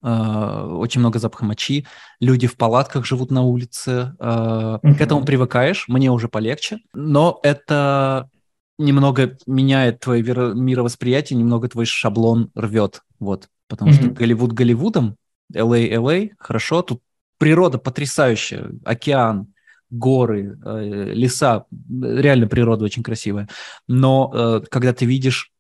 [0.06, 1.86] очень много запаха мочи,
[2.20, 8.30] люди в палатках живут на улице, а, к этому привыкаешь, мне уже полегче, но это
[8.78, 14.08] немного меняет твое мировосприятие, немного твой шаблон рвет, вот, потому что.
[14.10, 15.16] Голливуд Голливудом,
[15.52, 17.00] LA LA, хорошо, тут
[17.38, 19.48] природа потрясающая, океан,
[19.90, 23.48] горы, э, леса, реально природа очень красивая,
[23.88, 25.52] но э, когда ты видишь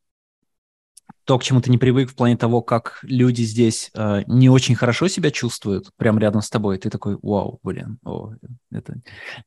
[1.26, 4.74] то, к чему ты не привык в плане того, как люди здесь э, не очень
[4.74, 8.32] хорошо себя чувствуют прямо рядом с тобой, ты такой, вау, блин, о,
[8.70, 8.94] это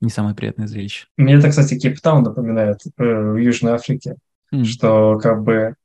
[0.01, 1.07] не самое приятное зрелище.
[1.18, 4.15] Мне это, кстати, Кейптаун напоминает э, в Южной Африке.
[4.51, 4.65] М.
[4.65, 5.76] что как бы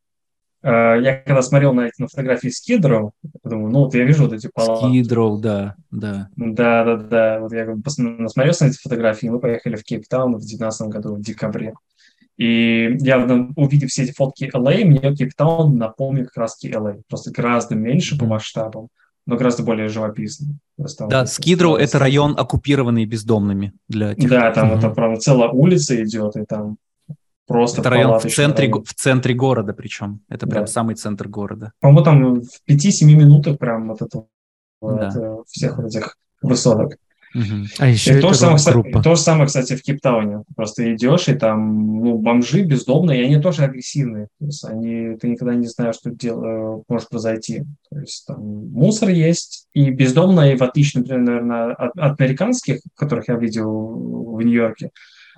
[0.62, 3.12] э, я когда смотрел на эти на фотографии с Кидром,
[3.42, 4.86] думаю, ну вот я вижу вот эти палатки.
[4.86, 6.28] Скидроу, да, да.
[6.36, 7.40] Да, да, да.
[7.40, 10.38] Вот я как бы пос- насмотрелся на эти фотографии, и мы поехали в Кейптаун в
[10.38, 11.74] 2019 году, в декабре.
[12.36, 13.19] И я,
[13.56, 17.02] увидев все эти фотки LA, мне Кейптаун напомнил как раз LA.
[17.09, 18.89] Просто гораздо меньше по масштабам,
[19.27, 19.89] но гораздо более
[20.97, 24.78] там Да, вот Скидроу– это район, оккупированный бездомными для тех, Да, там Мгм.
[24.78, 26.77] это, правда, целая улица идет, и там
[27.47, 28.85] просто Это район в центре, район.
[28.85, 30.20] в центре города причем.
[30.28, 30.66] Это прям Да.
[30.66, 31.73] самый центр города.
[31.81, 34.24] По-моему, там в 5-7 минутах прям вот это
[34.82, 35.09] Да.
[35.09, 36.94] от, э, всех вот этих высоток.
[37.35, 37.66] Мгм.
[37.78, 39.02] А еще И это то, же самое, кстати, рок-группа.
[39.02, 40.44] то же самое, кстати, в Кейптауне.
[40.55, 44.28] Просто идешь, и там ну, бомжи бездомные, и они тоже агрессивные.
[44.39, 47.65] То есть они, ты никогда не знаешь, что дел, э, может произойти.
[47.90, 48.40] То есть там
[48.70, 54.40] мусор есть, и бездомные, в отличие, например, наверное, от, от американских, которых я видел в
[54.40, 54.90] Нью-Йорке,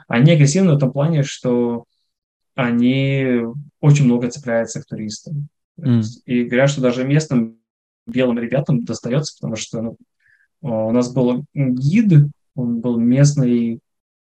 [0.06, 1.84] они агрессивны в том плане, что
[2.54, 3.40] они
[3.80, 5.48] очень много цепляются к туристам.
[5.82, 7.58] Есть, И говорят, что даже местным
[8.06, 9.96] белым ребятам достается, потому что ну,
[10.62, 12.12] у нас был гид,
[12.54, 13.80] он был местный,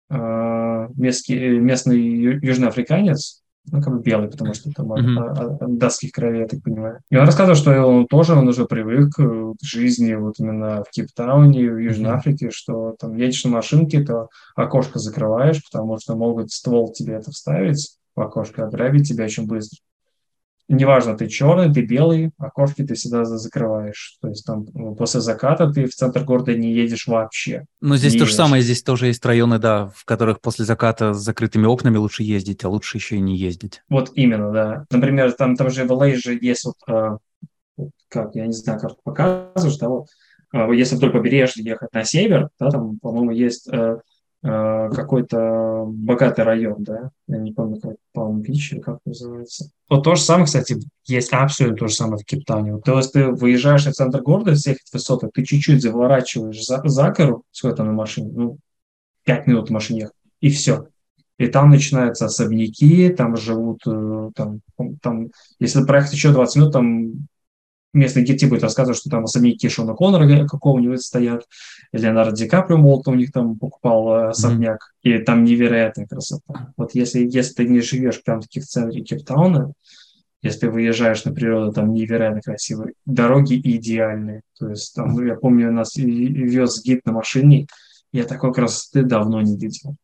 [0.09, 3.43] а, местный, местный ю- южноафриканец,
[3.73, 7.01] ну, как бы белый, потому что там от, от- от датских кровей, я так понимаю.
[7.11, 10.91] И он рассказывал, что он тоже, он уже привык э, к жизни вот именно в
[10.91, 12.11] Кейптауне, в Южной.
[12.13, 17.33] Африке, что там едешь на машинке, то окошко закрываешь, потому что могут ствол тебе это
[17.33, 19.79] вставить в окошко, ограбить тебя очень быстро.
[20.69, 24.17] Неважно, ты черный, ты белый, окошки ты всегда за- закрываешь.
[24.21, 27.67] То есть там ну, после заката ты в центр города не едешь вообще.
[27.81, 31.19] Но здесь то же самое, здесь тоже есть районы, да, в которых после заката с
[31.19, 33.83] закрытыми окнами лучше ездить, а лучше еще и не ездить.
[33.89, 34.87] Вот именно, да.
[34.91, 37.19] Например, там, там же в LA же есть вот, э,
[38.09, 40.07] как, я не знаю, как показываешь, да, вот,
[40.53, 43.99] а, если вдоль побережья ехать на север, да, там, по-моему, есть э,
[44.43, 49.71] какой-то богатый район, да, я не помню, как Палм-Бич или как называется.
[49.89, 50.77] Вот то же самое, кстати,
[51.07, 52.81] есть абсолютно то же самое в Кейптауне.
[52.81, 57.11] То есть ты выезжаешь в центр города, всех этих высоток, ты чуть-чуть заворачиваешь за, за
[57.11, 58.59] гору, сколько там на машине, ну,
[59.25, 60.87] пять минут в машине ехать, и все.
[61.39, 64.61] И там начинаются особняки, там живут, э, там,
[65.03, 67.13] там, если проехать еще 20 минут, там
[67.97, 71.47] местный гид будет рассказывать, что там особняки Шона Коннора какого-нибудь стоят,
[71.93, 75.11] Леонардо Ди Каприо Молта у них там покупал э, особняк, mm-hmm.
[75.11, 76.73] и там невероятная красота.
[76.77, 79.73] Вот если, если ты не живешь прям-таки в центре Кейптауна,
[80.43, 84.43] если ты выезжаешь на природу, там невероятно красивые, дороги идеальные.
[84.59, 87.67] То есть там, я помню, нас вез гид на машине,
[88.13, 89.97] я такой красоты давно не видел.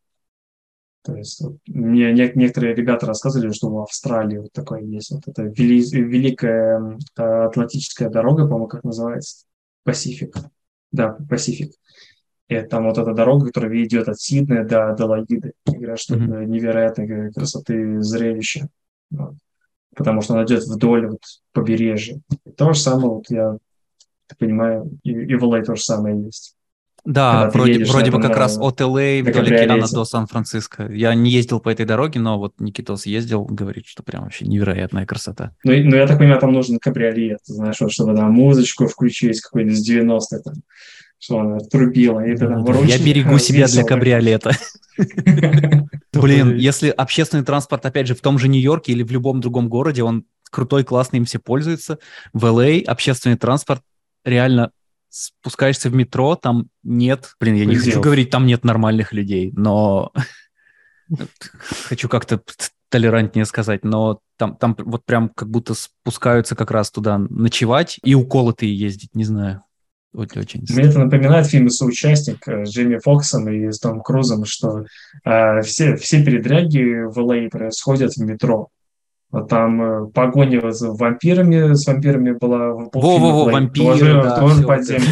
[1.05, 5.11] То есть вот, мне не, некоторые ребята рассказывали, что в Австралии вот такое есть.
[5.11, 9.47] Вот это вели, великая э, Атлантическая дорога, по-моему, как называется,
[9.85, 10.37] Пасифик.
[10.93, 11.73] Да, Пасифик.
[12.49, 15.53] И там вот эта дорога, которая ведет от Сиднея до Далагиды.
[15.67, 16.25] Говорят, что mm-hmm.
[16.25, 18.69] это невероятной красоты зрелище.
[19.11, 19.35] Вот.
[19.95, 21.23] Потому что она идет вдоль вот
[21.53, 22.21] побережья.
[22.45, 23.57] И то же самое, вот я
[24.27, 26.57] так понимаю, и, и в LA то же самое есть.
[27.05, 30.87] Да, вроде, вроде бы как раз от LA вдоль океана до Сан-Франциско.
[30.93, 35.05] Я не ездил по этой дороге, но вот Никитос ездил, говорит, что прям вообще невероятная
[35.05, 35.53] красота.
[35.65, 39.79] Ну, ну я так понимаю, там нужен кабриолет, знаешь, вот, чтобы там музычку включить какой-нибудь
[39.79, 40.55] с 90 там,
[41.19, 42.21] что она трубила.
[42.21, 44.53] И ты там Я берегу себя для кабриолета.
[46.13, 50.05] Блин, если общественный транспорт, опять же, в том же Нью-Йорке или в любом другом городе,
[50.05, 51.99] он крутой, классный, им все пользуются.
[52.33, 53.83] В LA общественный транспорт
[54.25, 54.71] реально
[55.13, 60.11] спускаешься в метро, там нет, блин, я не хочу говорить, там нет нормальных людей, но
[61.85, 62.41] хочу как-то
[62.89, 68.15] толерантнее сказать, но там, там вот прям как будто спускаются как раз туда ночевать и
[68.15, 69.63] уколотые ездить, не знаю.
[70.15, 74.85] Очень, очень Мне это напоминает фильм «Соучастник» с Джимми Фоксом и с Том Крузом, что
[75.25, 77.49] э, все, все передряги в Л.А.
[77.49, 78.69] происходят в метро.
[79.49, 85.09] Там э, погоня с вампирами, с вампирами была Во-во-во, вампиры, тоже, да, тоже подземку.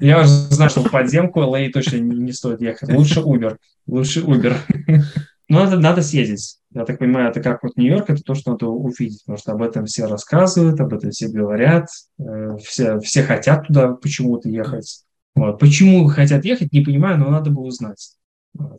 [0.00, 2.92] Я уже знаю, что в подземку Лей точно не, не стоит ехать.
[2.92, 3.56] Лучше Uber.
[3.86, 4.54] Лучше Uber.
[5.48, 6.58] Но надо, надо съездить.
[6.74, 9.62] Я так понимаю, это как вот Нью-Йорк, это то, что надо увидеть, потому что об
[9.62, 11.86] этом все рассказывают, об этом все говорят,
[12.18, 15.04] э, все, все хотят туда почему-то ехать.
[15.34, 15.58] Вот.
[15.58, 18.15] Почему хотят ехать, не понимаю, но надо бы узнать.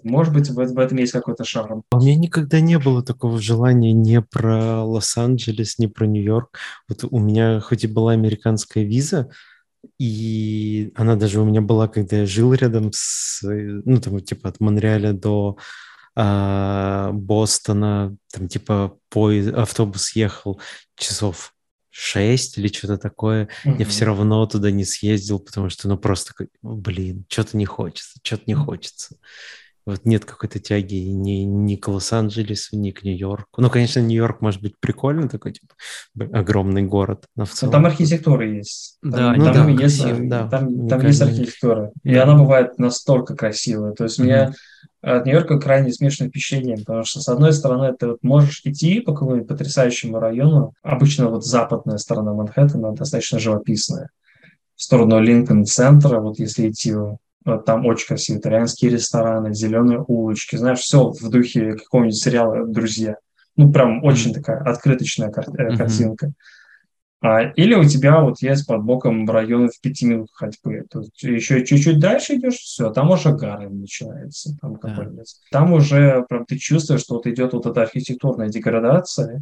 [0.03, 1.83] Может быть, в, в этом есть какой-то шарм.
[1.91, 6.57] У меня никогда не было такого желания ни про Лос-Анджелес, ни про Нью-Йорк.
[6.87, 9.29] Вот у меня хоть и была американская виза,
[9.99, 14.59] и она даже у меня была, когда я жил рядом с, ну, там, типа, от
[14.59, 15.57] Монреаля до
[16.15, 20.59] а, Бостона, там, типа, поезд, автобус ехал
[20.95, 21.53] часов
[21.91, 23.75] 6 или что-то такое, mm-hmm.
[23.79, 28.43] я все равно туда не съездил, потому что, ну, просто, блин, что-то не хочется, что-то
[28.45, 29.17] не хочется.
[29.87, 33.61] Вот нет какой-то тяги ни, ни к Лос-Анджелесу, ни к Нью-Йорку.
[33.61, 35.75] Ну, конечно, Нью-Йорк может быть прикольный такой, типа,
[36.37, 37.71] огромный город, но в целом...
[37.71, 38.97] Но там архитектура есть.
[39.01, 41.91] Там, да, ну, там, да, есть, красиво, да, там, там есть архитектура.
[42.03, 43.93] И она бывает настолько красивая.
[43.93, 44.23] То есть mm-hmm.
[44.23, 44.53] у меня
[45.01, 49.13] от Нью-Йорка крайне смешанное впечатление, потому что, с одной стороны, ты вот можешь идти по
[49.13, 54.09] какому-нибудь потрясающему району, обычно вот западная сторона Манхэттена достаточно живописная,
[54.75, 56.93] в сторону Линкольн-центра, вот если идти
[57.55, 63.15] там очень красивые итальянские рестораны, зеленые улочки, знаешь, все в духе какого-нибудь сериала «Друзья».
[63.55, 65.77] Ну, прям очень такая открыточная кар- mm-hmm.
[65.77, 66.33] картинка.
[67.19, 70.83] А, или у тебя вот есть под боком район в пяти минут ходьбы.
[70.89, 74.55] То есть еще чуть-чуть дальше идешь, все, там уже Гарлем начинается.
[74.61, 75.23] Там, yeah.
[75.51, 79.41] там уже прям ты чувствуешь, что вот идет вот эта архитектурная деградация,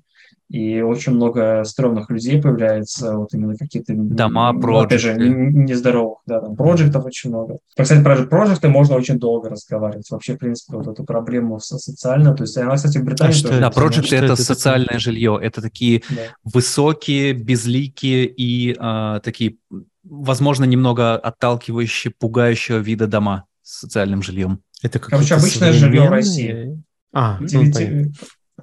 [0.49, 3.93] и очень много стрёмных людей появляется, вот именно какие-то...
[3.95, 7.57] Дома, ну, же, нездоровых, да, там проектов очень много.
[7.75, 10.09] Кстати, про проекты можно очень долго разговаривать.
[10.11, 13.59] Вообще, в принципе, вот эту проблему социально, то есть она, кстати, в Британии а тоже...
[13.59, 16.21] Да, проекты это, это социальное жилье, это такие да.
[16.43, 17.33] высокие,
[17.65, 19.57] безликие и а, такие,
[20.03, 24.61] возможно, немного отталкивающие, пугающего вида дома с социальным жильем.
[24.81, 26.83] Это Короче, обычное жилье в России.
[27.11, 27.71] А, ну,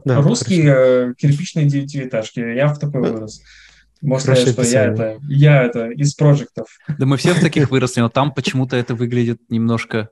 [0.05, 1.15] да, Русские хорошо.
[1.15, 2.41] кирпичные девятиэтажки.
[2.41, 3.41] Я в такой вырос.
[4.01, 6.67] Можно сказать, что я это, я это из проектов.
[6.99, 10.09] Да мы все в таких выросли, но там почему-то это выглядит немножко,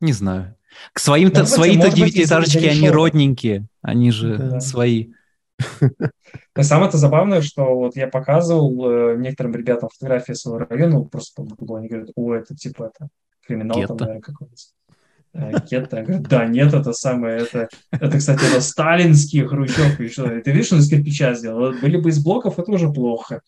[0.00, 0.56] не знаю.
[0.92, 4.60] К своим-то, ну, свои-то девятиэтажечки, они родненькие, они же да.
[4.60, 5.12] свои.
[6.56, 11.48] Но самое-то забавное, что вот я показывал э, некоторым ребятам фотографии своего района, просто по
[11.48, 13.08] Google, они говорят, о, это типа это
[13.46, 14.54] криминал там, наверное, какой-то.
[15.36, 15.98] э, гетто.
[15.98, 20.08] Я говорю, да, нет, это самое, это, это, кстати, это сталинские хрущевки.
[20.08, 21.72] Что, ты видишь, он из кирпича сделал?
[21.80, 23.42] Были бы из блоков, это уже плохо.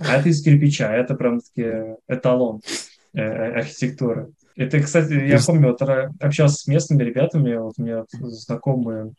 [0.00, 2.60] А это из кирпича, это прям-таки эталон
[3.14, 4.30] э, архитектуры.
[4.56, 5.82] Это, кстати, я помню, вот,
[6.20, 9.12] общался с местными ребятами, вот у меня знакомые,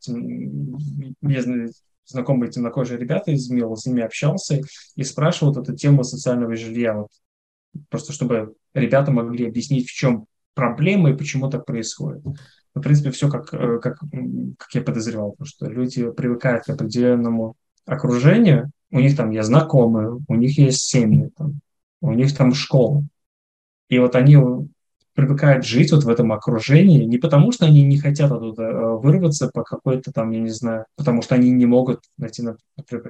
[2.10, 4.61] знакомые темнокожие ребята из МИЛа, с ними общался
[4.95, 7.10] и спрашивал вот эту тему социального жилья, вот,
[7.90, 12.23] просто чтобы ребята могли объяснить, в чем проблема и почему так происходит.
[12.23, 12.36] Ну,
[12.73, 17.56] в принципе, все как, э, как, как я подозревал, потому что люди привыкают к определенному
[17.86, 21.61] окружению, у них там есть знакомые, у них есть семьи, там,
[22.02, 23.03] у них там школа.
[23.88, 24.38] И вот они
[25.20, 29.50] привыкают жить вот в этом окружении не потому, что они не хотят оттуда э, вырваться
[29.50, 32.41] по какой-то там, я не знаю, потому что они не могут найти,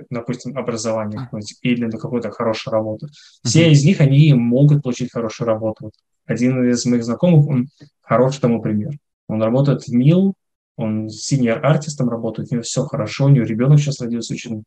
[0.09, 1.29] допустим, образование
[1.61, 3.09] или на какую-то хорошую работу.
[3.43, 3.71] Все mm-hmm.
[3.71, 5.85] из них, они могут получить хорошую работу.
[5.85, 5.93] Вот
[6.25, 7.67] один из моих знакомых, он
[8.01, 8.93] хороший тому пример.
[9.27, 10.33] Он работает в МИЛ,
[10.77, 14.63] он синер артистом работает, у него все хорошо, у него ребенок сейчас родился, очень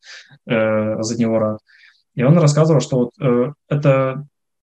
[0.46, 1.58] э, за него рад.
[2.14, 4.26] И он рассказывал, что вот э, это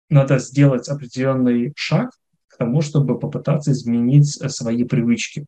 [0.09, 2.13] надо сделать определенный шаг,
[2.63, 5.47] тому, чтобы попытаться изменить э, свои привычки.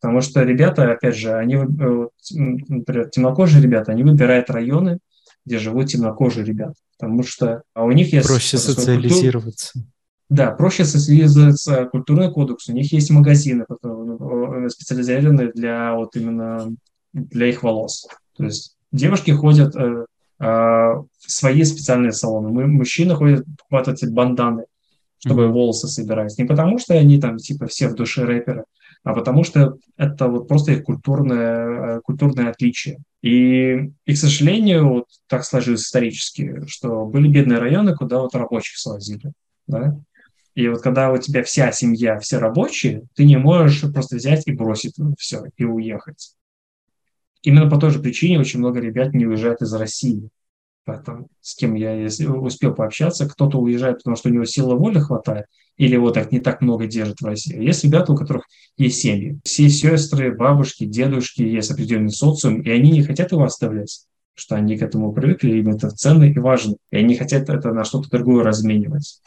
[0.00, 4.98] Потому что ребята, опять же, они, э, например, темнокожие ребята, они выбирают районы,
[5.44, 6.74] где живут темнокожие ребята.
[6.98, 8.26] Потому что у них есть...
[8.26, 9.72] Проще социализироваться.
[9.72, 9.90] Культур...
[10.30, 12.68] Да, проще социализироваться культурный кодекс.
[12.68, 16.74] У них есть магазины, которые специализированы для вот именно
[17.12, 18.06] для их волос.
[18.36, 20.06] То есть девушки ходят э,
[20.40, 22.48] э, в свои специальные салоны.
[22.48, 24.64] Мы, мужчины ходят покупать эти банданы
[25.24, 26.36] чтобы волосы собирать.
[26.38, 28.64] Не потому, что они там типа все в душе рэперы,
[29.02, 32.98] а потому что это вот просто их культурное, э, культурное отличие.
[33.22, 38.76] И, и, к сожалению, вот так сложилось исторически, что были бедные районы, куда вот рабочих
[38.76, 39.32] свозили.
[39.66, 39.98] Да?
[40.54, 44.52] И вот когда у тебя вся семья, все рабочие, ты не можешь просто взять и
[44.52, 46.34] бросить все и уехать.
[47.42, 50.28] Именно по той же причине очень много ребят не уезжают из России
[50.84, 55.46] там, с кем я успел пообщаться, кто-то уезжает, потому что у него силы воли хватает,
[55.76, 57.62] или его так не так много держит в России.
[57.62, 58.44] Есть ребята, у которых
[58.76, 59.38] есть семьи.
[59.44, 64.76] Все сестры, бабушки, дедушки, есть определенный социум, и они не хотят его оставлять, что они
[64.76, 66.76] к этому привыкли, им это ценно и важно.
[66.90, 69.20] И они хотят это на что-то другое разменивать.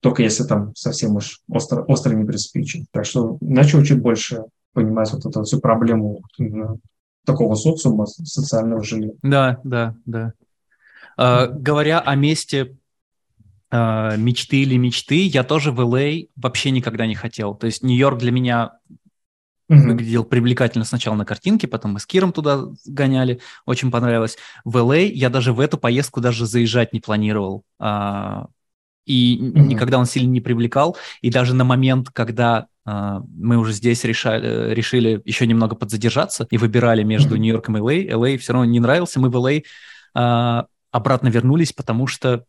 [0.00, 2.86] Только если там совсем уж остро, остро не приспичит.
[2.90, 6.22] Так что начал чуть больше понимать вот эту всю проблему
[7.24, 9.12] такого социума, социального жилья.
[9.22, 10.32] Да, да, да.
[11.18, 12.76] Uh, говоря о месте
[13.72, 17.54] uh, мечты или мечты, я тоже в LA а вообще никогда не хотел.
[17.54, 18.72] То есть Нью-Йорк для меня
[19.70, 19.76] mm-hmm.
[19.76, 24.36] выглядел привлекательно сначала на картинке, потом мы с Киром туда гоняли, очень понравилось.
[24.64, 27.64] В LA а я даже в эту поездку даже заезжать не планировал.
[27.80, 28.46] Uh,
[29.06, 29.60] и mm-hmm.
[29.60, 30.96] никогда он сильно не привлекал.
[31.22, 36.56] И даже на момент, когда Uh, мы уже здесь решали, решили еще немного подзадержаться и
[36.56, 37.38] выбирали между mm-hmm.
[37.38, 38.08] Нью-Йорком и LA.
[38.12, 39.18] LA все равно не нравился.
[39.18, 39.36] Мы в
[40.16, 40.66] uh,
[40.96, 42.44] обратно вернулись, потому что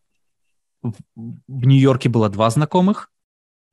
[0.82, 3.10] в, в Нью-Йорке было два знакомых.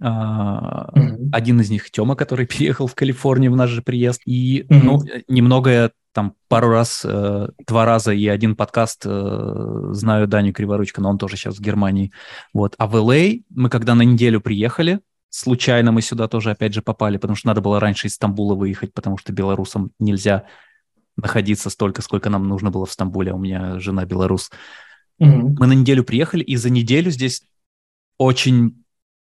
[0.02, 1.30] Mm-hmm.
[1.32, 4.22] Один из них Тёма, который переехал в Калифорнию в наш же приезд.
[4.26, 4.82] И mm-hmm.
[4.84, 11.02] ну, немного там пару раз, э, два раза и один подкаст э, знаю Даню Криворучка,
[11.02, 12.12] но он тоже сейчас в Германии.
[12.54, 12.74] Вот.
[12.78, 16.82] А в LA а мы когда на неделю приехали, случайно мы сюда тоже опять же
[16.82, 20.46] попали, потому что надо было раньше из Стамбула выехать, потому что белорусам нельзя
[21.18, 23.34] находиться столько, сколько нам нужно было в Стамбуле.
[23.34, 24.52] У меня жена белорус.
[25.22, 25.56] Mm-hmm.
[25.60, 27.44] Мы на неделю приехали, и за неделю здесь
[28.18, 28.84] очень,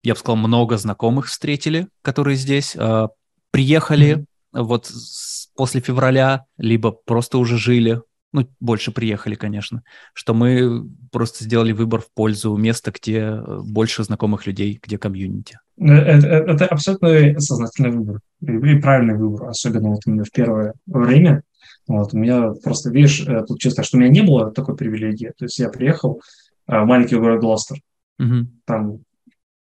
[0.02, 3.08] я бы сказал, много знакомых встретили, которые здесь э,
[3.50, 4.62] приехали mm-hmm.
[4.62, 8.00] вот с, после февраля, либо просто уже жили.
[8.34, 9.82] Ну, больше приехали, конечно.
[10.14, 15.58] Что мы просто сделали выбор в пользу места, где э, больше знакомых людей, где комьюнити.
[15.76, 21.42] Это, э, это абсолютно сознательный выбор и правильный выбор, особенно вот именно в первое время,
[21.86, 25.32] вот, у меня просто, видишь, э, тут чисто, что у меня не было такой привилегии.
[25.36, 26.22] То есть я приехал
[26.68, 27.78] э, в маленький город Глостер.
[28.20, 28.44] Mm-hmm.
[28.64, 28.98] Там,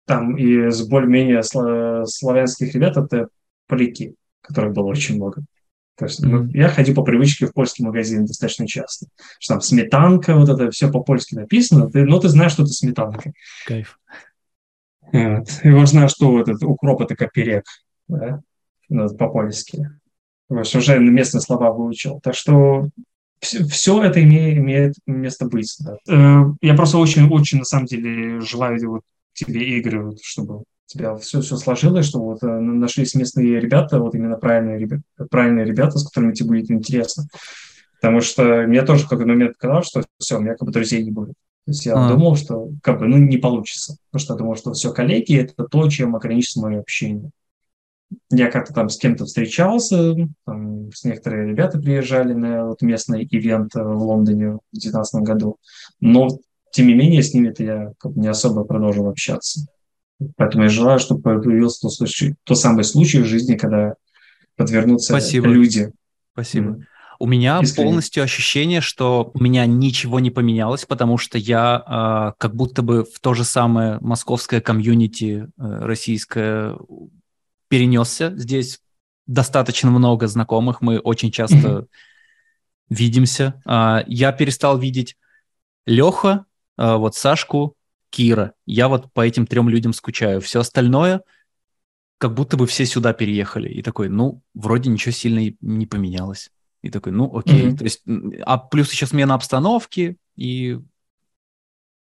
[0.06, 3.28] там из более-менее славянских ребят это
[3.68, 5.44] поляки, которых было очень много.
[5.98, 6.52] То есть mm-hmm.
[6.54, 9.08] я ходил по привычке в польский магазин достаточно часто.
[9.40, 13.34] Что там сметанка, вот это все по-польски написано, ты, но ты знаешь, что это сметанка.
[13.66, 14.00] Кайф.
[15.12, 15.48] Вот.
[15.64, 17.66] И важно, что вот этот укроп– это коперек,
[18.08, 18.42] да?
[19.18, 19.90] по-польски
[20.52, 22.20] уже местные слова выучил.
[22.22, 22.90] Так что
[23.40, 25.76] все, все это имеет, имеет место быть.
[25.80, 25.98] Да.
[26.08, 29.02] Э, я просто очень-очень, на самом деле, желаю вот
[29.34, 34.14] тебе игры, вот, чтобы тебя все, все сложилось, чтобы вот э, нашлись местные ребята, вот
[34.14, 37.26] именно правильные, ребята, правильные ребята, с которыми тебе будет интересно.
[38.02, 41.04] Потому что мне тоже в какой-то момент казалось, что все, у меня как бы друзей
[41.04, 41.36] не будет.
[41.66, 42.10] То есть я а.
[42.10, 43.98] думал, что как бы ну, не получится.
[44.10, 47.30] Потому что я думал, что все, коллеги– это то, чем ограничится мое общение.
[48.30, 50.16] Я как-то там с кем-то встречался,
[50.46, 55.58] там, с некоторые ребята приезжали на вот местный ивент в Лондоне в 2019 году,
[56.00, 56.30] но
[56.72, 59.66] тем не менее с ними-то я как бы не особо продолжил общаться.
[60.38, 63.96] Поэтому я желаю, чтобы появился тот, случай, тот самый случай в жизни, когда
[64.56, 65.48] подвернутся Спасибо.
[65.48, 65.92] люди.
[66.34, 66.68] Спасибо.
[66.68, 66.88] М.
[67.20, 67.86] У меня Искренне.
[67.86, 73.04] полностью ощущение, что у меня ничего не поменялось, потому что я а, как будто бы
[73.04, 76.76] в то же самое московское комьюнити э, российское
[77.72, 78.34] перенесся.
[78.36, 78.82] Здесь
[79.28, 81.88] достаточно много знакомых, мы очень часто
[82.90, 83.62] видимся.
[83.66, 85.16] А, я перестал видеть
[85.86, 86.46] Леха,
[86.78, 87.76] а, вот Сашку,
[88.10, 88.54] Кира.
[88.66, 90.42] Я вот по этим трем людям скучаю.
[90.42, 91.22] Все остальное
[92.18, 93.70] как будто бы все сюда переехали.
[93.70, 96.52] И такой, ну, вроде ничего сильно не поменялось.
[96.82, 97.68] И такой, ну, окей.
[97.68, 97.78] Мгм.
[97.78, 98.04] То есть,
[98.46, 100.78] а плюс еще смена обстановки и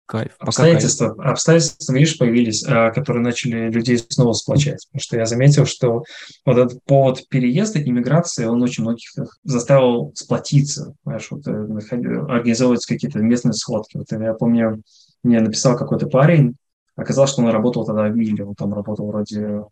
[0.10, 0.31] кайф.
[0.40, 4.88] Пока Обстоятельства, обстоятельства, видишь, появились, а, которые начали людей снова сплочать.
[4.88, 6.03] Потому что я заметил, что
[6.45, 12.86] вот этот повод переезда, иммиграции, он очень многих их заставил сплотиться, знаешь, вот, э, организовывать
[12.88, 13.98] какие-то местные сходки.
[13.98, 14.81] Вот я помню,
[15.23, 16.56] мне написал какой-то парень,
[16.95, 19.64] оказалось, что он работал тогда в Миле, он там работал вроде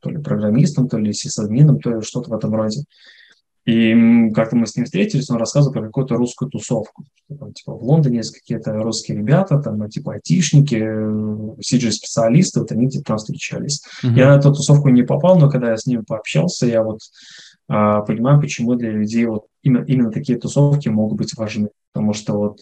[0.00, 2.82] то ли программистом, то ли сисадмином, то ли что-то в этом роде.
[3.66, 7.04] И как-то мы с ним встретились, он рассказывал про какую-то русскую тусовку.
[7.28, 10.76] Там, типа, в Лондоне есть какие-то русские ребята, там, э, типа, айтишники,
[11.60, 13.82] CG-специалисты, вот они где-то там встречались.
[14.04, 14.14] Мгм.
[14.14, 17.00] Я на эту тусовку не попал, но когда я с ними пообщался, я вот
[17.68, 21.70] а, понимаю, почему для людей вот именно, именно такие тусовки могут быть важны.
[21.92, 22.60] Потому что вот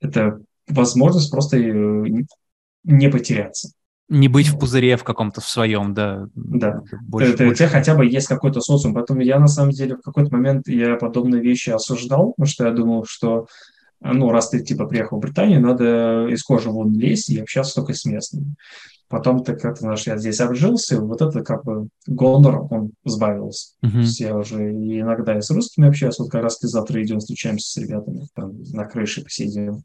[0.00, 2.04] это возможность просто э,
[2.84, 3.72] не потеряться.
[4.08, 6.28] Не быть в пузыре в каком-то в своем, да.
[6.34, 6.82] Да.
[7.02, 7.58] Больше, это, у больше.
[7.58, 8.94] тебя хотя бы есть какой-то социум.
[8.94, 12.72] Поэтому я на самом деле в какой-то момент я подобные вещи осуждал, потому что я
[12.72, 13.46] думал, что
[14.00, 17.94] ну, раз ты типа приехал в Британию, надо из кожи вон лезть и общаться только
[17.94, 18.54] с местными.
[19.08, 23.72] Потом ты как-то, знаешь, я здесь обжился, и вот это как бы гонор, он сбавился.
[23.80, 24.00] То Мгм.
[24.00, 27.18] есть я уже и иногда и с русскими общаюсь, вот как раз ты завтра идем,
[27.18, 29.82] встречаемся с ребятами, там на крыше посидим,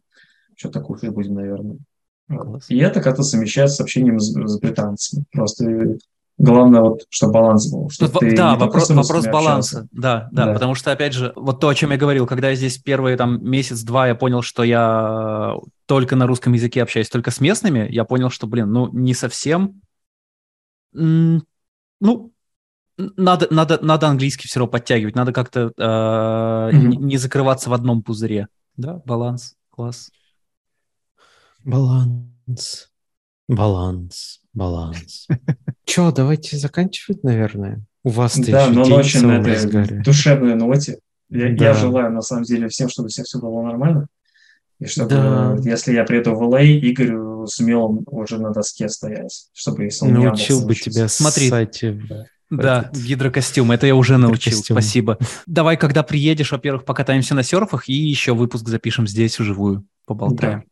[0.56, 1.78] что-то кушать будем, наверное.
[2.28, 2.66] Класс.
[2.70, 5.26] И это как-то совмещается с общением с, с британцами.
[5.32, 5.98] Просто
[6.38, 7.90] главное, вот, чтобы баланс был.
[7.90, 9.80] Чтобы ты да, вопрос, вопрос баланса.
[9.80, 9.90] общался.
[9.92, 10.54] Да, да, Да.
[10.54, 13.44] потому что, опять же, вот то, о чем я говорил, когда я здесь первые там
[13.48, 15.56] месяц-два, я понял, что я
[15.86, 19.82] только на русском языке общаюсь, только с местными, я понял, что, блин, ну, не совсем...
[20.94, 21.42] Ну,
[22.98, 26.90] надо, надо, надо английский все равно подтягивать, надо как-то э, Мгм.
[26.90, 28.48] не, не закрываться в одном пузыре.
[28.78, 30.12] Да, баланс, класс.
[31.64, 32.90] Баланс.
[33.48, 34.40] Баланс.
[34.54, 35.28] Баланс.
[35.86, 37.84] Че, давайте заканчивать, наверное.
[38.04, 41.00] У вас-то Да, еще но ночью на этой душевной ноте.
[41.30, 41.74] Я, я Да.
[41.74, 44.08] желаю, на самом деле, всем, чтобы у всех все было нормально.
[44.80, 45.58] И чтобы, Да.
[45.64, 47.14] если я приеду в ЛА, Игорь
[47.48, 50.92] сумел уже на доске стоять, чтобы если он не Научил бы научился.
[50.92, 51.48] тебя Смотри.
[51.48, 51.84] ссать.
[52.50, 55.18] Да, Этот- гидрокостюм, это я уже научил, спасибо.
[55.48, 60.60] Давай, когда приедешь, во-первых, покатаемся на серфах и еще выпуск запишем здесь вживую, поболтаем.
[60.60, 60.66] Да.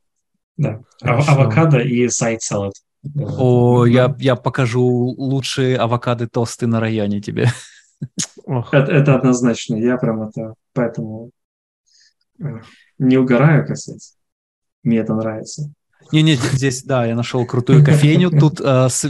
[0.63, 1.31] А- Хорошо.
[1.31, 2.73] авокадо и сайт-салат.
[3.15, 7.49] О, я, я покажу лучшие авокадо-тосты на районе тебе.
[8.71, 9.75] Это, это однозначно.
[9.75, 10.53] Я прям это...
[10.73, 11.31] Поэтому
[12.39, 12.45] э,
[12.99, 14.13] не угораю, сказать.
[14.83, 15.71] Мне это нравится.
[16.11, 18.29] Не-не, здесь- здесь, да, я нашел крутую кофейню.
[18.31, 19.09] Тут э, с-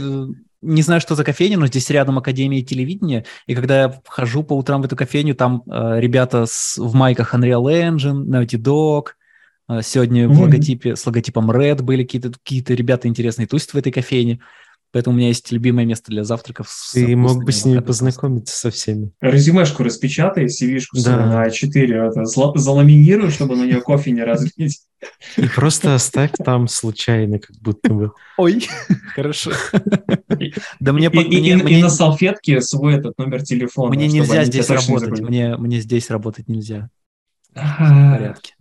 [0.62, 3.24] не знаю, что за кофейня, но здесь рядом Академия телевидения.
[3.46, 7.34] И когда я вхожу по утрам в эту кофейню, там э, ребята с, в майках
[7.34, 9.08] Unreal Engine, Naughty Dog.
[9.68, 10.42] Э, сегодня в Мгм.
[10.42, 14.40] логотипе, с логотипом Red были какие-то какие ребята интересные тусят в этой кофейне.
[14.94, 16.68] Поэтому у меня есть любимое место для завтраков.
[16.68, 19.12] с ты мог бы с ними познакомиться со всеми.
[19.22, 21.16] Резюмешку распечатай, CV-шку Да.
[21.24, 24.82] на А4, это, зла- заламинируй, чтобы на нее кофе не разлить.
[25.38, 28.12] И просто оставь там случайно, как будто бы.
[28.36, 28.68] Ой,
[29.14, 29.52] хорошо.
[30.78, 33.94] Да мне и, на салфетке свой этот номер телефона.
[33.94, 35.20] Мне нельзя здесь работать.
[35.20, 36.90] Мне, мне здесь работать нельзя.
[37.54, 38.54] В А, порядке.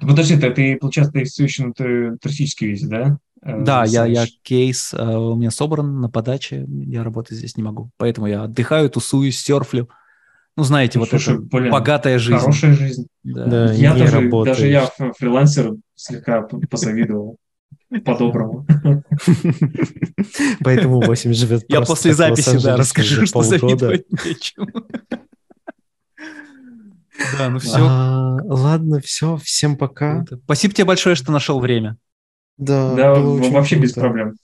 [0.00, 3.18] Подожди, ты, ты, получается, ты все еще на ту- туристической визе, да?
[3.42, 7.62] Э, Да, я, я кейс э, у меня собран на подаче, я работать здесь не
[7.62, 7.90] могу.
[7.96, 9.88] Поэтому я отдыхаю, тусуюсь, серфлю.
[10.56, 12.38] Ну, знаете, Ну, вот слушай, это блин, богатая жизнь.
[12.38, 13.06] Хорошая жизнь.
[13.24, 13.44] Да.
[13.46, 14.56] Да, я не даже, работаешь.
[14.56, 17.36] даже я фрилансер слегка позавидовал.
[18.04, 18.66] По-доброму.
[20.64, 24.68] Поэтому 8 живет Я после записи, да, расскажу, что завидовать нечему.
[27.38, 27.78] Да, ну все.
[27.80, 30.24] А, Ладно, все, всем пока.
[30.44, 31.96] Спасибо тебе большое, что нашел время.
[32.58, 34.34] Да, Да, вообще без проблем.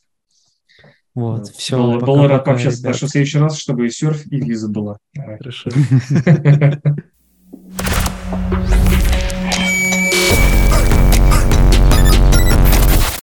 [1.14, 1.76] Вот, все.
[1.76, 2.82] Был, был рад пообщаться.
[2.82, 4.98] Так что в следующий раз, чтобы и серф, и виза была.
[5.14, 5.70] Хорошо.